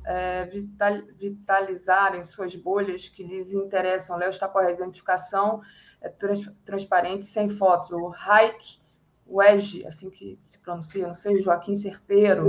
[0.06, 4.16] é, vital, vitalizar em suas bolhas que lhes interessam.
[4.16, 5.60] Léo está com a identificação
[6.04, 7.90] é, trans, transparente, sem fotos.
[7.90, 8.78] O Raik
[9.26, 12.46] Wedge, assim que se pronuncia, não sei, Joaquim Certeiro.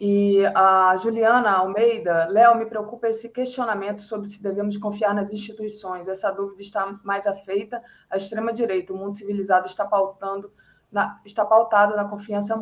[0.00, 6.08] E a Juliana Almeida, Léo, me preocupa esse questionamento sobre se devemos confiar nas instituições.
[6.08, 7.80] Essa dúvida está mais afeita
[8.10, 8.92] à extrema-direita.
[8.92, 10.52] O mundo civilizado está pautando
[10.90, 12.56] na, está pautado na confiança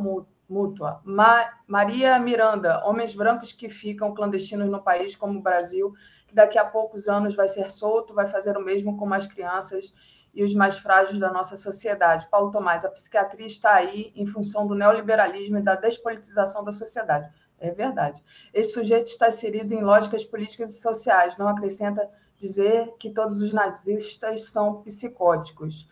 [0.49, 1.01] mútua.
[1.03, 5.95] Ma, Maria Miranda, homens brancos que ficam clandestinos no país como o Brasil,
[6.31, 9.93] que daqui a poucos anos vai ser solto, vai fazer o mesmo com as crianças
[10.33, 12.29] e os mais frágeis da nossa sociedade.
[12.31, 17.29] Paulo Tomás, a psiquiatria está aí em função do neoliberalismo e da despolitização da sociedade.
[17.59, 18.23] É verdade.
[18.55, 21.37] Esse sujeito está inserido em lógicas políticas e sociais.
[21.37, 22.09] Não acrescenta
[22.39, 25.89] dizer que todos os nazistas são psicóticos.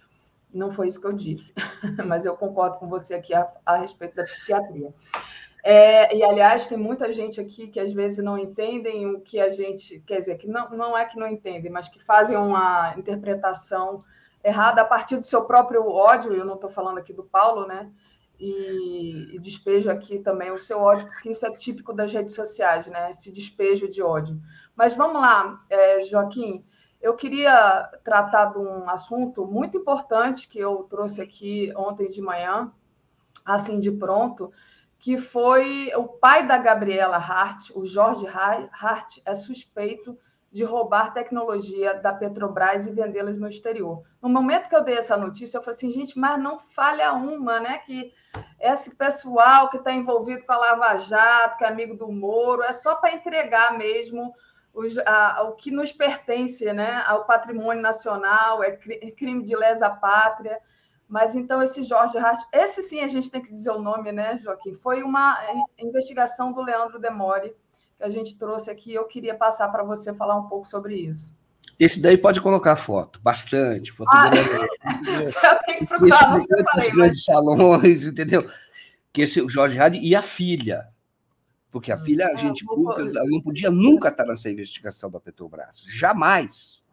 [0.52, 1.52] Não foi isso que eu disse,
[2.06, 4.92] mas eu concordo com você aqui a, a respeito da psiquiatria.
[5.64, 9.50] É, e, aliás, tem muita gente aqui que às vezes não entendem o que a
[9.50, 10.00] gente.
[10.06, 14.02] Quer dizer, que não, não é que não entendem, mas que fazem uma interpretação
[14.42, 16.32] errada a partir do seu próprio ódio.
[16.32, 17.90] Eu não estou falando aqui do Paulo, né?
[18.38, 22.86] E, e, despejo aqui também o seu ódio, porque isso é típico das redes sociais,
[22.86, 23.10] né?
[23.10, 24.40] Esse despejo de ódio.
[24.76, 26.64] Mas vamos lá, é, Joaquim.
[27.00, 32.72] Eu queria tratar de um assunto muito importante que eu trouxe aqui ontem de manhã,
[33.44, 34.52] assim de pronto,
[34.98, 40.18] que foi o pai da Gabriela Hart, o Jorge Hart, é suspeito
[40.50, 44.02] de roubar tecnologia da Petrobras e vendê-las no exterior.
[44.20, 47.60] No momento que eu dei essa notícia, eu falei assim, gente, mas não falha uma,
[47.60, 47.78] né?
[47.78, 48.12] Que
[48.58, 52.72] esse pessoal que está envolvido com a Lava Jato, que é amigo do Moro, é
[52.72, 54.32] só para entregar mesmo
[54.72, 60.58] os, a, o que nos pertence né, ao patrimônio nacional, é crime de lesa pátria.
[61.08, 64.36] Mas então esse Jorge Hart, esse sim a gente tem que dizer o nome, né,
[64.36, 64.74] Joaquim?
[64.74, 65.38] Foi uma
[65.78, 67.54] investigação do Leandro Demore
[67.96, 68.92] que a gente trouxe aqui.
[68.92, 71.36] Eu queria passar para você falar um pouco sobre isso.
[71.78, 73.94] Esse daí pode colocar foto, bastante.
[74.08, 78.48] Ah, eu tenho que procurar, não sei grandes salões, entendeu?
[79.12, 80.88] Que esse o Jorge Hart e a filha,
[81.78, 81.98] porque a hum.
[81.98, 85.84] filha, a gente pública, ela não podia nunca estar nessa investigação da Petrobras.
[85.86, 86.84] Jamais.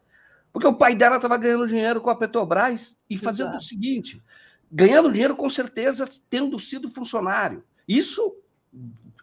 [0.52, 3.64] Porque o pai dela estava ganhando dinheiro com a Petrobras e fazendo Exato.
[3.64, 4.22] o seguinte:
[4.70, 7.64] ganhando dinheiro com certeza, tendo sido funcionário.
[7.88, 8.36] Isso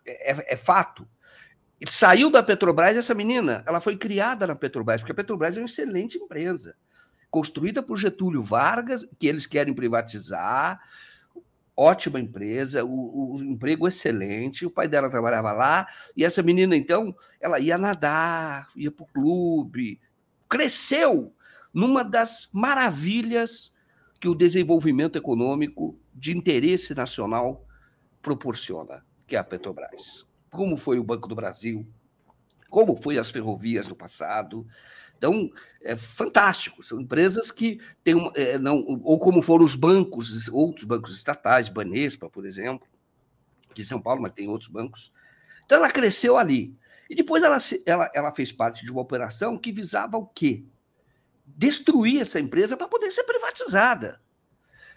[0.06, 1.07] é, é fato.
[1.88, 5.65] Saiu da Petrobras, essa menina, ela foi criada na Petrobras, porque a Petrobras é uma
[5.65, 6.76] excelente empresa.
[7.31, 10.81] construída por Getúlio Vargas, que eles querem privatizar.
[11.76, 14.66] Ótima empresa, o, o emprego excelente.
[14.66, 19.08] O pai dela trabalhava lá e essa menina então, ela ia nadar, ia para o
[19.08, 20.00] clube,
[20.48, 21.34] cresceu
[21.74, 23.74] numa das maravilhas
[24.20, 27.66] que o desenvolvimento econômico de interesse nacional
[28.22, 30.28] proporciona, que é a Petrobras.
[30.52, 31.86] Como foi o Banco do Brasil,
[32.70, 34.66] como foi as ferrovias no passado.
[35.24, 35.50] Então,
[35.82, 36.84] é fantástico.
[36.84, 41.70] São empresas que têm uma, é, não, ou como foram os bancos, outros bancos estatais,
[41.70, 42.86] Banespa, por exemplo,
[43.78, 45.14] em São Paulo, mas tem outros bancos.
[45.64, 46.76] Então, ela cresceu ali.
[47.10, 50.66] E depois ela, ela, ela fez parte de uma operação que visava o quê?
[51.45, 54.22] Destruir essa empresa para poder ser privatizada.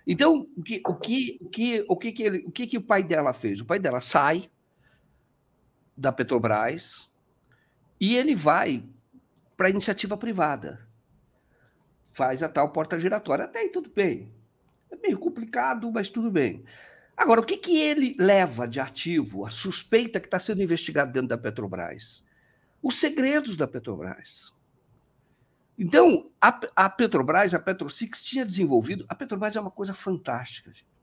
[0.04, 2.82] Então, o que, o que, o que, o que, que, ele, o que, que o
[2.82, 3.60] pai dela fez?
[3.60, 4.50] O pai dela sai
[5.96, 7.12] da Petrobras
[8.00, 8.84] e ele vai
[9.56, 10.86] para iniciativa privada.
[12.12, 13.44] Faz a tal porta giratória.
[13.44, 14.32] Até aí tudo bem.
[14.90, 16.64] É meio complicado, mas tudo bem.
[17.16, 21.28] Agora, o que, que ele leva de ativo, a suspeita que está sendo investigada dentro
[21.28, 22.22] da Petrobras?
[22.82, 24.52] Os segredos da Petrobras.
[25.78, 29.04] Então, a, a Petrobras, a PetroSix, tinha desenvolvido.
[29.08, 30.70] A Petrobras é uma coisa fantástica.
[30.72, 30.95] Gente.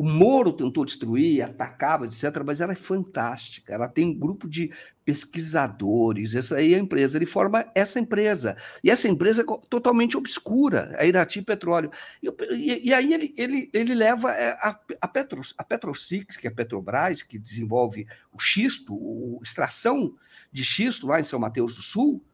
[0.00, 3.74] O Moro tentou destruir, atacava, etc., mas ela é fantástica.
[3.74, 4.72] Ela tem um grupo de
[5.04, 6.34] pesquisadores.
[6.34, 7.18] Essa aí é a empresa.
[7.18, 8.56] Ele forma essa empresa.
[8.82, 11.90] E essa empresa é totalmente obscura, a Irati Petróleo.
[12.22, 16.46] E, e, e aí ele, ele, ele leva é, a, a, Petro, a PetroSix, que
[16.46, 20.14] é a Petrobras, que desenvolve o xisto, a extração
[20.50, 22.24] de xisto lá em São Mateus do Sul.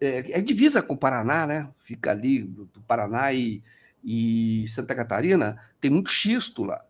[0.00, 1.68] É, é divisa com o Paraná, né?
[1.84, 3.62] Fica ali, do Paraná e
[4.08, 6.85] e Santa Catarina tem muito xisto lá.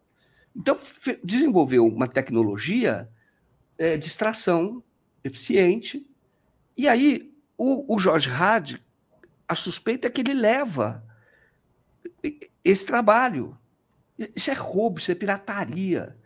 [0.57, 0.79] Então,
[1.23, 3.09] desenvolveu uma tecnologia
[3.79, 4.83] é, de extração
[5.23, 6.07] eficiente.
[6.77, 8.77] E aí, o, o Jorge Hard,
[9.47, 11.05] a suspeita é que ele leva
[12.65, 13.57] esse trabalho.
[14.35, 16.17] Isso é roubo, isso é pirataria.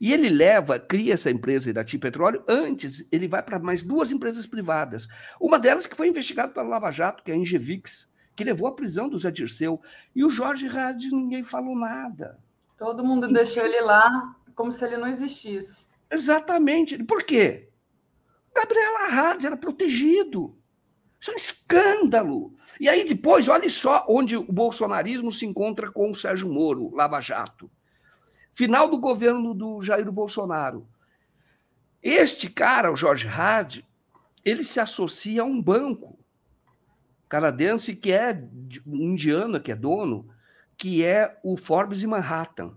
[0.00, 4.46] E ele leva, cria essa empresa Irati Petróleo, antes ele vai para mais duas empresas
[4.46, 5.08] privadas.
[5.38, 8.72] Uma delas que foi investigada pela Lava Jato, que é a Ingevix, que levou à
[8.72, 9.80] prisão do Zé Dirceu.
[10.14, 12.38] E o Jorge Hard ninguém falou nada.
[12.80, 15.86] Todo mundo deixou ele lá como se ele não existisse.
[16.10, 16.96] Exatamente.
[17.04, 17.68] Por quê?
[18.54, 20.56] Gabriela Hard era protegido.
[21.20, 22.54] Isso é um escândalo.
[22.80, 27.20] E aí depois, olha só onde o bolsonarismo se encontra com o Sérgio Moro, Lava
[27.20, 27.70] Jato.
[28.54, 30.88] Final do governo do Jair Bolsonaro.
[32.02, 33.84] Este cara, o Jorge Hard,
[34.42, 36.18] ele se associa a um banco
[37.28, 38.42] canadense que é
[38.86, 40.26] indiana, que é dono,
[40.80, 42.74] que é o Forbes e Manhattan.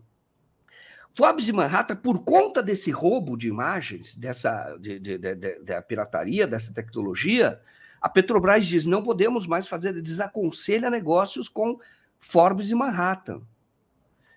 [1.14, 6.46] Forbes e Manhattan, por conta desse roubo de imagens, dessa de, de, de, da pirataria,
[6.46, 7.62] dessa tecnologia,
[8.02, 11.80] a Petrobras diz: não podemos mais fazer, desaconselha negócios com
[12.20, 13.42] Forbes e Manhattan.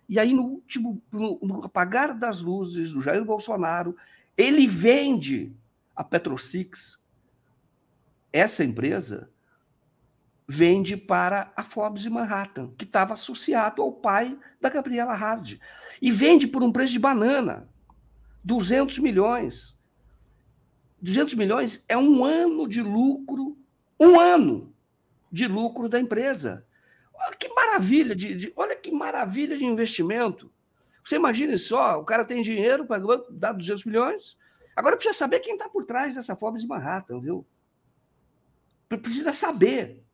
[0.08, 3.96] E aí, no último, no, no apagar das luzes do Jair Bolsonaro,
[4.36, 5.52] ele vende
[5.96, 7.04] a PetroSix,
[8.32, 9.28] essa empresa,
[10.48, 15.58] vende para a Forbes e Manhattan, que estava associado ao pai da Gabriela Hard.
[16.00, 17.68] E vende por um preço de banana.
[18.44, 19.76] 200 milhões.
[21.02, 23.58] 200 milhões é um ano de lucro,
[23.98, 24.72] um ano
[25.32, 26.64] de lucro da empresa.
[27.12, 30.52] Olha que maravilha de, de olha que maravilha de investimento.
[31.02, 34.38] Você imagine só, o cara tem dinheiro para dar 200 milhões.
[34.74, 37.46] Agora precisa saber quem está por trás dessa Forbes e Manhattan, viu?
[38.88, 40.05] Precisa saber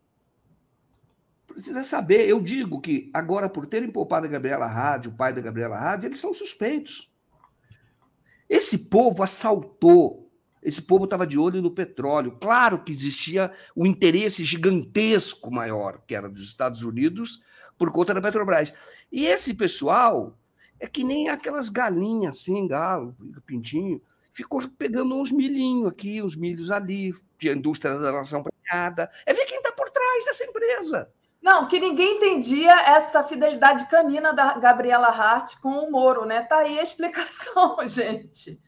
[1.53, 2.29] precisa saber.
[2.29, 6.09] Eu digo que agora, por terem poupado a Gabriela Rádio, o pai da Gabriela Rádio,
[6.09, 7.13] eles são suspeitos.
[8.49, 10.31] Esse povo assaltou.
[10.63, 12.39] Esse povo estava de olho no petróleo.
[12.41, 17.43] Claro que existia um interesse gigantesco maior, que era dos Estados Unidos,
[17.77, 18.73] por conta da Petrobras.
[19.11, 20.39] E esse pessoal
[20.79, 24.01] é que nem aquelas galinhas assim, galo, pintinho,
[24.33, 29.11] ficou pegando uns milhinhos aqui, uns milhos ali, de indústria da nação premiada.
[29.27, 31.11] É ver quem está por trás dessa empresa.
[31.43, 36.43] Não, que ninguém entendia essa fidelidade canina da Gabriela Hart com o Moro, né?
[36.43, 38.61] Tá aí a explicação, gente.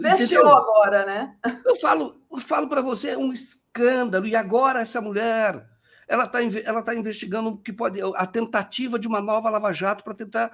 [0.00, 1.36] Fechou agora, né?
[1.64, 4.26] Eu falo, eu falo para você, é um escândalo.
[4.26, 5.68] E agora essa mulher,
[6.08, 10.14] ela está ela tá investigando que pode a tentativa de uma nova Lava Jato para
[10.14, 10.50] tentar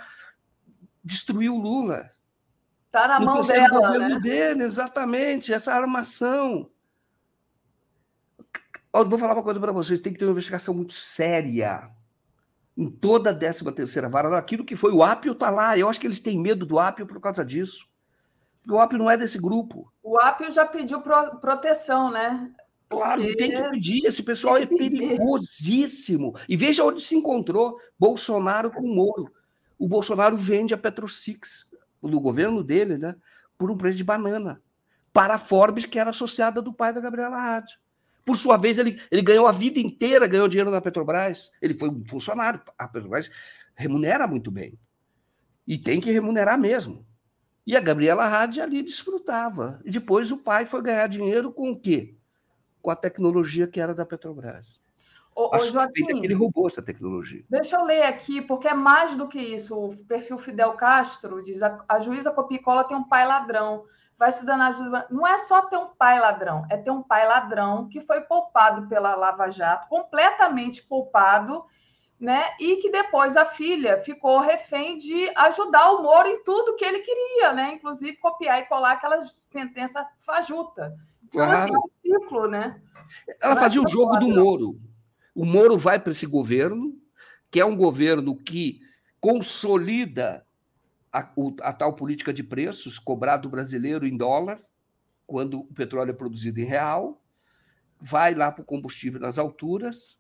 [1.03, 2.11] destruir o Lula.
[2.87, 4.19] Está na mão dela, né?
[4.19, 6.69] dele, exatamente, essa armação.
[8.93, 11.91] Vou falar uma coisa para vocês: tem que ter uma investigação muito séria
[12.77, 14.37] em toda a 13 terceira vara.
[14.39, 15.77] Aquilo que foi o Apio está lá.
[15.77, 17.89] Eu acho que eles têm medo do Apio por causa disso.
[18.63, 19.93] Porque o Apio não é desse grupo.
[20.03, 22.51] O Apio já pediu pro, proteção, né?
[22.89, 23.37] Claro, Porque...
[23.37, 24.07] tem que pedir.
[24.07, 26.35] Esse pessoal é perigosíssimo.
[26.49, 29.33] E veja onde se encontrou Bolsonaro com Moro.
[29.79, 31.71] O Bolsonaro vende a Petrosix,
[32.03, 33.15] do governo dele, né,
[33.57, 34.61] por um preço de banana,
[35.13, 37.79] para a Forbes, que era associada do pai da Gabriela Hadi.
[38.25, 41.51] Por sua vez, ele, ele ganhou a vida inteira, ganhou dinheiro na Petrobras.
[41.61, 42.61] Ele foi um funcionário.
[42.79, 43.31] A Petrobras
[43.75, 44.79] remunera muito bem.
[45.67, 47.07] E tem que remunerar mesmo.
[47.67, 49.81] E a Gabriela Hadi ali desfrutava.
[49.85, 52.17] E depois o pai foi ganhar dinheiro com o quê?
[52.83, 54.81] Com a tecnologia que era da Petrobras.
[55.35, 57.45] Ô, ô, Joaquim, que ele roubou essa tecnologia.
[57.49, 59.79] Deixa eu ler aqui, porque é mais do que isso.
[59.79, 63.85] O perfil Fidel Castro diz: a, a juíza Copicola tem um pai ladrão.
[64.21, 64.77] Vai se danar.
[65.11, 68.87] Não é só ter um pai ladrão, é ter um pai ladrão que foi poupado
[68.87, 71.65] pela Lava Jato, completamente poupado,
[72.21, 72.51] né?
[72.61, 77.01] E que depois a filha ficou refém de ajudar o Moro em tudo que ele
[77.01, 77.73] queria, né?
[77.73, 80.95] Inclusive copiar e colar aquela sentença fajuta.
[81.25, 81.59] Então, claro.
[81.59, 81.91] assim, é um
[82.21, 82.81] ciclo, né?
[83.41, 84.79] Ela fazia o jogo do Moro
[85.35, 86.95] o Moro vai para esse governo,
[87.51, 88.81] que é um governo que
[89.21, 90.47] consolida
[91.13, 91.29] a,
[91.63, 94.61] a, tal política de preços cobrado brasileiro em dólar,
[95.27, 97.23] quando o petróleo é produzido em real,
[98.01, 100.19] vai lá para o combustível nas alturas,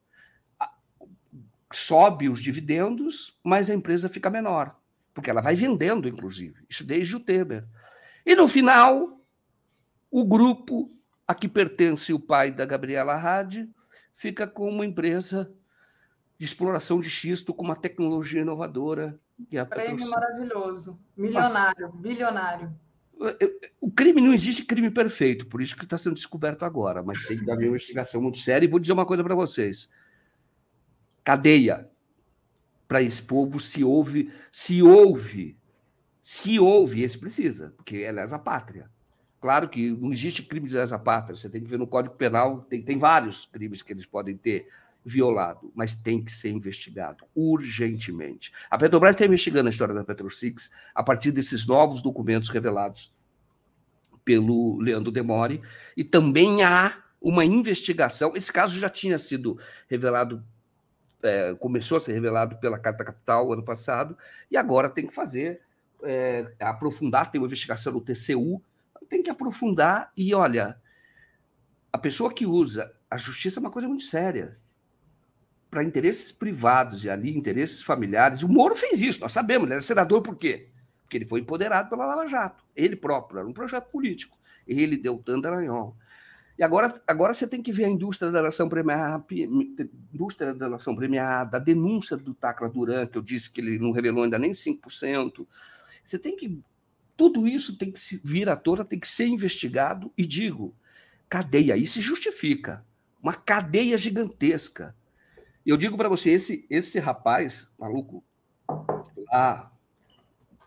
[1.72, 4.76] sobe os dividendos, mas a empresa fica menor,
[5.14, 7.66] porque ela vai vendendo, inclusive, isso desde o Temer.
[8.26, 9.20] E no final,
[10.10, 10.90] o grupo
[11.26, 13.70] a que pertence o pai da Gabriela Hadi
[14.16, 15.52] fica com uma empresa
[16.36, 19.18] de exploração de xisto com uma tecnologia inovadora.
[19.50, 20.98] É a Prêmio maravilhoso.
[21.16, 21.96] Milionário, Nossa.
[21.96, 22.74] bilionário.
[23.80, 27.38] O crime não existe crime perfeito, por isso que está sendo descoberto agora, mas tem
[27.38, 28.64] que dar uma investigação muito séria.
[28.64, 29.90] E vou dizer uma coisa para vocês:
[31.22, 31.90] cadeia
[32.88, 35.56] para esse povo se ouve, se ouve,
[36.22, 38.90] se ouve, esse precisa, porque é lesa pátria.
[39.40, 42.62] Claro que não existe crime de lesa pátria, você tem que ver no Código Penal,
[42.62, 44.68] tem, tem vários crimes que eles podem ter
[45.04, 48.52] violado, mas tem que ser investigado urgentemente.
[48.70, 53.14] A Petrobras está investigando a história da PetroSix a partir desses novos documentos revelados
[54.24, 55.62] pelo Leandro Demore,
[55.96, 58.36] e também há uma investigação.
[58.36, 59.58] Esse caso já tinha sido
[59.88, 60.44] revelado,
[61.22, 64.16] é, começou a ser revelado pela Carta Capital ano passado,
[64.50, 65.62] e agora tem que fazer,
[66.02, 68.62] é, aprofundar, tem uma investigação no TCU
[69.10, 70.80] tem que aprofundar e olha,
[71.92, 74.52] a pessoa que usa a justiça é uma coisa muito séria.
[75.70, 78.42] Para interesses privados e ali interesses familiares.
[78.42, 80.68] O Moro fez isso, nós sabemos, ele era senador por quê?
[81.02, 84.36] Porque ele foi empoderado pela Lava Jato, ele próprio, era um projeto político.
[84.66, 85.96] Ele deu tanto aranhol.
[86.58, 89.24] E agora, agora você tem que ver a indústria da nação premiada,
[90.12, 93.92] indústria da nação premiada, a denúncia do Tacla Duran, que eu disse que ele não
[93.92, 95.46] revelou ainda nem 5%.
[96.04, 96.62] Você tem que
[97.20, 100.74] tudo isso tem que vir à tona, tem que ser investigado e digo,
[101.28, 102.82] cadeia, isso se justifica.
[103.22, 104.96] Uma cadeia gigantesca.
[105.70, 108.24] Eu digo para você, esse, esse rapaz maluco,
[109.30, 109.72] lá,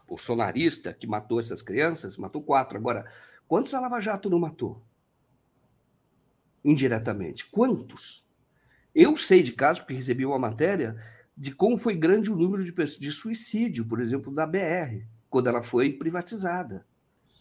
[0.08, 2.78] bolsonarista, que matou essas crianças, matou quatro.
[2.78, 3.06] Agora,
[3.46, 4.82] quantos a Lava Jato não matou?
[6.64, 7.46] Indiretamente.
[7.48, 8.26] Quantos?
[8.96, 10.96] Eu sei de casos, porque recebi uma matéria,
[11.36, 15.48] de como foi grande o número de, pessoas, de suicídio, por exemplo, da BR quando
[15.48, 16.88] ela foi privatizada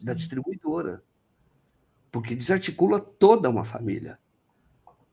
[0.00, 1.00] da distribuidora,
[2.10, 4.18] porque desarticula toda uma família.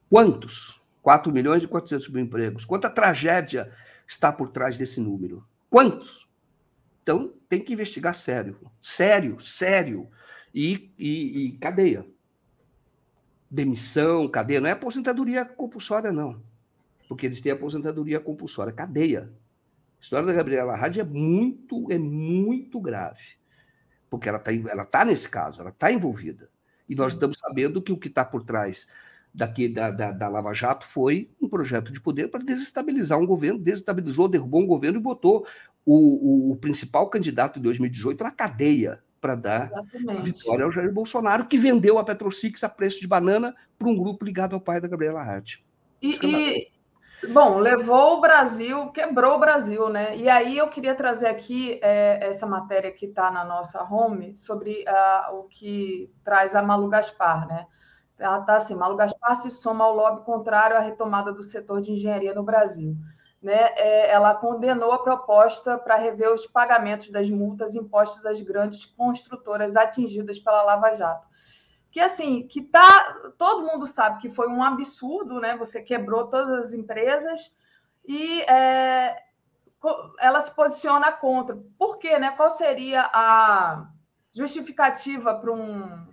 [0.08, 0.79] Quantos?
[1.02, 2.64] 4 milhões e 400 mil empregos.
[2.64, 3.70] Quanta tragédia
[4.06, 5.44] está por trás desse número?
[5.68, 6.28] Quantos?
[7.02, 8.58] Então, tem que investigar sério.
[8.80, 10.08] Sério, sério.
[10.54, 12.06] E, e, e cadeia.
[13.50, 14.60] Demissão, cadeia.
[14.60, 16.42] Não é aposentadoria compulsória, não.
[17.08, 18.72] Porque eles têm aposentadoria compulsória.
[18.72, 19.32] Cadeia.
[20.00, 23.36] A história da Gabriela Hadi é muito, é muito grave,
[24.08, 26.48] porque ela está ela tá nesse caso, ela está envolvida.
[26.88, 28.88] E nós estamos sabendo que o que está por trás
[29.32, 33.58] daqui da, da, da, Lava Jato foi um projeto de poder para desestabilizar um governo,
[33.58, 35.46] desestabilizou, derrubou um governo e botou
[35.84, 40.22] o, o, o principal candidato de 2018 na cadeia para dar Exatamente.
[40.22, 44.24] vitória ao Jair Bolsonaro, que vendeu a Petrosix a preço de banana para um grupo
[44.24, 45.64] ligado ao pai da Gabriela Hadi.
[46.00, 46.70] E, e,
[47.28, 50.16] Bom, levou o Brasil, quebrou o Brasil, né?
[50.16, 54.84] E aí eu queria trazer aqui é, essa matéria que está na nossa home sobre
[54.88, 57.66] uh, o que traz a Malu Gaspar, né?
[58.20, 61.92] Ela tá assim, Malu Gaspar se soma ao lobby contrário à retomada do setor de
[61.92, 62.94] engenharia no Brasil.
[63.42, 63.72] Né?
[63.74, 69.74] É, ela condenou a proposta para rever os pagamentos das multas impostas às grandes construtoras
[69.76, 71.30] atingidas pela Lava Jato
[71.90, 75.56] que assim, que tá, todo mundo sabe que foi um absurdo, né?
[75.56, 77.52] Você quebrou todas as empresas
[78.06, 79.16] e é,
[80.20, 81.58] ela se posiciona contra.
[81.76, 82.30] Por quê, né?
[82.32, 83.88] Qual seria a
[84.32, 86.06] justificativa para um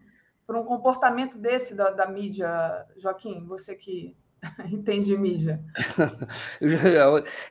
[0.48, 3.46] por um comportamento desse da, da mídia, Joaquim?
[3.46, 4.16] Você que
[4.72, 5.62] entende mídia.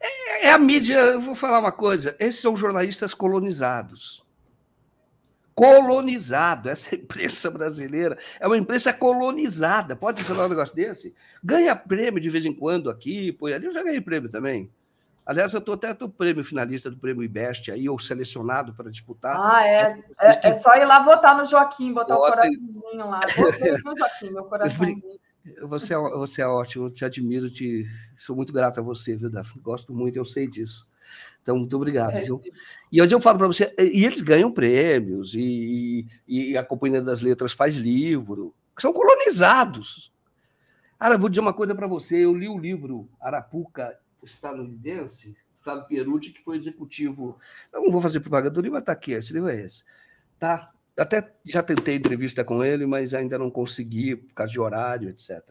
[0.01, 4.27] é, é a mídia, eu vou falar uma coisa: esses são jornalistas colonizados
[5.57, 6.69] colonizado.
[6.69, 9.97] Essa imprensa brasileira é uma imprensa colonizada.
[9.97, 11.15] Pode falar um negócio desse?
[11.43, 13.67] Ganha prêmio de vez em quando aqui, põe ali.
[13.67, 14.71] Eu já ganhei prêmio também.
[15.27, 19.37] Aliás, eu estou até o prêmio finalista do prêmio IBEST aí, ou selecionado para disputar.
[19.37, 19.99] Ah, é.
[20.21, 22.31] É, é, só ir lá votar no Joaquim, botar Votem...
[22.31, 23.21] o coraçãozinho lá.
[23.37, 25.19] Votei no Joaquim, meu coraçãozinho.
[25.63, 27.87] Você é, você é ótimo, te admiro, te,
[28.17, 29.61] sou muito grato a você, viu, Daphne?
[29.63, 30.89] Gosto muito, eu sei disso.
[31.43, 32.15] Então, muito obrigado.
[32.15, 32.41] É, viu?
[32.91, 37.21] E hoje eu falo para você, e eles ganham prêmios, e, e a Companhia das
[37.21, 40.13] Letras faz livro, são colonizados.
[40.99, 43.97] Cara, vou dizer uma coisa para você, eu li o livro Arapuca
[44.27, 45.37] Estadunidense,
[45.67, 47.39] Fábio Perucci, que foi executivo.
[47.73, 49.85] Eu não vou fazer propaganda do livro, mas está aqui, esse livro é esse.
[50.39, 50.73] Tá?
[50.97, 55.43] Até já tentei entrevista com ele, mas ainda não consegui, por causa de horário, etc.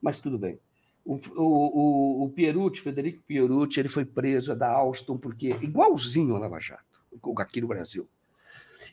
[0.00, 0.58] Mas tudo bem.
[1.04, 6.60] O, o, o Pierucci, Federico Pierucci, ele foi preso da Alstom porque igualzinho a Lava
[6.60, 7.00] Jato,
[7.38, 8.08] aqui no Brasil.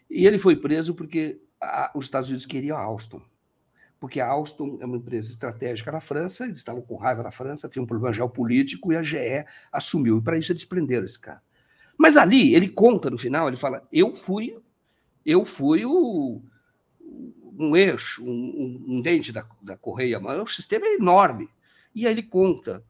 [0.10, 3.22] E ele foi preso porque a, os Estados Unidos queriam a Alstom,
[4.00, 7.68] porque a Alstom é uma empresa estratégica na França, eles estavam com raiva na França,
[7.68, 10.18] tinha um problema geopolítico e a GE assumiu.
[10.18, 11.42] E para isso eles prenderam esse cara.
[11.98, 14.58] Mas ali ele conta no final, ele fala: eu fui,
[15.26, 16.42] eu fui o,
[17.58, 21.50] um eixo, um, um, dente da, da correia, mas o sistema é enorme.
[21.94, 22.82] E aí ele conta: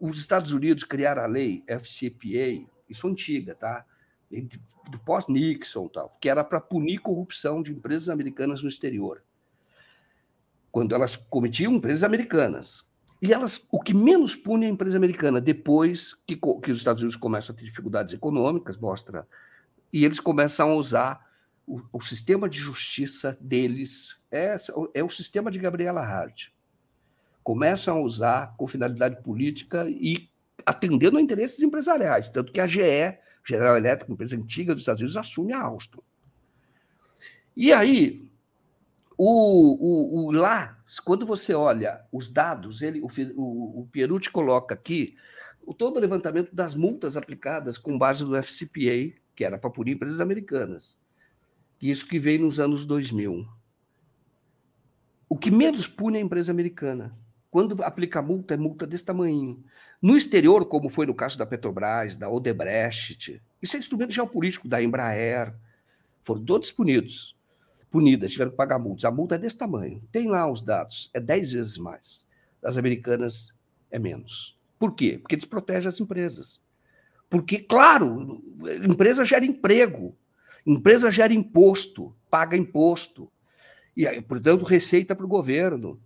[0.00, 3.86] os Estados Unidos criaram a lei FCPA, isso é antiga, tá?
[4.90, 9.22] Do pós-Nixon, tal, que era para punir corrupção de empresas americanas no exterior.
[10.72, 12.84] Quando elas cometiam empresas americanas.
[13.20, 17.02] E elas, o que menos pune é a empresa americana, depois que, que os Estados
[17.02, 19.28] Unidos começam a ter dificuldades econômicas, mostra,
[19.92, 21.24] e eles começam a usar
[21.64, 24.56] o, o sistema de justiça deles, é,
[24.92, 26.48] é o sistema de Gabriela Hart
[27.42, 30.28] começam a usar com finalidade política e
[30.64, 32.28] atendendo a interesses empresariais.
[32.28, 36.02] Tanto que a GE, General Electric, empresa antiga dos Estados Unidos, assume a Alstom.
[37.56, 38.30] E aí,
[39.24, 44.74] o, o, o, lá, quando você olha os dados, ele, o, o, o Pierucci coloca
[44.74, 45.16] aqui
[45.64, 49.92] o, todo o levantamento das multas aplicadas com base no FCPA, que era para punir
[49.92, 51.00] empresas americanas.
[51.80, 53.46] Isso que veio nos anos 2000.
[55.28, 57.16] O que menos pune é a empresa americana.
[57.48, 59.62] Quando aplica multa, é multa desse tamanho.
[60.00, 64.82] No exterior, como foi no caso da Petrobras, da Odebrecht, isso é instrumento geopolítico da
[64.82, 65.54] Embraer,
[66.24, 67.36] foram todos punidos,
[67.92, 69.04] punidas, tiveram que pagar multas.
[69.04, 70.00] A multa é desse tamanho.
[70.10, 72.26] Tem lá os dados, é 10 vezes mais.
[72.60, 73.54] Das americanas
[73.90, 74.58] é menos.
[74.78, 75.18] Por quê?
[75.18, 76.62] Porque desprotege as empresas.
[77.28, 78.42] Porque, claro,
[78.84, 80.16] empresa gera emprego,
[80.66, 83.30] empresa gera imposto, paga imposto,
[83.96, 86.00] e, portanto, receita para o governo.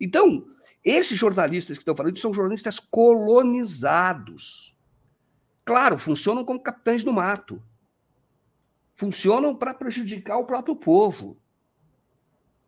[0.00, 0.46] Então,
[0.84, 4.76] esses jornalistas que estão falando são jornalistas colonizados.
[5.64, 7.62] Claro, funcionam como capitães do mato.
[8.94, 11.36] Funcionam para prejudicar o próprio povo,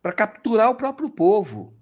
[0.01, 1.73] para capturar o próprio povo.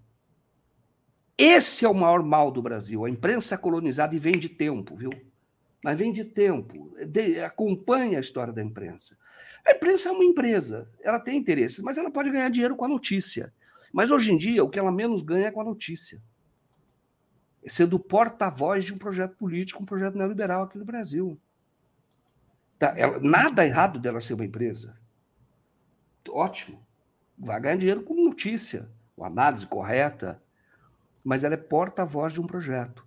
[1.38, 3.06] Esse é o maior mal do Brasil.
[3.06, 5.10] A imprensa colonizada e vem de tempo, viu?
[5.84, 6.96] Mas vem de tempo.
[7.08, 9.18] De, acompanha a história da imprensa.
[9.66, 12.88] A imprensa é uma empresa, ela tem interesses, mas ela pode ganhar dinheiro com a
[12.88, 13.52] notícia.
[13.92, 16.22] Mas hoje em dia, o que ela menos ganha é com a notícia.
[17.64, 21.40] É sendo porta-voz de um projeto político, um projeto neoliberal aqui no Brasil.
[22.78, 24.98] Tá, ela, nada errado dela ser uma empresa.
[26.30, 26.86] Ótimo.
[27.38, 30.42] Vai ganhar dinheiro com notícia, com análise correta,
[31.24, 33.06] mas ela é porta-voz de um projeto.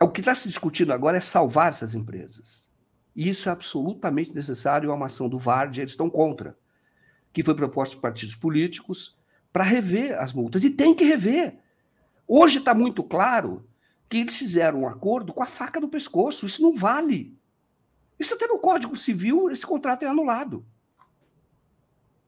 [0.00, 2.70] O que está se discutindo agora é salvar essas empresas.
[3.16, 4.90] E isso é absolutamente necessário.
[4.90, 6.56] É uma ação do VARD, eles estão contra,
[7.32, 9.18] que foi proposta por partidos políticos,
[9.52, 10.64] para rever as multas.
[10.64, 11.58] E tem que rever.
[12.26, 13.66] Hoje está muito claro
[14.08, 16.46] que eles fizeram um acordo com a faca no pescoço.
[16.46, 17.39] Isso não vale.
[18.20, 20.64] Isso até no Código Civil, esse contrato é anulado.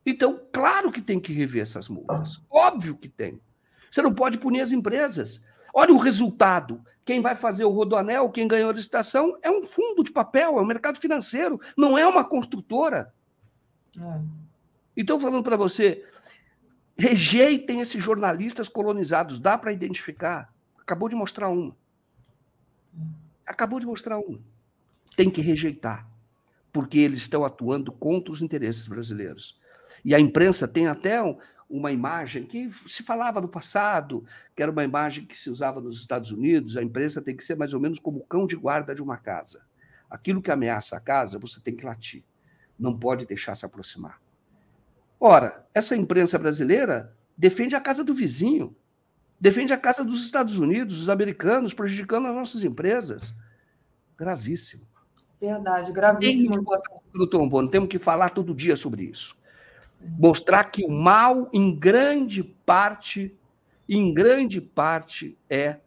[0.05, 2.43] Então, claro que tem que rever essas multas.
[2.51, 3.41] Óbvio que tem.
[3.91, 5.45] Você não pode punir as empresas.
[5.73, 6.83] Olha o resultado.
[7.05, 10.63] Quem vai fazer o rodoanel, quem ganhou a licitação, é um fundo de papel, é
[10.63, 13.13] um mercado financeiro, não é uma construtora.
[14.01, 14.21] É.
[14.97, 16.05] Então, falando para você,
[16.97, 20.53] Rejeitem esses jornalistas colonizados, dá para identificar.
[20.79, 21.75] Acabou de mostrar um.
[23.47, 24.41] Acabou de mostrar um.
[25.17, 26.09] Tem que rejeitar,
[26.73, 29.61] porque eles estão atuando contra os interesses brasileiros.
[30.05, 31.21] E a imprensa tem até
[31.69, 34.25] uma imagem que se falava no passado,
[34.55, 36.77] que era uma imagem que se usava nos Estados Unidos.
[36.77, 39.17] A imprensa tem que ser mais ou menos como o cão de guarda de uma
[39.17, 39.65] casa.
[40.11, 42.23] Aquilo que ameaça a casa, você tem que latir.
[42.79, 44.21] Não pode deixar se aproximar.
[45.19, 48.77] Ora, essa imprensa brasileira defende a casa do vizinho,
[49.41, 53.35] defende a casa dos Estados Unidos, dos americanos, prejudicando as nossas empresas.
[54.19, 54.87] Gravíssimo.
[55.43, 56.61] Verdade, gravíssimo.
[57.13, 59.37] Do trombone, temos que falar todo dia sobre isso.
[60.01, 63.37] Mostrar que o mal, em grande parte,
[63.89, 65.79] em grande parte, é,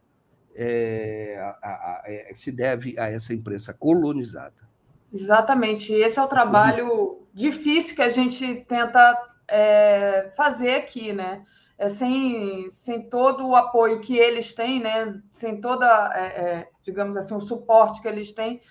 [0.53, 4.56] é, a, a, é se deve a essa imprensa colonizada.
[5.14, 5.94] Exatamente.
[5.94, 9.18] Esse é o trabalho difícil que a gente tenta
[9.48, 11.45] é, fazer aqui, né?
[11.77, 15.18] É, sem, sem todo o apoio que eles têm, né?
[15.32, 18.61] Sem toda, é, é, digamos assim, o suporte que eles têm,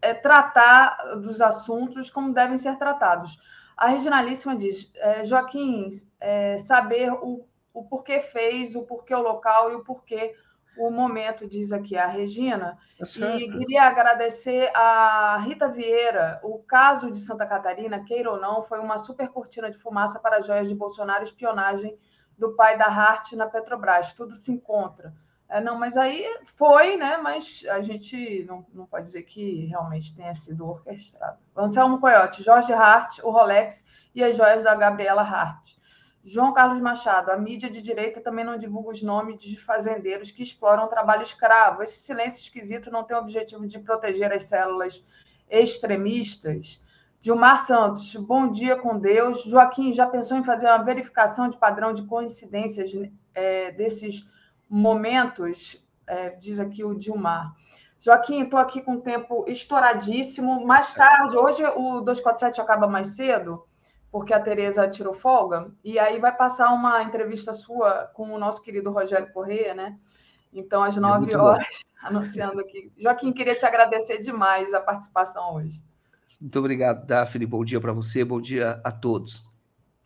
[0.00, 3.38] é, tratar dos assuntos como devem ser tratados.
[3.76, 5.88] A Reginalíssima diz, é, Joaquim,
[6.18, 10.34] é, saber o, o porquê fez, o porquê o local e o porquê
[10.78, 12.78] o momento, diz aqui a Regina.
[13.00, 16.40] É e queria agradecer a Rita Vieira.
[16.42, 20.40] O caso de Santa Catarina, queira ou não, foi uma super cortina de fumaça para
[20.40, 21.98] joias de Bolsonaro, espionagem
[22.38, 24.12] do pai da Hart na Petrobras.
[24.12, 25.12] Tudo se encontra.
[25.48, 27.16] É, não, mas aí foi, né?
[27.16, 31.38] Mas a gente não, não pode dizer que realmente tenha sido orquestrado.
[31.56, 35.78] Anselmo Coyote, Jorge Hart, o Rolex e as joias da Gabriela Hart.
[36.22, 40.42] João Carlos Machado, a mídia de direita também não divulga os nomes de fazendeiros que
[40.42, 41.82] exploram o trabalho escravo.
[41.82, 45.02] Esse silêncio esquisito não tem o objetivo de proteger as células
[45.48, 46.84] extremistas.
[47.20, 49.42] Dilmar Santos, bom dia com Deus.
[49.44, 52.92] Joaquim, já pensou em fazer uma verificação de padrão de coincidências
[53.34, 54.28] é, desses
[54.68, 55.82] momentos?
[56.06, 57.54] É, diz aqui o Dilmar.
[57.98, 60.64] Joaquim, estou aqui com o tempo estouradíssimo.
[60.66, 63.64] Mais tarde, hoje o 247 acaba mais cedo
[64.10, 68.62] porque a Tereza tirou folga, e aí vai passar uma entrevista sua com o nosso
[68.62, 69.98] querido Rogério Corrêa, né?
[70.52, 71.66] Então, às é nove horas,
[72.02, 72.08] bom.
[72.08, 72.90] anunciando aqui.
[72.96, 75.84] Joaquim, queria te agradecer demais a participação hoje.
[76.40, 77.44] Muito obrigado, Daphne.
[77.44, 79.50] Bom dia para você, bom dia a todos.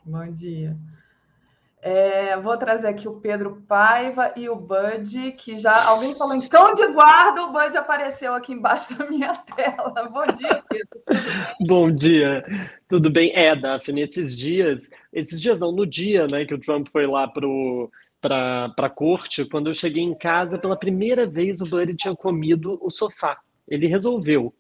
[0.05, 0.77] Bom dia.
[1.85, 5.89] É, vou trazer aqui o Pedro Paiva e o Bud, que já.
[5.89, 10.09] Alguém falou em cão de guarda, o Bud apareceu aqui embaixo da minha tela.
[10.09, 11.27] Bom dia, Pedro.
[11.67, 12.45] Bom dia,
[12.89, 13.33] tudo bem?
[13.35, 17.27] É, Daphne, esses dias, esses dias não, no dia né, que o Trump foi lá
[17.27, 22.79] para a corte, quando eu cheguei em casa, pela primeira vez o Buddy tinha comido
[22.81, 23.39] o sofá.
[23.69, 24.55] Ele resolveu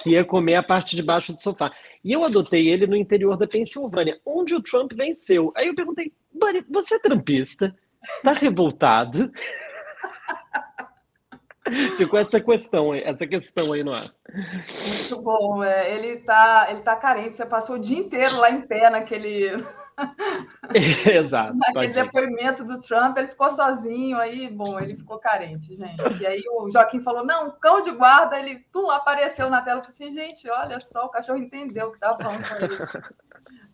[0.00, 1.72] que ia comer a parte de baixo do sofá.
[2.04, 5.52] E eu adotei ele no interior da Pensilvânia, onde o Trump venceu.
[5.56, 7.74] Aí eu perguntei, Buddy, você é trumpista?
[8.22, 9.30] Tá revoltado?
[11.96, 14.04] Ficou essa questão, essa questão aí no ar.
[14.34, 15.62] Muito bom.
[15.62, 17.34] É, ele tá, ele tá carente.
[17.34, 19.64] Você passou o dia inteiro lá em pé naquele.
[21.06, 21.56] Exato.
[21.56, 26.20] Naquele depoimento do Trump, ele ficou sozinho, aí, bom, ele ficou carente, gente.
[26.20, 29.80] E aí o Joaquim falou: não, cão de guarda, ele tum, apareceu na tela.
[29.80, 32.76] Eu falei assim, gente, olha só, o cachorro entendeu o que estava falando com ele.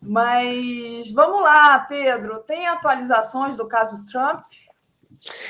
[0.01, 2.39] Mas vamos lá, Pedro.
[2.39, 4.45] Tem atualizações do caso Trump?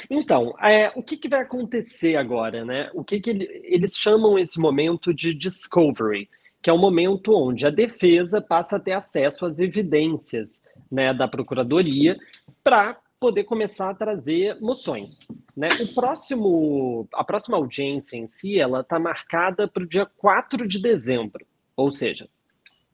[0.09, 2.89] Então, é, o que, que, vai acontecer agora, né?
[2.93, 6.27] O que, que ele, eles chamam esse momento de discovery,
[6.61, 11.27] que é o momento onde a defesa passa a ter acesso às evidências né, da
[11.27, 12.17] procuradoria
[12.63, 15.27] para poder começar a trazer moções.
[15.55, 15.69] Né?
[15.81, 20.81] O próximo, a próxima audiência em si, ela está marcada para o dia 4 de
[20.81, 21.45] dezembro,
[21.75, 22.29] ou seja,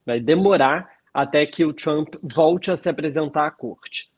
[0.04, 4.10] vai demorar até que o Trump volte a se apresentar à corte.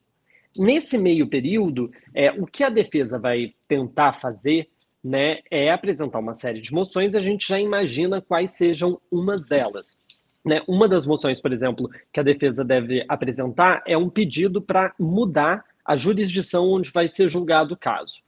[0.56, 4.68] Nesse meio período, é, o que a defesa vai tentar fazer
[5.08, 9.96] né, é apresentar uma série de moções, a gente já imagina quais sejam umas delas.
[10.44, 10.62] Né?
[10.68, 15.64] Uma das moções, por exemplo, que a defesa deve apresentar é um pedido para mudar
[15.82, 18.18] a jurisdição onde vai ser julgado o caso.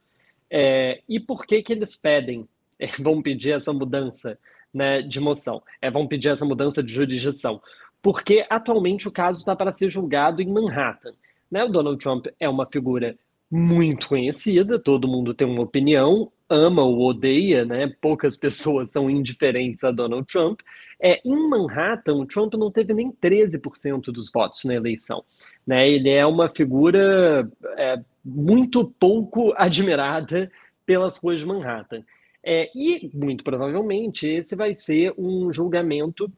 [0.49, 2.47] É, e por que, que eles pedem,
[2.79, 4.39] é, vão pedir essa mudança
[4.73, 7.61] né, de moção, é, vão pedir essa mudança de jurisdição?
[8.01, 11.13] Porque atualmente o caso está para ser julgado em Manhattan.
[11.51, 11.63] Né?
[11.63, 13.15] O Donald Trump é uma figura
[13.51, 17.93] muito conhecida, todo mundo tem uma opinião, ama ou odeia, né?
[17.99, 20.61] Poucas pessoas são indiferentes a Donald Trump.
[21.01, 25.23] É, em Manhattan, o Trump não teve nem 13% dos votos na eleição.
[25.65, 25.89] Né?
[25.89, 30.51] Ele é uma figura é, muito pouco admirada
[30.85, 32.03] pelas ruas de Manhattan.
[32.43, 36.31] É, e, muito provavelmente, esse vai ser um julgamento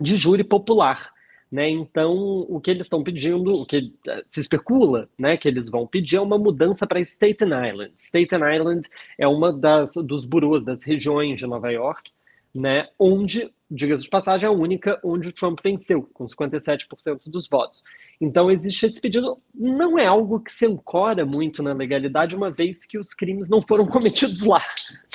[0.00, 1.12] de júri popular.
[1.50, 1.70] Né?
[1.70, 2.12] Então,
[2.48, 6.16] o que eles estão pedindo, o que eh, se especula né, que eles vão pedir
[6.16, 7.92] é uma mudança para Staten Island.
[7.94, 12.10] Staten Island é uma das, dos burôs, das regiões de Nova York,
[12.52, 17.46] né, onde, diga-se de passagem, é a única onde o Trump venceu, com 57% dos
[17.48, 17.82] votos.
[18.20, 19.36] Então, existe esse pedido.
[19.54, 23.60] Não é algo que se ancora muito na legalidade, uma vez que os crimes não
[23.60, 24.62] foram cometidos lá.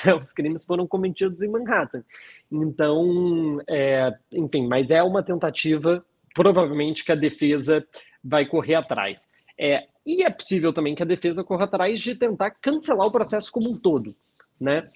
[0.06, 0.14] Né?
[0.14, 2.04] Os crimes foram cometidos em Manhattan.
[2.52, 7.86] Então, é, enfim, mas é uma tentativa provavelmente que a defesa
[8.24, 9.28] vai correr atrás.
[9.58, 13.52] É, e é possível também que a defesa corra atrás de tentar cancelar o processo
[13.52, 14.16] como um todo,
[14.60, 14.88] né?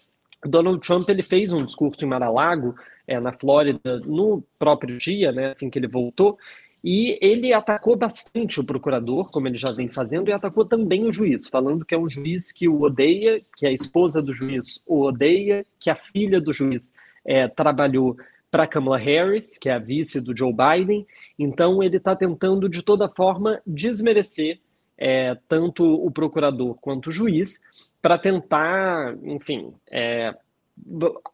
[0.43, 2.75] Donald Trump ele fez um discurso em Mar-a-Lago,
[3.07, 6.37] é, na Flórida, no próprio dia, né, assim que ele voltou,
[6.83, 11.11] e ele atacou bastante o procurador, como ele já vem fazendo, e atacou também o
[11.11, 15.01] juiz, falando que é um juiz que o odeia, que a esposa do juiz o
[15.01, 16.93] odeia, que a filha do juiz
[17.25, 18.15] é, trabalhou
[18.55, 21.05] para Kamala Harris, que é a vice do Joe Biden.
[21.37, 24.61] Então, ele está tentando, de toda forma, desmerecer
[24.97, 27.59] é, tanto o procurador quanto o juiz,
[28.01, 30.33] para tentar, enfim, é,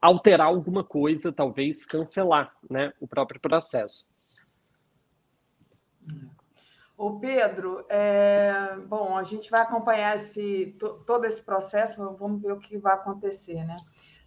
[0.02, 4.08] alterar alguma coisa, talvez cancelar né, o próprio processo.
[6.98, 10.76] O Pedro, é, bom, a gente vai acompanhar esse,
[11.06, 13.78] todo esse processo, vamos ver o que vai acontecer, né?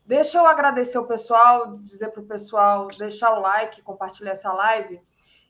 [0.07, 5.01] Deixa eu agradecer o pessoal, dizer para o pessoal deixar o like, compartilhar essa live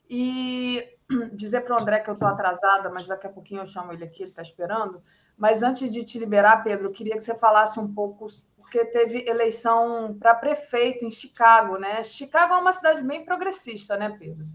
[0.09, 0.89] e
[1.35, 4.05] dizer para o André que eu estou atrasada, mas daqui a pouquinho eu chamo ele
[4.05, 5.03] aqui, ele está esperando.
[5.37, 9.29] Mas antes de te liberar, Pedro, eu queria que você falasse um pouco, porque teve
[9.29, 12.05] eleição para prefeito em Chicago, né?
[12.05, 14.47] Chicago é uma cidade bem progressista, né, Pedro?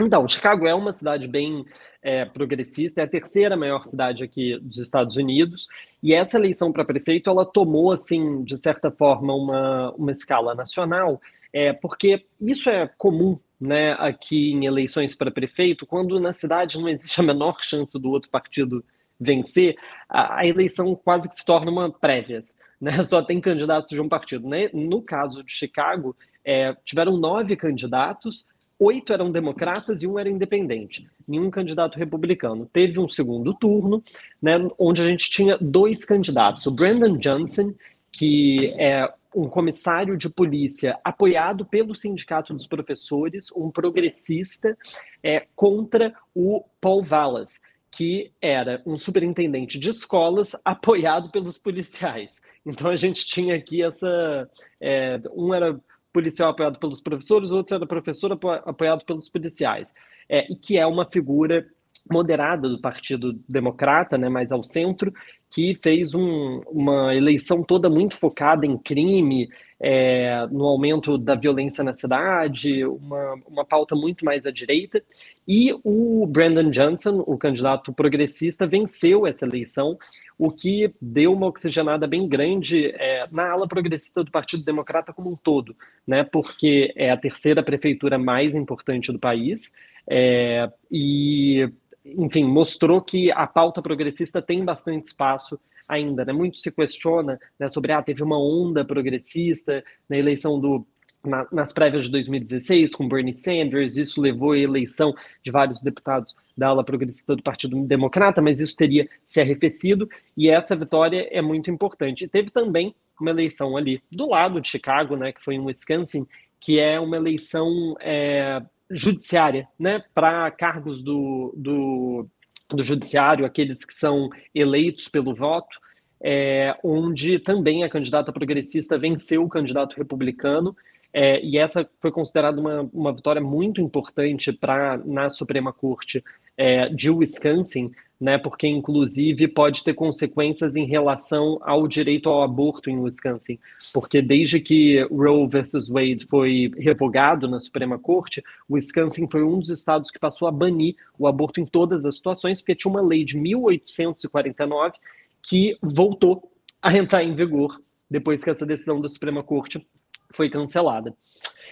[0.00, 1.64] Então, Chicago é uma cidade bem
[2.04, 5.66] é, progressista, é a terceira maior cidade aqui dos Estados Unidos,
[6.02, 11.20] e essa eleição para prefeito, ela tomou, assim, de certa forma, uma, uma escala nacional,
[11.50, 16.88] é, porque isso é comum né, aqui em eleições para prefeito, quando na cidade não
[16.88, 18.84] existe a menor chance do outro partido
[19.18, 19.76] vencer,
[20.08, 22.90] a, a eleição quase que se torna uma prévias, né?
[23.04, 24.46] Só tem candidatos de um partido.
[24.46, 24.68] Né?
[24.74, 26.14] No caso de Chicago,
[26.44, 28.46] é, tiveram nove candidatos,
[28.78, 32.68] oito eram democratas e um era independente, nenhum candidato republicano.
[32.72, 34.02] Teve um segundo turno,
[34.40, 37.74] né, onde a gente tinha dois candidatos, o Brandon Johnson,
[38.12, 44.78] que é um comissário de polícia apoiado pelo Sindicato dos Professores, um progressista,
[45.22, 47.60] é, contra o Paul Vallas,
[47.90, 52.40] que era um superintendente de escolas apoiado pelos policiais.
[52.64, 54.48] Então a gente tinha aqui essa.
[54.80, 55.78] É, um era
[56.14, 58.32] policial apoiado pelos professores, outro era professor
[58.64, 59.92] apoiado pelos policiais.
[60.28, 61.66] É, e que é uma figura
[62.10, 65.12] moderada do Partido Democrata, né, mais ao centro,
[65.54, 69.48] que fez um, uma eleição toda muito focada em crime,
[69.78, 75.00] é, no aumento da violência na cidade, uma, uma pauta muito mais à direita.
[75.46, 79.96] E o Brandon Johnson, o candidato progressista, venceu essa eleição,
[80.36, 85.30] o que deu uma oxigenada bem grande é, na ala progressista do Partido Democrata como
[85.30, 89.70] um todo, né, porque é a terceira prefeitura mais importante do país.
[90.10, 91.70] É, e
[92.04, 95.58] enfim, mostrou que a pauta progressista tem bastante espaço
[95.88, 96.32] ainda, né?
[96.32, 100.86] Muito se questiona né, sobre, ah, teve uma onda progressista na eleição do
[101.24, 106.36] na, nas prévias de 2016 com Bernie Sanders, isso levou à eleição de vários deputados
[106.56, 111.40] da ala progressista do Partido Democrata, mas isso teria se arrefecido e essa vitória é
[111.40, 112.24] muito importante.
[112.24, 116.26] E teve também uma eleição ali do lado de Chicago, né, que foi em Wisconsin,
[116.60, 122.28] que é uma eleição é, judiciária, né, para cargos do, do,
[122.70, 125.78] do judiciário, aqueles que são eleitos pelo voto,
[126.22, 130.76] é, onde também a candidata progressista venceu o candidato republicano,
[131.16, 136.24] é, e essa foi considerada uma, uma vitória muito importante para na Suprema Corte
[136.56, 142.90] é, de Wisconsin, né, porque inclusive pode ter consequências em relação ao direito ao aborto
[142.90, 143.60] em Wisconsin,
[143.92, 149.68] porque desde que Roe versus Wade foi revogado na Suprema Corte, Wisconsin foi um dos
[149.68, 153.24] estados que passou a banir o aborto em todas as situações, porque tinha uma lei
[153.24, 154.94] de 1849
[155.40, 156.50] que voltou
[156.82, 157.80] a entrar em vigor
[158.10, 159.86] depois que essa decisão da Suprema Corte
[160.34, 161.14] foi cancelada.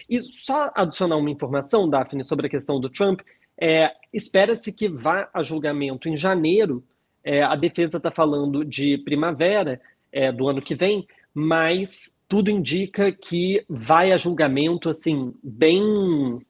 [0.09, 3.21] E só adicionar uma informação, Daphne, sobre a questão do Trump,
[3.61, 6.85] é, Espera-se que vá a julgamento em janeiro.
[7.25, 9.81] É, a defesa está falando de primavera
[10.13, 16.45] é, do ano que vem, mas tudo indica que vai a julgamento assim bem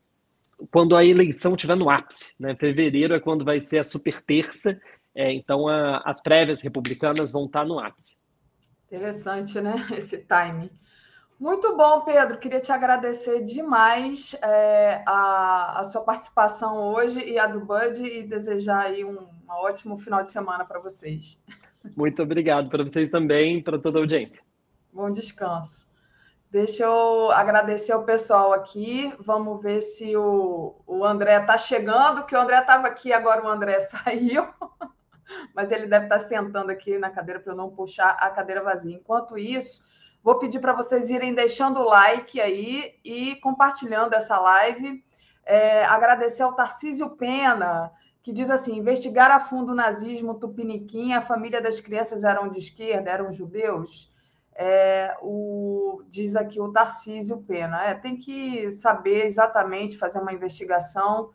[0.71, 2.35] quando a eleição estiver no ápice.
[2.41, 2.57] Né?
[2.57, 4.81] Fevereiro é quando vai ser a super terça,
[5.15, 8.17] é, então a, as prévias republicanas vão estar tá no ápice.
[8.87, 9.75] Interessante, né?
[9.97, 10.71] Esse timing.
[11.43, 12.39] Muito bom, Pedro.
[12.39, 18.23] Queria te agradecer demais é, a, a, sua participação hoje e a do Bud e
[18.23, 21.43] desejar aí um, um ótimo final de semana para vocês.
[21.97, 24.41] Muito obrigado para vocês também, para toda a audiência.
[24.93, 25.91] Bom descanso.
[26.49, 29.13] Deixa eu agradecer ao pessoal aqui.
[29.19, 33.49] Vamos ver se o, o André está chegando, que o André estava aqui, agora o
[33.49, 34.47] André saiu.
[35.53, 38.63] Mas ele deve estar tá sentando aqui na cadeira para eu não puxar a cadeira
[38.63, 38.95] vazia.
[38.95, 39.83] Enquanto isso,
[40.23, 45.03] Vou pedir para vocês irem deixando o like aí e compartilhando essa live.
[45.45, 47.91] É, agradecer ao Tarcísio Pena,
[48.23, 52.59] que diz assim: investigar a fundo o nazismo tupiniquim, a família das crianças eram de
[52.59, 54.13] esquerda, eram judeus.
[54.55, 57.83] É, o, diz aqui o Tarcísio Pena.
[57.85, 61.31] É, tem que saber exatamente, fazer uma investigação,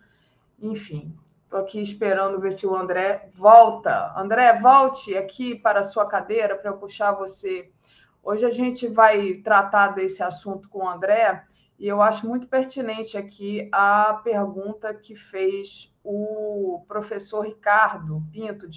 [0.62, 1.14] enfim.
[1.44, 4.14] Estou aqui esperando ver se o André volta.
[4.18, 7.70] André, volte aqui para a sua cadeira para eu puxar você.
[8.30, 11.46] Hoje a gente vai tratar desse assunto com o André
[11.80, 18.68] e eu acho muito pertinente aqui a pergunta que fez o professor Ricardo Pinto,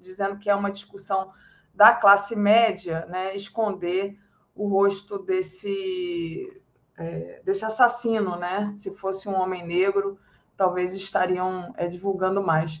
[0.00, 1.32] dizendo que é uma discussão
[1.74, 4.16] da classe média, né, esconder
[4.54, 6.62] o rosto desse,
[6.96, 8.70] é, desse assassino, né?
[8.76, 10.16] Se fosse um homem negro,
[10.56, 12.80] talvez estariam é, divulgando mais.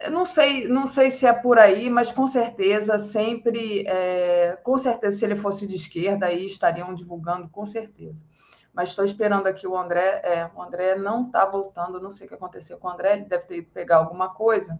[0.00, 4.76] Eu não sei, não sei se é por aí, mas com certeza sempre, é, com
[4.76, 8.22] certeza, se ele fosse de esquerda, aí estariam divulgando, com certeza.
[8.72, 10.20] Mas estou esperando aqui o André.
[10.24, 13.24] É, o André não está voltando, não sei o que aconteceu com o André, ele
[13.26, 14.78] deve ter ido pegar alguma coisa.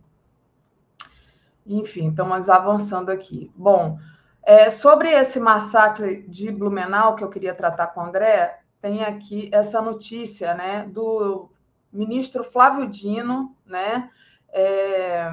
[1.65, 3.51] Enfim, estamos avançando aqui.
[3.55, 3.99] Bom,
[4.43, 9.49] é, sobre esse massacre de Blumenau que eu queria tratar com o André, tem aqui
[9.51, 11.49] essa notícia né, do
[11.91, 14.11] ministro Flávio Dino, né,
[14.55, 15.29] é,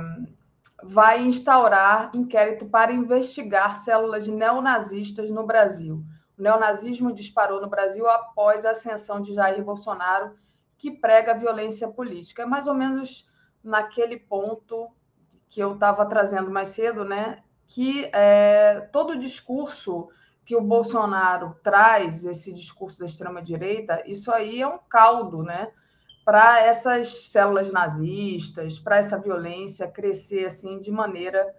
[0.83, 6.03] vai instaurar inquérito para investigar células neonazistas no Brasil.
[6.37, 10.35] O neonazismo disparou no Brasil após a ascensão de Jair Bolsonaro,
[10.75, 12.41] que prega violência política.
[12.41, 13.29] É mais ou menos
[13.63, 14.89] naquele ponto
[15.47, 17.43] que eu estava trazendo mais cedo, né?
[17.67, 20.09] Que é, todo o discurso
[20.43, 25.71] que o Bolsonaro traz, esse discurso da extrema-direita, isso aí é um caldo, né?
[26.31, 31.53] Para essas células nazistas, para essa violência crescer assim de maneira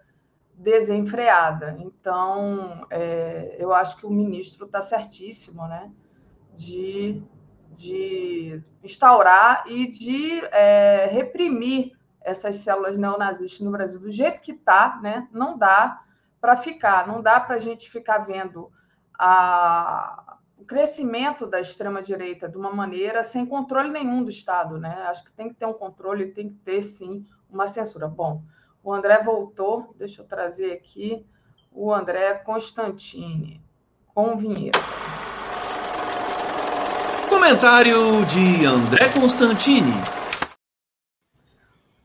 [0.55, 1.77] desenfreada.
[1.79, 5.93] Então, é, eu acho que o ministro está certíssimo, né?
[6.57, 7.23] De,
[7.77, 11.93] de instaurar e de é, reprimir
[12.23, 15.29] essas células neonazistas no Brasil do jeito que está, né?
[15.33, 16.03] Não dá
[16.41, 18.73] para ficar, não dá para a gente ficar vendo
[19.19, 25.07] a, o crescimento da extrema direita de uma maneira sem controle nenhum do Estado, né?
[25.09, 28.07] Acho que tem que ter um controle, tem que ter sim uma censura.
[28.07, 28.45] Bom,
[28.81, 31.27] o André voltou, deixa eu trazer aqui
[31.73, 33.61] o André Constantini
[34.15, 34.79] com vinheta.
[37.29, 39.93] Comentário de André Constantini.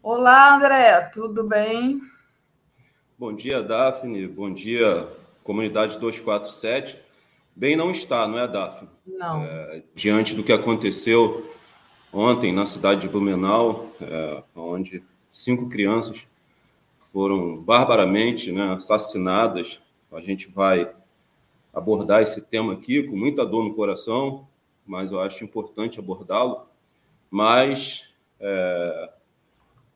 [0.01, 2.01] Olá, André, tudo bem?
[3.19, 4.25] Bom dia, Daphne.
[4.27, 5.07] Bom dia,
[5.43, 7.05] comunidade 247.
[7.57, 8.88] Bem não está, não é, Daphne?
[9.03, 9.43] Não.
[9.43, 11.51] É, diante do que aconteceu
[12.13, 16.19] ontem na cidade de Blumenau, é, onde cinco crianças
[17.11, 19.81] foram barbaramente né, assassinadas,
[20.11, 20.88] a gente vai
[21.73, 24.47] abordar esse tema aqui com muita dor no coração,
[24.85, 26.61] mas eu acho importante abordá-lo.
[27.27, 28.03] Mas
[28.39, 29.09] é,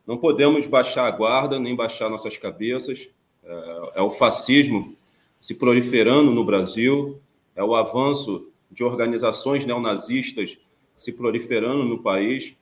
[0.04, 3.08] não podemos baixar a guarda, nem baixar nossas cabeças.
[3.44, 4.96] É, é o fascismo
[5.38, 7.22] se proliferando no Brasil,
[7.54, 10.58] é o avanço de organizações neonazistas
[10.96, 12.56] se proliferando no país,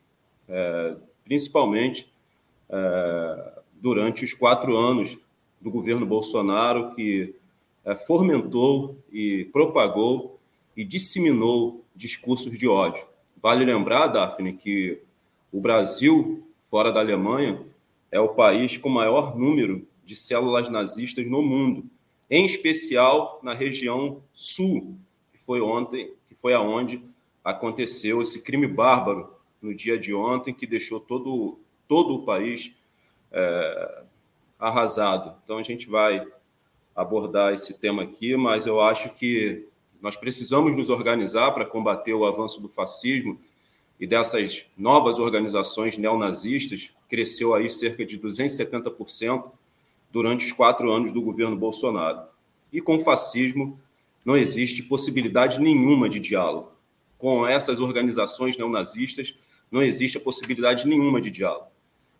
[0.47, 2.11] é, principalmente
[2.69, 5.17] é, durante os quatro anos
[5.59, 7.35] do governo Bolsonaro, que
[7.85, 10.39] é, fomentou e propagou
[10.75, 13.05] e disseminou discursos de ódio.
[13.41, 15.01] Vale lembrar, Daphne, que
[15.51, 17.61] o Brasil fora da Alemanha,
[18.09, 21.83] é o país com maior número de células nazistas no mundo,
[22.31, 24.97] em especial na região sul,
[25.33, 27.03] que foi ontem, que foi aonde
[27.43, 31.59] aconteceu esse crime bárbaro no dia de ontem, que deixou todo,
[31.89, 32.71] todo o país
[33.33, 34.03] é,
[34.57, 35.35] arrasado.
[35.43, 36.25] Então a gente vai
[36.95, 39.67] abordar esse tema aqui, mas eu acho que
[40.01, 43.41] nós precisamos nos organizar para combater o avanço do fascismo
[43.99, 49.51] e dessas novas organizações neonazistas cresceu aí cerca de 270%
[50.11, 52.21] durante os quatro anos do governo Bolsonaro.
[52.71, 53.79] E com o fascismo
[54.25, 56.71] não existe possibilidade nenhuma de diálogo.
[57.17, 59.35] Com essas organizações neonazistas
[59.71, 61.67] não existe a possibilidade nenhuma de diálogo.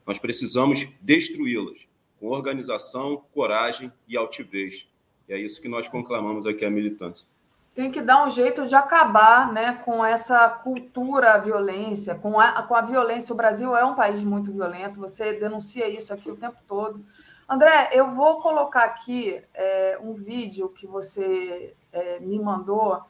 [0.06, 1.80] Nós precisamos destruí-las
[2.20, 4.88] com organização, coragem e altivez.
[5.28, 7.26] E é isso que nós conclamamos aqui a militância
[7.74, 12.76] tem que dar um jeito de acabar né, com essa cultura violência, com a, com
[12.76, 13.34] a violência.
[13.34, 17.04] O Brasil é um país muito violento, você denuncia isso aqui o tempo todo.
[17.48, 23.02] André, eu vou colocar aqui é, um vídeo que você é, me mandou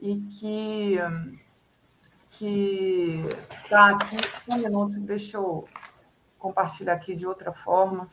[0.00, 0.98] e que
[2.30, 4.16] que está aqui.
[4.48, 5.64] Um minuto, deixa eu
[6.38, 8.08] compartilhar aqui de outra forma.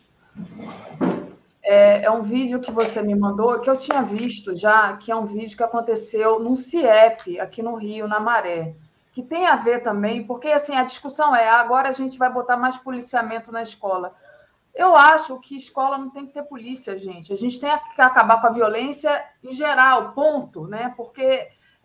[1.64, 5.16] É, é, um vídeo que você me mandou, que eu tinha visto já, que é
[5.16, 8.76] um vídeo que aconteceu num CIEP, aqui no Rio, na Maré.
[9.12, 12.58] que tem a ver também, porque assim a discussão é agora a gente vai botar
[12.58, 14.14] mais policiamento na escola.
[14.74, 17.34] Eu acho que escola não tem que ter polícia, gente.
[17.34, 20.94] A gente tem que acabar com a violência em geral, ponto, né?
[20.96, 21.22] Porque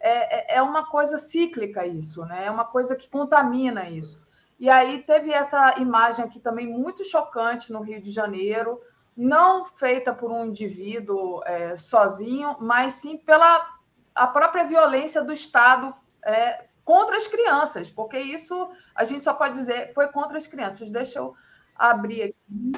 [0.00, 2.46] é, é, é uma coisa cíclica isso, né?
[2.46, 4.22] É uma coisa que contamina isso.
[4.58, 8.80] E aí teve essa imagem aqui também muito chocante no Rio de Janeiro,
[9.16, 13.74] não feita por um indivíduo é, sozinho, mas sim pela
[14.14, 15.92] a própria violência do Estado
[16.24, 20.90] é, contra as crianças, porque isso a gente só pode dizer foi contra as crianças.
[20.90, 21.34] Deixa eu
[21.74, 22.72] abrir aqui.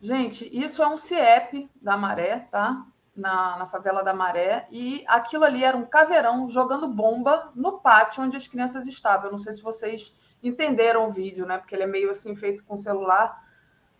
[0.00, 2.84] Gente, isso é um CIEP da Maré, tá?
[3.14, 8.24] Na, na, favela da Maré, e aquilo ali era um caveirão jogando bomba no pátio
[8.24, 9.26] onde as crianças estavam.
[9.26, 10.12] Eu não sei se vocês
[10.42, 11.58] entenderam o vídeo, né?
[11.58, 13.40] Porque ele é meio assim feito com celular,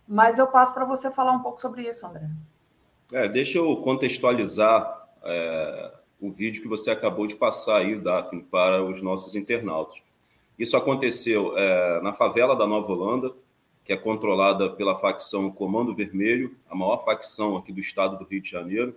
[0.05, 2.27] mas eu passo para você falar um pouco sobre isso, André.
[3.13, 8.83] É, deixa eu contextualizar é, o vídeo que você acabou de passar aí, Daphne, para
[8.83, 10.01] os nossos internautas.
[10.57, 13.31] Isso aconteceu é, na favela da Nova Holanda,
[13.85, 18.41] que é controlada pela facção Comando Vermelho, a maior facção aqui do estado do Rio
[18.41, 18.95] de Janeiro,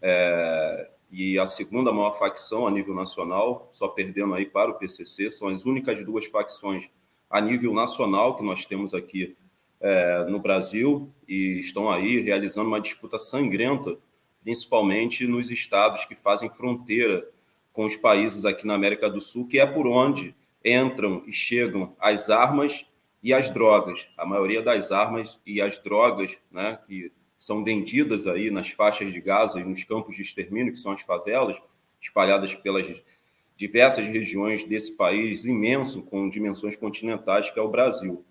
[0.00, 5.32] é, e a segunda maior facção a nível nacional, só perdendo aí para o PCC,
[5.32, 6.88] são as únicas duas facções
[7.28, 9.36] a nível nacional que nós temos aqui
[9.80, 13.96] é, no Brasil e estão aí realizando uma disputa sangrenta,
[14.42, 17.26] principalmente nos estados que fazem fronteira
[17.72, 20.34] com os países aqui na América do Sul, que é por onde
[20.64, 22.86] entram e chegam as armas
[23.22, 24.08] e as drogas.
[24.16, 29.20] A maioria das armas e as drogas, né, que são vendidas aí nas faixas de
[29.20, 31.60] Gaza e nos campos de extermínio, que são as favelas,
[32.00, 32.86] espalhadas pelas
[33.56, 38.24] diversas regiões desse país imenso, com dimensões continentais, que é o Brasil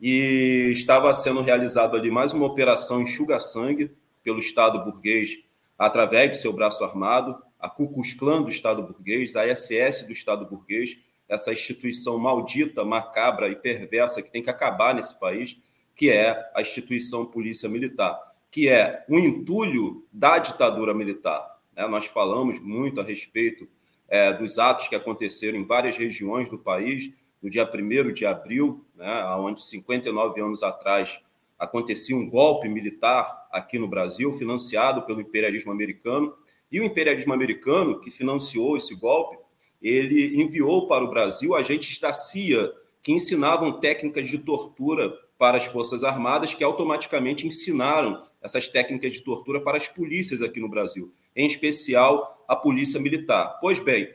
[0.00, 3.90] e estava sendo realizado ali mais uma operação enxuga-sangue
[4.22, 5.38] pelo Estado burguês
[5.78, 10.12] através de seu braço armado, a Ku Klux Klan do Estado burguês, a SS do
[10.12, 10.98] Estado burguês,
[11.28, 15.58] essa instituição maldita, macabra e perversa que tem que acabar nesse país,
[15.94, 18.18] que é a instituição Polícia Militar,
[18.50, 21.58] que é um entulho da ditadura militar.
[21.74, 21.86] Né?
[21.88, 23.68] Nós falamos muito a respeito
[24.08, 27.10] é, dos atos que aconteceram em várias regiões do país,
[27.42, 31.20] no dia 1 de abril, né, onde 59 anos atrás
[31.58, 36.34] acontecia um golpe militar aqui no Brasil, financiado pelo imperialismo americano.
[36.70, 39.38] E o imperialismo americano, que financiou esse golpe,
[39.80, 42.72] ele enviou para o Brasil agentes da CIA
[43.02, 49.20] que ensinavam técnicas de tortura para as Forças Armadas, que automaticamente ensinaram essas técnicas de
[49.20, 53.58] tortura para as polícias aqui no Brasil, em especial a Polícia Militar.
[53.60, 54.12] Pois bem,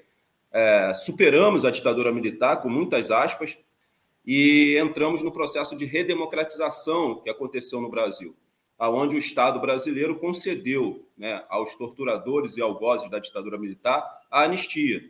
[0.52, 3.58] é, superamos a ditadura militar, com muitas aspas,
[4.26, 8.36] e entramos no processo de redemocratização que aconteceu no Brasil,
[8.78, 15.10] aonde o Estado brasileiro concedeu né, aos torturadores e algozes da ditadura militar a anistia.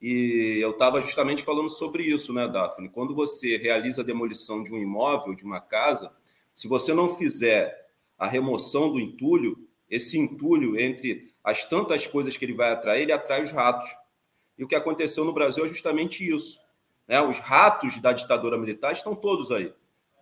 [0.00, 2.90] E eu estava justamente falando sobre isso, né, Daphne?
[2.90, 6.12] Quando você realiza a demolição de um imóvel, de uma casa,
[6.54, 7.88] se você não fizer
[8.18, 13.12] a remoção do entulho, esse entulho, entre as tantas coisas que ele vai atrair, ele
[13.12, 13.88] atrai os ratos.
[14.58, 16.60] E o que aconteceu no Brasil é justamente isso.
[17.06, 17.20] Né?
[17.20, 19.72] Os ratos da ditadura militar estão todos aí,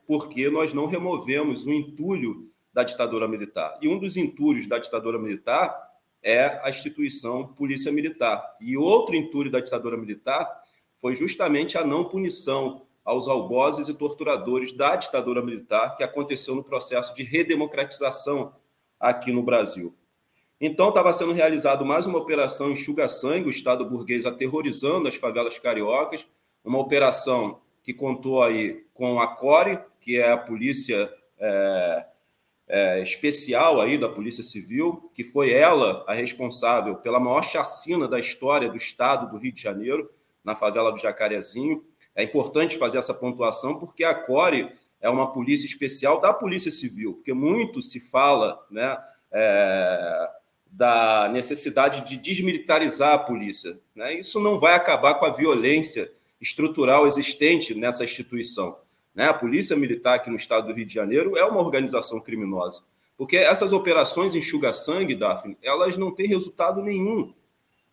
[0.06, 3.78] porque nós não removemos o entulho da ditadura militar.
[3.80, 5.90] E um dos entulhos da ditadura militar
[6.22, 8.42] é a instituição Polícia Militar.
[8.60, 10.48] E outro entulho da ditadura militar
[10.96, 16.62] foi justamente a não punição aos algozes e torturadores da ditadura militar que aconteceu no
[16.62, 18.54] processo de redemocratização
[18.98, 19.94] aqui no Brasil.
[20.64, 26.24] Então, estava sendo realizado mais uma operação enxuga-sangue, o Estado burguês aterrorizando as favelas cariocas,
[26.64, 32.06] uma operação que contou aí com a CORE, que é a polícia é,
[32.68, 38.20] é, especial aí da Polícia Civil, que foi ela a responsável pela maior chacina da
[38.20, 40.12] história do Estado do Rio de Janeiro,
[40.44, 41.84] na favela do Jacarezinho.
[42.14, 44.70] É importante fazer essa pontuação porque a CORE
[45.00, 48.96] é uma polícia especial da Polícia Civil, porque muito se fala, né?
[49.32, 50.30] É,
[50.72, 53.78] da necessidade de desmilitarizar a polícia.
[53.94, 54.18] Né?
[54.18, 58.78] Isso não vai acabar com a violência estrutural existente nessa instituição.
[59.14, 59.28] Né?
[59.28, 62.82] A Polícia Militar aqui no estado do Rio de Janeiro é uma organização criminosa.
[63.18, 67.34] Porque essas operações enxuga-sangue, Daphne, elas não têm resultado nenhum.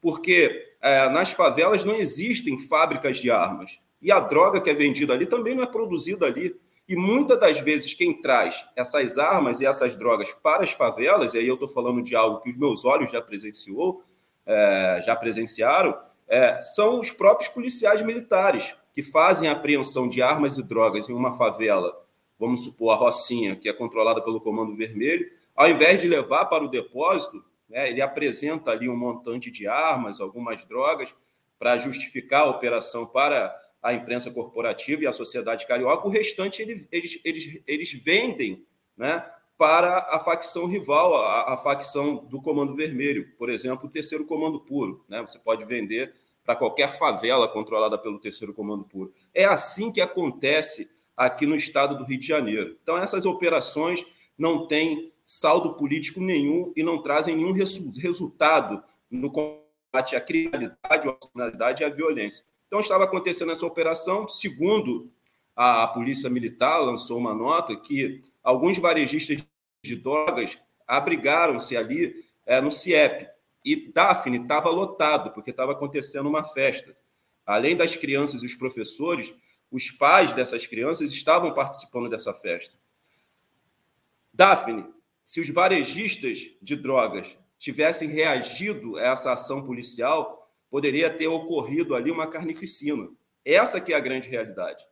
[0.02, 3.78] Porque é, nas favelas não existem fábricas de armas.
[4.02, 6.56] E a droga que é vendida ali também não é produzida ali.
[6.90, 11.38] E muitas das vezes quem traz essas armas e essas drogas para as favelas, e
[11.38, 14.04] aí eu estou falando de algo que os meus olhos já presenciou,
[14.44, 15.96] é, já presenciaram,
[16.28, 21.14] é, são os próprios policiais militares que fazem a apreensão de armas e drogas em
[21.14, 21.96] uma favela.
[22.40, 26.64] Vamos supor a Rocinha, que é controlada pelo Comando Vermelho, ao invés de levar para
[26.64, 31.14] o depósito, né, ele apresenta ali um montante de armas, algumas drogas,
[31.60, 36.88] para justificar a operação para a imprensa corporativa e a sociedade carioca, o restante eles,
[36.92, 38.66] eles, eles, vendem
[38.98, 39.26] né,
[39.58, 44.60] para a facção rival, a, a, facção do Comando Vermelho, por exemplo, o Terceiro Comando
[44.60, 45.04] Puro.
[45.08, 45.22] Né?
[45.22, 49.14] Você pode vender para qualquer favela controlada pelo Terceiro Comando Puro.
[49.34, 52.78] É assim que acontece aqui no estado do Rio de Janeiro.
[52.82, 54.06] Então, essas operações
[54.38, 61.14] não têm saldo político nenhum e não trazem nenhum resultado no combate à criminalidade, à
[61.14, 62.44] criminalidade e à violência.
[62.70, 65.12] Então, estava acontecendo essa operação, segundo
[65.56, 69.44] a Polícia Militar lançou uma nota que alguns varejistas
[69.84, 73.28] de drogas abrigaram-se ali é, no CIEP.
[73.66, 76.96] E Daphne estava lotado, porque estava acontecendo uma festa.
[77.44, 79.34] Além das crianças e os professores,
[79.72, 82.76] os pais dessas crianças estavam participando dessa festa.
[84.32, 84.86] Daphne,
[85.26, 90.39] se os varejistas de drogas tivessem reagido a essa ação policial,
[90.70, 93.10] poderia ter ocorrido ali uma carnificina.
[93.44, 94.86] Essa que é a grande realidade.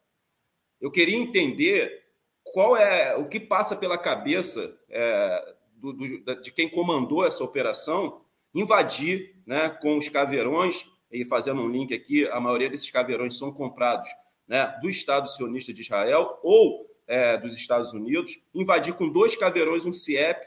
[0.79, 2.03] Eu queria entender
[2.43, 8.21] qual é o que passa pela cabeça é, do, do, de quem comandou essa operação
[8.53, 13.51] invadir né, com os caveirões, e fazendo um link aqui, a maioria desses caveirões são
[13.51, 14.09] comprados
[14.47, 19.85] né, do Estado sionista de Israel ou é, dos Estados Unidos, invadir com dois caveirões
[19.85, 20.41] um CIEP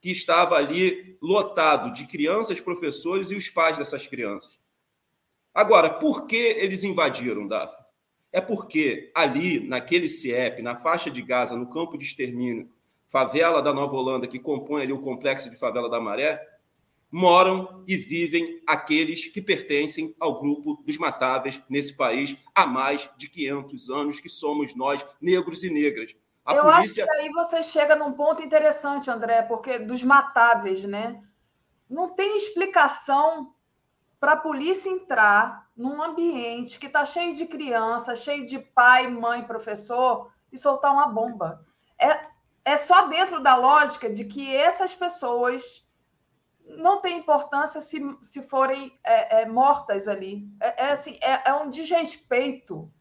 [0.00, 4.58] que estava ali lotado de crianças, professores e os pais dessas crianças.
[5.54, 7.74] Agora, por que eles invadiram, Daf?
[8.32, 12.70] É porque ali, naquele CIEP, na faixa de Gaza, no campo de extermínio,
[13.08, 16.40] favela da Nova Holanda, que compõe ali o complexo de favela da Maré,
[17.10, 23.28] moram e vivem aqueles que pertencem ao grupo dos matáveis nesse país há mais de
[23.28, 26.14] 500 anos, que somos nós, negros e negras.
[26.44, 27.04] A Eu polícia...
[27.04, 31.20] acho que aí você chega num ponto interessante, André, porque dos matáveis, né?
[31.88, 33.52] Não tem explicação
[34.20, 39.42] para a polícia entrar num ambiente que está cheio de criança, cheio de pai, mãe,
[39.42, 41.64] professor, e soltar uma bomba.
[41.98, 42.20] É,
[42.62, 45.86] é só dentro da lógica de que essas pessoas
[46.66, 50.46] não tem importância se, se forem é, é, mortas ali.
[50.60, 52.92] É, é assim, é, é, um desrespeito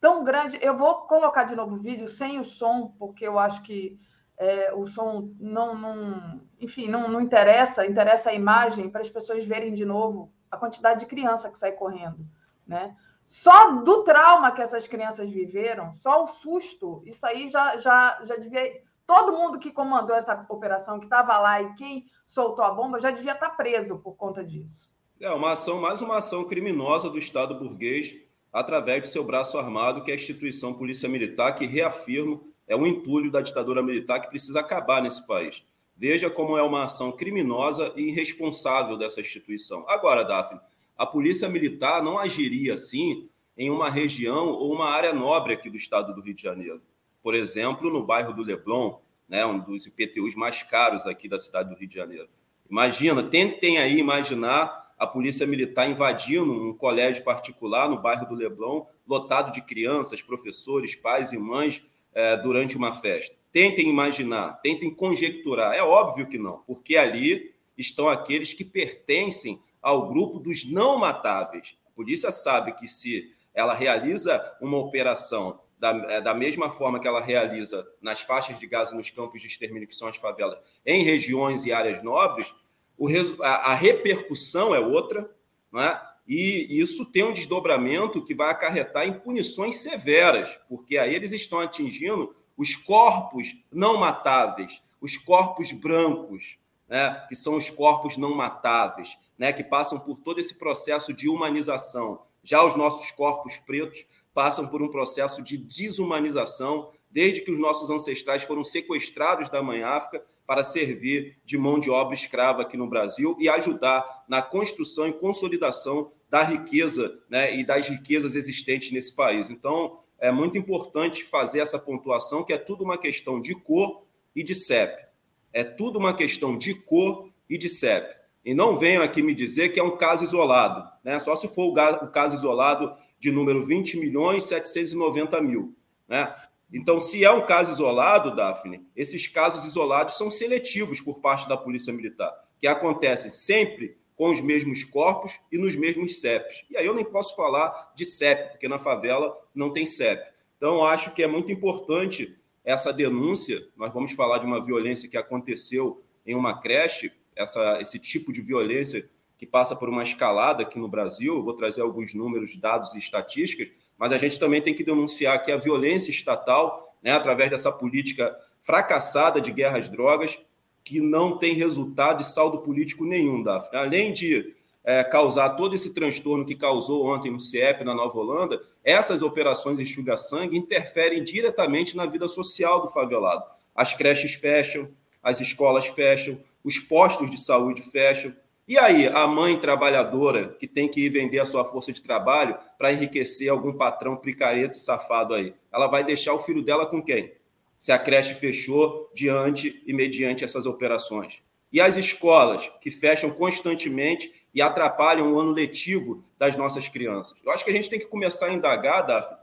[0.00, 0.56] tão grande.
[0.62, 3.98] Eu vou colocar de novo o vídeo sem o som, porque eu acho que
[4.38, 9.44] é, o som não, não enfim, não, não interessa, interessa a imagem para as pessoas
[9.44, 12.26] verem de novo a quantidade de criança que sai correndo,
[12.66, 12.96] né?
[13.26, 18.36] Só do trauma que essas crianças viveram, só o susto, isso aí já, já, já
[18.36, 18.82] devia.
[19.06, 23.10] Todo mundo que comandou essa operação, que estava lá e quem soltou a bomba, já
[23.10, 24.90] devia estar tá preso por conta disso.
[25.20, 28.16] É uma ação, mais uma ação criminosa do Estado burguês,
[28.52, 32.86] através de seu braço armado, que é a instituição Polícia Militar, que reafirmo é um
[32.86, 35.64] entulho da ditadura militar que precisa acabar nesse país.
[36.00, 39.84] Veja como é uma ação criminosa e irresponsável dessa instituição.
[39.86, 40.58] Agora, Daphne,
[40.96, 45.76] a polícia militar não agiria assim em uma região ou uma área nobre aqui do
[45.76, 46.80] estado do Rio de Janeiro.
[47.22, 48.98] Por exemplo, no bairro do Leblon,
[49.28, 52.30] né, um dos IPTUs mais caros aqui da cidade do Rio de Janeiro.
[52.70, 58.86] Imagina, tentem aí imaginar a polícia militar invadindo um colégio particular no bairro do Leblon,
[59.06, 63.39] lotado de crianças, professores, pais e mães, é, durante uma festa.
[63.52, 65.74] Tentem imaginar, tentem conjecturar.
[65.74, 71.76] É óbvio que não, porque ali estão aqueles que pertencem ao grupo dos não matáveis.
[71.86, 77.08] A polícia sabe que se ela realiza uma operação da, é, da mesma forma que
[77.08, 81.02] ela realiza nas faixas de Gaza, nos campos de extermínio, que são as favelas, em
[81.02, 82.54] regiões e áreas nobres,
[82.98, 83.08] o,
[83.42, 85.30] a, a repercussão é outra,
[85.72, 85.98] né?
[86.28, 91.60] e isso tem um desdobramento que vai acarretar em punições severas, porque aí eles estão
[91.60, 99.16] atingindo os corpos não matáveis, os corpos brancos, né, que são os corpos não matáveis,
[99.38, 102.20] né, que passam por todo esse processo de humanização.
[102.44, 104.04] Já os nossos corpos pretos
[104.34, 109.82] passam por um processo de desumanização, desde que os nossos ancestrais foram sequestrados da Mãe
[109.82, 115.08] África para servir de mão de obra escrava aqui no Brasil e ajudar na construção
[115.08, 119.48] e consolidação da riqueza né, e das riquezas existentes nesse país.
[119.48, 124.04] Então, é muito importante fazer essa pontuação, que é tudo uma questão de cor
[124.36, 125.06] e de CEP.
[125.52, 128.14] É tudo uma questão de cor e de CEP.
[128.44, 131.18] E não venham aqui me dizer que é um caso isolado, né?
[131.18, 135.74] só se for o caso isolado de número 20 milhões 790 mil.
[136.08, 136.34] Né?
[136.72, 141.56] Então, se é um caso isolado, Daphne, esses casos isolados são seletivos por parte da
[141.56, 146.66] Polícia Militar, que acontecem sempre com os mesmos corpos e nos mesmos CEPs.
[146.68, 150.22] E aí eu nem posso falar de CEP, porque na favela não tem CEP.
[150.58, 153.66] Então, acho que é muito importante essa denúncia.
[153.74, 158.42] Nós vamos falar de uma violência que aconteceu em uma creche, essa, esse tipo de
[158.42, 161.42] violência que passa por uma escalada aqui no Brasil.
[161.42, 165.50] vou trazer alguns números, dados e estatísticas, mas a gente também tem que denunciar que
[165.50, 170.38] a violência estatal, né, através dessa política fracassada de guerra às drogas,
[170.84, 173.78] que não tem resultado e saldo político nenhum, Daphne.
[173.78, 174.54] Além de
[174.84, 179.76] é, causar todo esse transtorno que causou ontem no CIEP, na Nova Holanda, essas operações
[179.76, 183.44] de enxuga-sangue interferem diretamente na vida social do favelado.
[183.74, 184.88] As creches fecham,
[185.22, 188.34] as escolas fecham, os postos de saúde fecham.
[188.66, 192.56] E aí, a mãe trabalhadora que tem que ir vender a sua força de trabalho
[192.78, 197.02] para enriquecer algum patrão picareta e safado aí, ela vai deixar o filho dela com
[197.02, 197.32] quem?
[197.80, 201.42] Se a creche fechou diante e mediante essas operações.
[201.72, 207.38] E as escolas que fecham constantemente e atrapalham o ano letivo das nossas crianças.
[207.42, 209.38] Eu acho que a gente tem que começar a indagar, Daphne,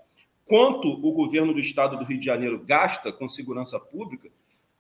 [0.46, 4.30] quanto o governo do estado do Rio de Janeiro gasta com segurança pública,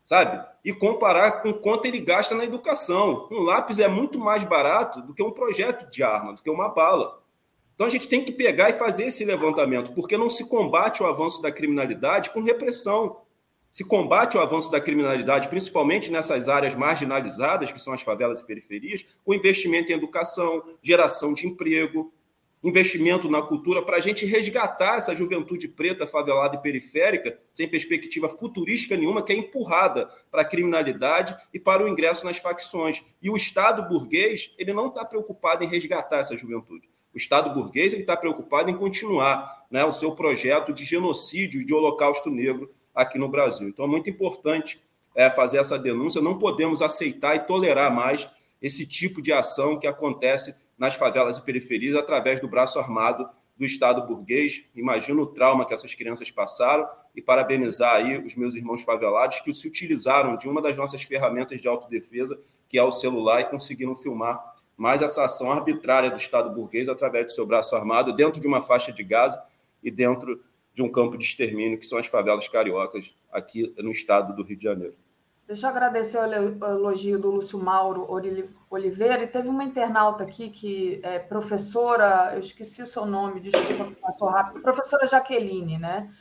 [0.06, 0.46] sabe?
[0.64, 3.28] E comparar com quanto ele gasta na educação.
[3.32, 6.70] Um lápis é muito mais barato do que um projeto de arma, do que uma
[6.70, 7.24] bala.
[7.74, 11.08] Então a gente tem que pegar e fazer esse levantamento, porque não se combate o
[11.08, 13.22] avanço da criminalidade com repressão
[13.78, 18.48] se combate o avanço da criminalidade, principalmente nessas áreas marginalizadas, que são as favelas e
[18.48, 22.12] periferias, com investimento em educação, geração de emprego,
[22.64, 28.28] investimento na cultura, para a gente resgatar essa juventude preta, favelada e periférica, sem perspectiva
[28.28, 33.04] futurística nenhuma, que é empurrada para a criminalidade e para o ingresso nas facções.
[33.22, 36.90] E o Estado burguês, ele não está preocupado em resgatar essa juventude.
[37.14, 42.32] O Estado burguês está preocupado em continuar né, o seu projeto de genocídio de holocausto
[42.32, 43.70] negro aqui no Brasil.
[43.70, 44.82] Então, é muito importante
[45.16, 46.22] é, fazer essa denúncia.
[46.22, 48.28] Não podemos aceitar e tolerar mais
[48.60, 53.66] esse tipo de ação que acontece nas favelas e periferias através do braço armado do
[53.66, 54.66] Estado burguês.
[54.76, 59.54] Imagino o trauma que essas crianças passaram e parabenizar aí os meus irmãos favelados que
[59.54, 63.96] se utilizaram de uma das nossas ferramentas de autodefesa, que é o celular, e conseguiram
[63.96, 64.40] filmar
[64.76, 68.62] mais essa ação arbitrária do Estado burguês através do seu braço armado dentro de uma
[68.62, 69.44] faixa de Gaza
[69.84, 70.44] e dentro
[70.78, 74.56] de um campo de extermínio, que são as favelas cariocas aqui no estado do Rio
[74.56, 74.96] de Janeiro.
[75.48, 78.06] Deixa eu agradecer o elogio do Lúcio Mauro
[78.70, 79.24] Oliveira.
[79.24, 84.30] E teve uma internauta aqui que é professora, eu esqueci o seu nome, desculpa, passou
[84.30, 84.62] rápido.
[84.62, 86.14] Professora Jaqueline, né?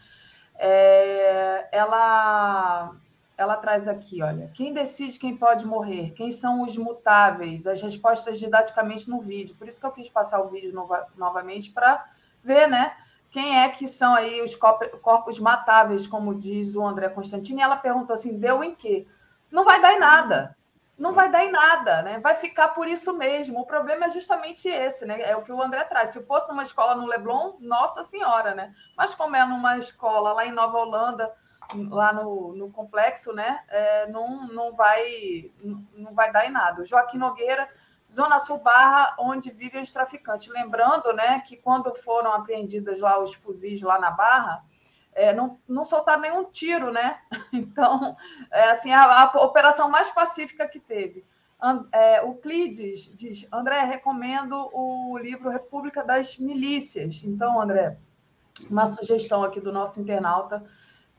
[0.55, 2.97] É, ela,
[3.37, 6.13] ela traz aqui, olha, quem decide quem pode morrer?
[6.13, 7.67] Quem são os mutáveis?
[7.67, 9.55] As respostas didaticamente no vídeo.
[9.55, 12.09] Por isso que eu quis passar o vídeo nova, novamente para
[12.43, 12.97] ver, né?
[13.37, 18.15] Quem é que são aí os corpos matáveis, como diz o André Constantini, ela perguntou
[18.15, 19.07] assim, deu em quê?
[19.51, 20.57] Não vai dar em nada.
[20.97, 22.19] Não vai dar em nada, né?
[22.19, 23.61] Vai ficar por isso mesmo.
[23.61, 25.21] O problema é justamente esse, né?
[25.21, 26.15] É o que o André traz.
[26.15, 28.75] Se fosse uma escola no Leblon, nossa senhora, né?
[28.97, 31.31] Mas como é numa escola lá em Nova Holanda,
[31.91, 33.61] lá no, no complexo, né?
[33.69, 35.53] É, não, não, vai,
[35.93, 36.87] não vai dar em nada.
[36.87, 37.69] Joaquim Nogueira
[38.17, 40.49] Zona Sul Barra, onde vivem os traficantes.
[40.49, 44.65] Lembrando né, que quando foram apreendidas lá os fuzis lá na Barra,
[45.13, 47.19] é, não, não soltaram nenhum tiro, né?
[47.53, 48.17] Então,
[48.51, 51.25] é assim, a, a operação mais pacífica que teve.
[51.93, 57.23] É, o Clides diz, André, recomendo o livro República das Milícias.
[57.25, 57.99] Então, André,
[58.71, 60.65] uma sugestão aqui do nosso internauta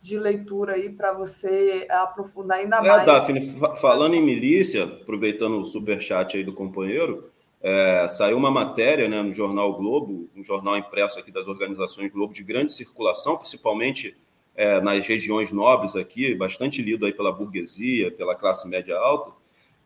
[0.08, 3.06] de leitura aí para você aprofundar ainda é, mais.
[3.06, 3.42] Daphne,
[3.76, 7.30] falando em milícia, aproveitando o superchat aí do companheiro,
[7.62, 12.34] é, saiu uma matéria né, no jornal Globo, um jornal impresso aqui das organizações Globo,
[12.34, 14.16] de grande circulação, principalmente
[14.56, 19.32] é, nas regiões nobres aqui, bastante lido aí pela burguesia, pela classe média alta,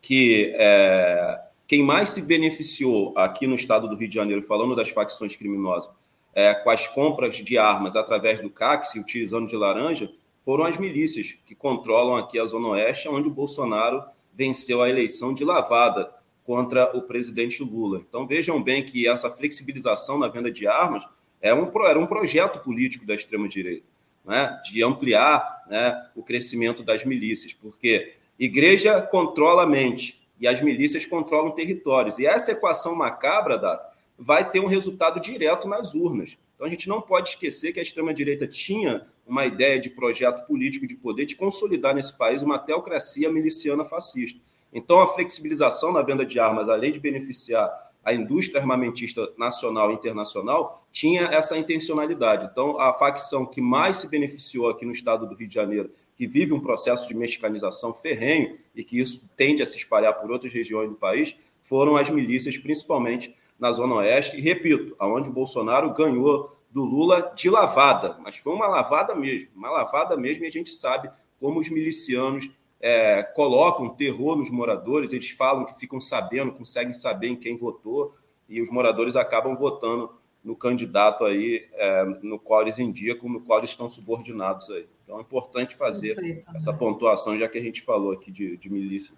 [0.00, 4.88] que é, quem mais se beneficiou aqui no estado do Rio de Janeiro, falando das
[4.88, 5.90] facções criminosas,
[6.34, 10.10] é, com as compras de armas através do CACS, utilizando de laranja,
[10.40, 14.02] foram as milícias que controlam aqui a Zona Oeste, onde o Bolsonaro
[14.32, 16.12] venceu a eleição de lavada
[16.44, 18.02] contra o presidente Lula.
[18.08, 21.04] Então vejam bem que essa flexibilização na venda de armas
[21.40, 23.86] é um, era um projeto político da extrema-direita,
[24.24, 30.60] né, de ampliar né, o crescimento das milícias, porque igreja controla a mente e as
[30.60, 32.18] milícias controlam territórios.
[32.18, 36.36] E essa equação macabra, Daphne, vai ter um resultado direto nas urnas.
[36.54, 40.86] Então a gente não pode esquecer que a extrema-direita tinha uma ideia de projeto político
[40.86, 44.40] de poder de consolidar nesse país uma teocracia miliciana fascista.
[44.72, 49.94] Então a flexibilização na venda de armas, além de beneficiar a indústria armamentista nacional e
[49.94, 52.48] internacional, tinha essa intencionalidade.
[52.50, 56.26] Então a facção que mais se beneficiou aqui no estado do Rio de Janeiro, que
[56.26, 60.52] vive um processo de mexicanização ferrenho e que isso tende a se espalhar por outras
[60.52, 65.94] regiões do país, foram as milícias, principalmente na Zona Oeste, e repito, aonde o Bolsonaro
[65.94, 70.50] ganhou do Lula de lavada, mas foi uma lavada mesmo, uma lavada mesmo, e a
[70.50, 71.08] gente sabe
[71.38, 77.28] como os milicianos é, colocam terror nos moradores, eles falam que ficam sabendo, conseguem saber
[77.28, 78.12] em quem votou,
[78.48, 80.10] e os moradores acabam votando
[80.42, 84.88] no candidato aí, é, no qual eles indicam, no qual eles estão subordinados aí.
[85.04, 88.68] Então é importante fazer Perfeito, essa pontuação, já que a gente falou aqui de, de
[88.68, 89.14] milícia.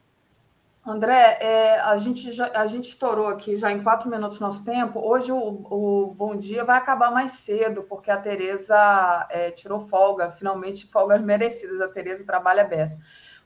[0.87, 5.01] André, é, a, gente já, a gente estourou aqui já em quatro minutos nosso tempo.
[5.01, 10.31] Hoje o, o Bom Dia vai acabar mais cedo, porque a Tereza é, tirou folga,
[10.33, 11.81] finalmente folgas merecidas.
[11.81, 13.01] A Tereza trabalha beça.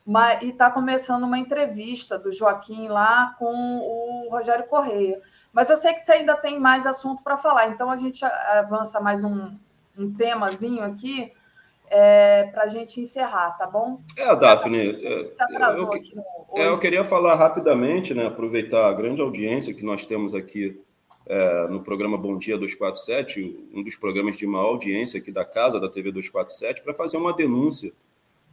[0.04, 5.20] Mas, e está começando uma entrevista do Joaquim lá com o Rogério Correia.
[5.52, 8.98] Mas eu sei que você ainda tem mais assunto para falar, então a gente avança
[8.98, 9.56] mais um,
[9.96, 11.32] um temazinho aqui
[11.90, 14.00] é, para a gente encerrar, tá bom?
[14.16, 14.92] É, Daphne.
[14.92, 16.22] Você atrasou eu, aqui no,
[16.54, 20.80] é, eu queria falar rapidamente, né, aproveitar a grande audiência que nós temos aqui
[21.26, 25.78] é, no programa Bom Dia 247, um dos programas de maior audiência aqui da casa
[25.78, 27.92] da TV 247, para fazer uma denúncia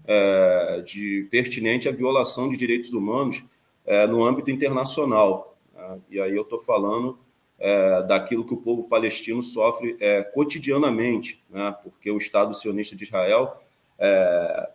[0.05, 3.43] é, de pertinente à violação de direitos humanos
[3.85, 5.57] é, no âmbito internacional.
[5.73, 5.99] Né?
[6.11, 7.17] E aí eu estou falando
[7.59, 11.75] é, daquilo que o povo palestino sofre é, cotidianamente, né?
[11.83, 13.61] porque o Estado sionista de Israel
[13.97, 14.69] é,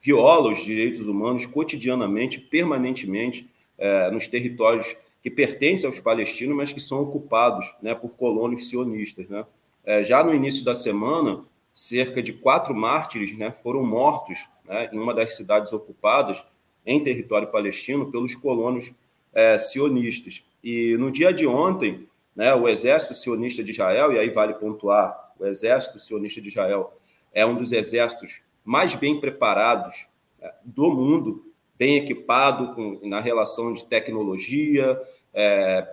[0.00, 6.80] viola os direitos humanos cotidianamente, permanentemente, é, nos territórios que pertencem aos palestinos, mas que
[6.80, 9.28] são ocupados né, por colônios sionistas.
[9.28, 9.44] Né?
[9.84, 11.44] É, já no início da semana,
[11.74, 16.44] cerca de quatro mártires né, foram mortos né, em uma das cidades ocupadas
[16.86, 18.92] em território palestino pelos colonos
[19.34, 20.42] é, sionistas.
[20.62, 25.32] E no dia de ontem, né, o exército sionista de Israel, e aí vale pontuar,
[25.38, 26.92] o exército sionista de Israel
[27.32, 30.06] é um dos exércitos mais bem preparados
[30.40, 31.44] né, do mundo,
[31.78, 35.00] bem equipado com, na relação de tecnologia,
[35.32, 35.86] é,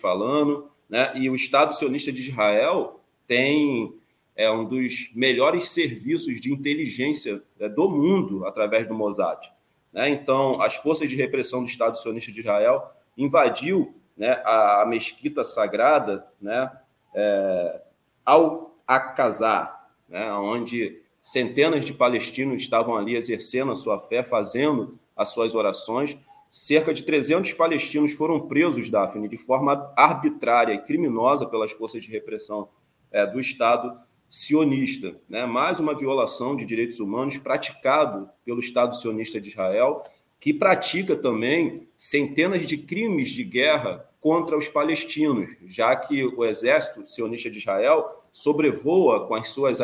[0.00, 3.94] falando, né, e o Estado sionista de Israel tem
[4.36, 9.52] é um dos melhores serviços de inteligência né, do mundo através do Mossad.
[9.92, 10.08] Né?
[10.10, 16.26] Então, as forças de repressão do Estado sionista de Israel invadiu né, a, mesquita sagrada
[16.40, 16.70] né,
[17.14, 17.82] é,
[18.24, 25.30] ao Akazar, né, onde centenas de palestinos estavam ali exercendo a sua fé, fazendo as
[25.30, 26.16] suas orações.
[26.50, 32.10] Cerca de 300 palestinos foram presos, Daphne, de forma arbitrária e criminosa pelas forças de
[32.10, 32.68] repressão
[33.10, 35.46] é, do Estado sionista, né?
[35.46, 40.02] mais uma violação de direitos humanos praticado pelo Estado sionista de Israel,
[40.44, 47.06] que pratica também centenas de crimes de guerra contra os palestinos, já que o exército
[47.06, 49.78] sionista de Israel sobrevoa com as suas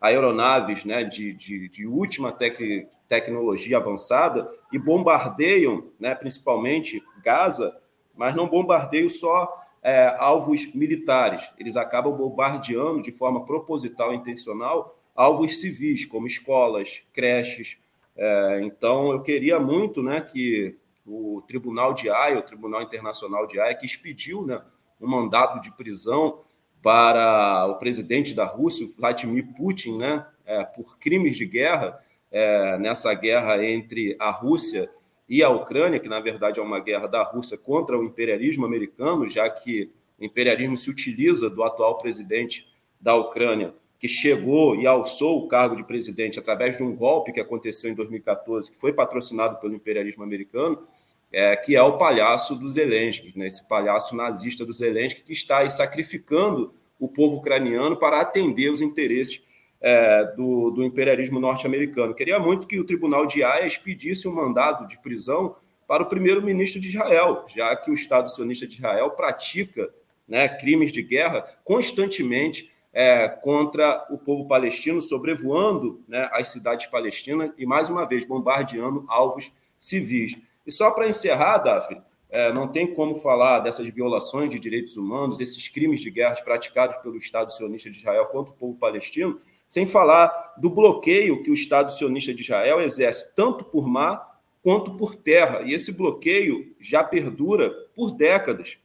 [0.00, 7.76] aeronaves né, de, de, de última tec, tecnologia avançada e bombardeiam, né, principalmente Gaza,
[8.16, 9.52] mas não bombardeiam só
[9.82, 11.50] é, alvos militares.
[11.58, 17.78] Eles acabam bombardeando de forma proposital e intencional alvos civis, como escolas, creches.
[18.18, 20.76] É, então, eu queria muito né, que
[21.06, 24.60] o Tribunal de Haia, o Tribunal Internacional de Haia, que expediu né,
[25.00, 26.40] um mandado de prisão
[26.82, 33.14] para o presidente da Rússia, Vladimir Putin, né, é, por crimes de guerra, é, nessa
[33.14, 34.90] guerra entre a Rússia
[35.28, 39.28] e a Ucrânia, que na verdade é uma guerra da Rússia contra o imperialismo americano,
[39.28, 42.66] já que o imperialismo se utiliza do atual presidente
[43.00, 47.40] da Ucrânia, que chegou e alçou o cargo de presidente através de um golpe que
[47.40, 50.86] aconteceu em 2014, que foi patrocinado pelo imperialismo americano,
[51.32, 53.48] é, que é o palhaço do Zelensky, né?
[53.48, 58.80] esse palhaço nazista do Zelensky, que está aí sacrificando o povo ucraniano para atender os
[58.80, 59.42] interesses
[59.80, 62.14] é, do, do, imperialismo norte-americano.
[62.14, 65.56] Queria muito que o Tribunal de Haia expedisse um mandado de prisão
[65.86, 69.88] para o primeiro-ministro de Israel, já que o Estado sionista de Israel pratica
[70.26, 77.50] né, crimes de guerra constantemente é, contra o povo palestino, sobrevoando né, as cidades palestinas
[77.58, 80.36] e, mais uma vez, bombardeando alvos civis.
[80.66, 85.40] E só para encerrar, Daphne, é, não tem como falar dessas violações de direitos humanos,
[85.40, 89.86] esses crimes de guerra praticados pelo Estado sionista de Israel contra o povo palestino, sem
[89.86, 95.14] falar do bloqueio que o Estado sionista de Israel exerce tanto por mar quanto por
[95.14, 95.62] terra.
[95.62, 98.78] E esse bloqueio já perdura por décadas.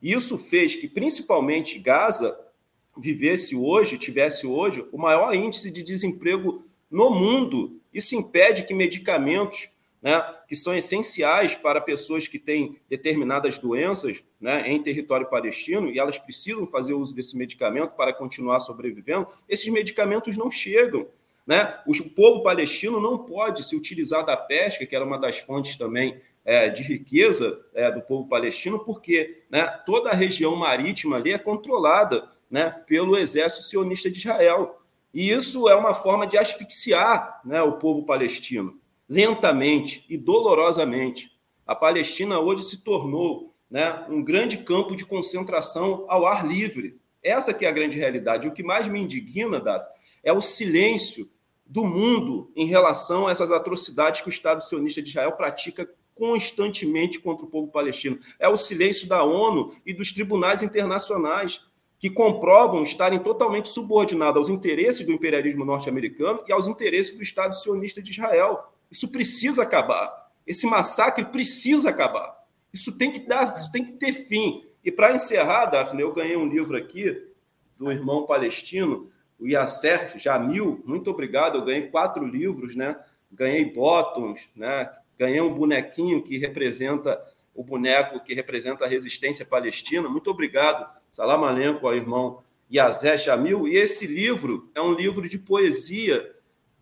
[0.00, 2.38] Isso fez que, principalmente, Gaza
[2.98, 7.80] vivesse hoje, tivesse hoje, o maior índice de desemprego no mundo.
[7.92, 9.70] Isso impede que medicamentos
[10.00, 15.98] né, que são essenciais para pessoas que têm determinadas doenças né, em território palestino e
[15.98, 21.08] elas precisam fazer uso desse medicamento para continuar sobrevivendo, esses medicamentos não chegam.
[21.46, 21.78] Né?
[21.86, 26.20] O povo palestino não pode se utilizar da pesca, que era uma das fontes também
[26.44, 31.38] é, de riqueza é, do povo palestino, porque né, toda a região marítima ali é
[31.38, 34.80] controlada né, pelo exército sionista de Israel.
[35.12, 41.36] E isso é uma forma de asfixiar né, o povo palestino, lentamente e dolorosamente.
[41.66, 46.98] A Palestina hoje se tornou né, um grande campo de concentração ao ar livre.
[47.22, 48.48] Essa que é a grande realidade.
[48.48, 49.86] O que mais me indigna, Davi,
[50.22, 51.28] é o silêncio
[51.66, 57.20] do mundo em relação a essas atrocidades que o Estado sionista de Israel pratica constantemente
[57.20, 58.18] contra o povo palestino.
[58.38, 61.60] É o silêncio da ONU e dos tribunais internacionais
[61.98, 67.56] que comprovam estarem totalmente subordinados aos interesses do imperialismo norte-americano e aos interesses do Estado
[67.56, 68.72] sionista de Israel.
[68.90, 70.30] Isso precisa acabar.
[70.46, 72.38] Esse massacre precisa acabar.
[72.72, 74.64] Isso tem que dar, isso tem que ter fim.
[74.84, 77.26] E para encerrar, Daphne, eu ganhei um livro aqui
[77.76, 80.82] do irmão palestino, o Yasser Jamil.
[80.84, 81.58] Muito obrigado.
[81.58, 82.98] Eu ganhei quatro livros, né?
[83.30, 84.90] Ganhei bottoms, né?
[85.18, 87.20] Ganhei um bonequinho que representa
[87.54, 90.08] o boneco que representa a resistência palestina.
[90.08, 93.66] Muito obrigado, Salam Alenco, ao irmão Yazé Jamil.
[93.66, 96.34] E esse livro é um livro de poesia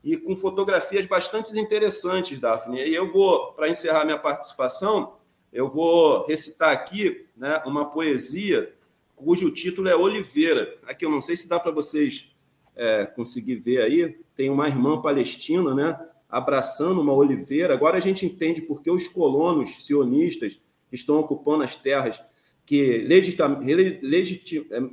[0.02, 2.80] e com fotografias bastante interessantes, Daphne.
[2.84, 5.14] E eu vou, para encerrar minha participação,
[5.52, 8.72] eu vou recitar aqui né, uma poesia
[9.14, 10.76] cujo título é Oliveira.
[10.86, 12.30] Aqui eu não sei se dá para vocês
[12.74, 14.18] é, conseguir ver aí.
[14.36, 15.98] Tem uma irmã palestina, né?
[16.28, 17.74] abraçando uma oliveira.
[17.74, 22.22] Agora a gente entende por que os colonos sionistas que estão ocupando as terras
[22.66, 22.98] que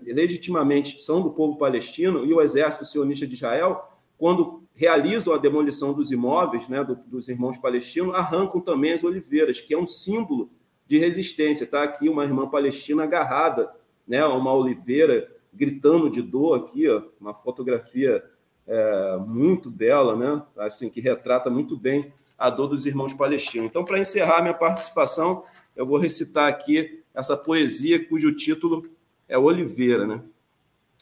[0.05, 5.91] legitimamente são do povo palestino e o exército sionista de Israel, quando realizam a demolição
[5.91, 10.51] dos imóveis né, dos irmãos palestinos, arrancam também as oliveiras, que é um símbolo
[10.87, 11.63] de resistência.
[11.63, 13.71] Está aqui uma irmã palestina agarrada
[14.07, 18.23] né, a uma oliveira, gritando de dor aqui, ó, uma fotografia
[18.67, 20.43] é, muito bela, né?
[20.57, 23.69] Assim, que retrata muito bem a dor dos irmãos palestinos.
[23.69, 25.43] Então, para encerrar minha participação,
[25.75, 28.89] eu vou recitar aqui essa poesia cujo título
[29.27, 30.23] é Oliveira, né?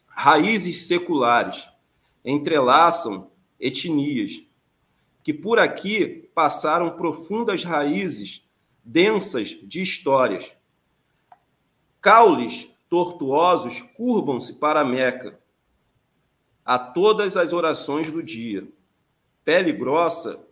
[0.07, 1.67] Raízes seculares
[2.23, 4.43] entrelaçam etnias
[5.23, 8.43] que por aqui passaram profundas raízes
[8.83, 10.51] densas de histórias.
[12.01, 15.39] Caules tortuosos curvam-se para Meca,
[16.65, 18.67] a todas as orações do dia.
[19.43, 20.45] Pele grossa,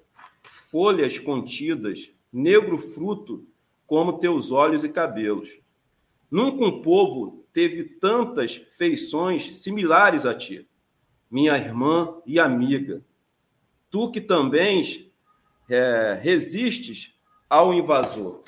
[0.44, 3.46] folhas contidas, negro fruto
[3.90, 5.50] como teus olhos e cabelos.
[6.30, 10.70] Nunca um povo teve tantas feições similares a ti,
[11.30, 13.04] minha irmã e amiga.
[13.90, 15.12] Tu que também
[15.68, 17.20] é, resistes
[17.50, 18.44] ao invasor.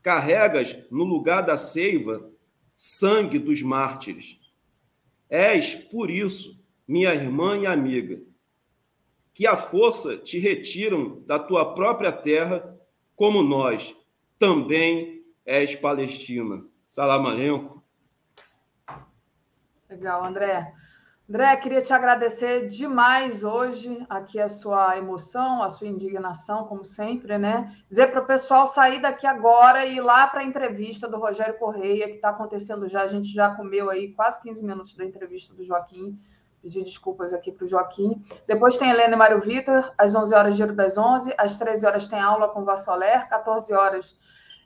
[0.00, 2.30] Carregas no lugar da seiva
[2.78, 4.40] sangue dos mártires
[5.28, 8.20] És, por isso, minha irmã e amiga,
[9.40, 12.78] que a força te retiram da tua própria terra,
[13.16, 13.96] como nós
[14.38, 16.62] também és Palestina.
[16.90, 17.80] Salam aleikum.
[19.88, 20.74] Legal, André.
[21.26, 27.38] André, queria te agradecer demais hoje aqui a sua emoção, a sua indignação, como sempre,
[27.38, 27.74] né?
[27.88, 31.58] Dizer para o pessoal sair daqui agora e ir lá para a entrevista do Rogério
[31.58, 33.04] Correia, que está acontecendo já.
[33.04, 36.20] A gente já comeu aí quase 15 minutos da entrevista do Joaquim.
[36.62, 38.22] Pedir desculpas aqui para o Joaquim.
[38.46, 41.34] Depois tem Helena e Mário Vitor, às 11 horas, Giro das 11.
[41.38, 43.28] Às 13 horas tem aula com Vassoler.
[43.28, 44.16] 14 horas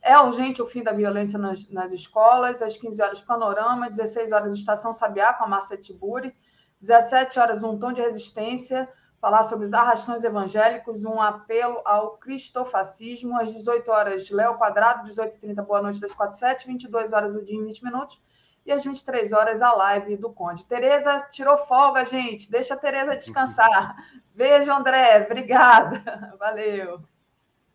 [0.03, 2.61] é urgente o fim da violência nas, nas escolas.
[2.61, 3.89] Às 15 horas, Panorama.
[3.89, 6.35] 16 horas, Estação Sabiá, com a Márcia Tiburi.
[6.81, 8.87] 17 horas, um tom de resistência,
[9.19, 13.41] falar sobre os arrastões evangélicos, um apelo ao cristofascismo.
[13.41, 17.85] Às 18 horas, Léo Quadrado, 18h30, Boa Noite 247, 22 horas, o dia em 20
[17.85, 18.21] minutos.
[18.65, 20.65] E às 23 horas, a live do Conde.
[20.65, 22.51] Tereza tirou folga, gente.
[22.51, 23.95] Deixa a Tereza descansar.
[24.35, 25.25] Beijo, André.
[25.25, 26.35] Obrigada.
[26.39, 27.03] Valeu.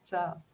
[0.03, 0.48] Tchau.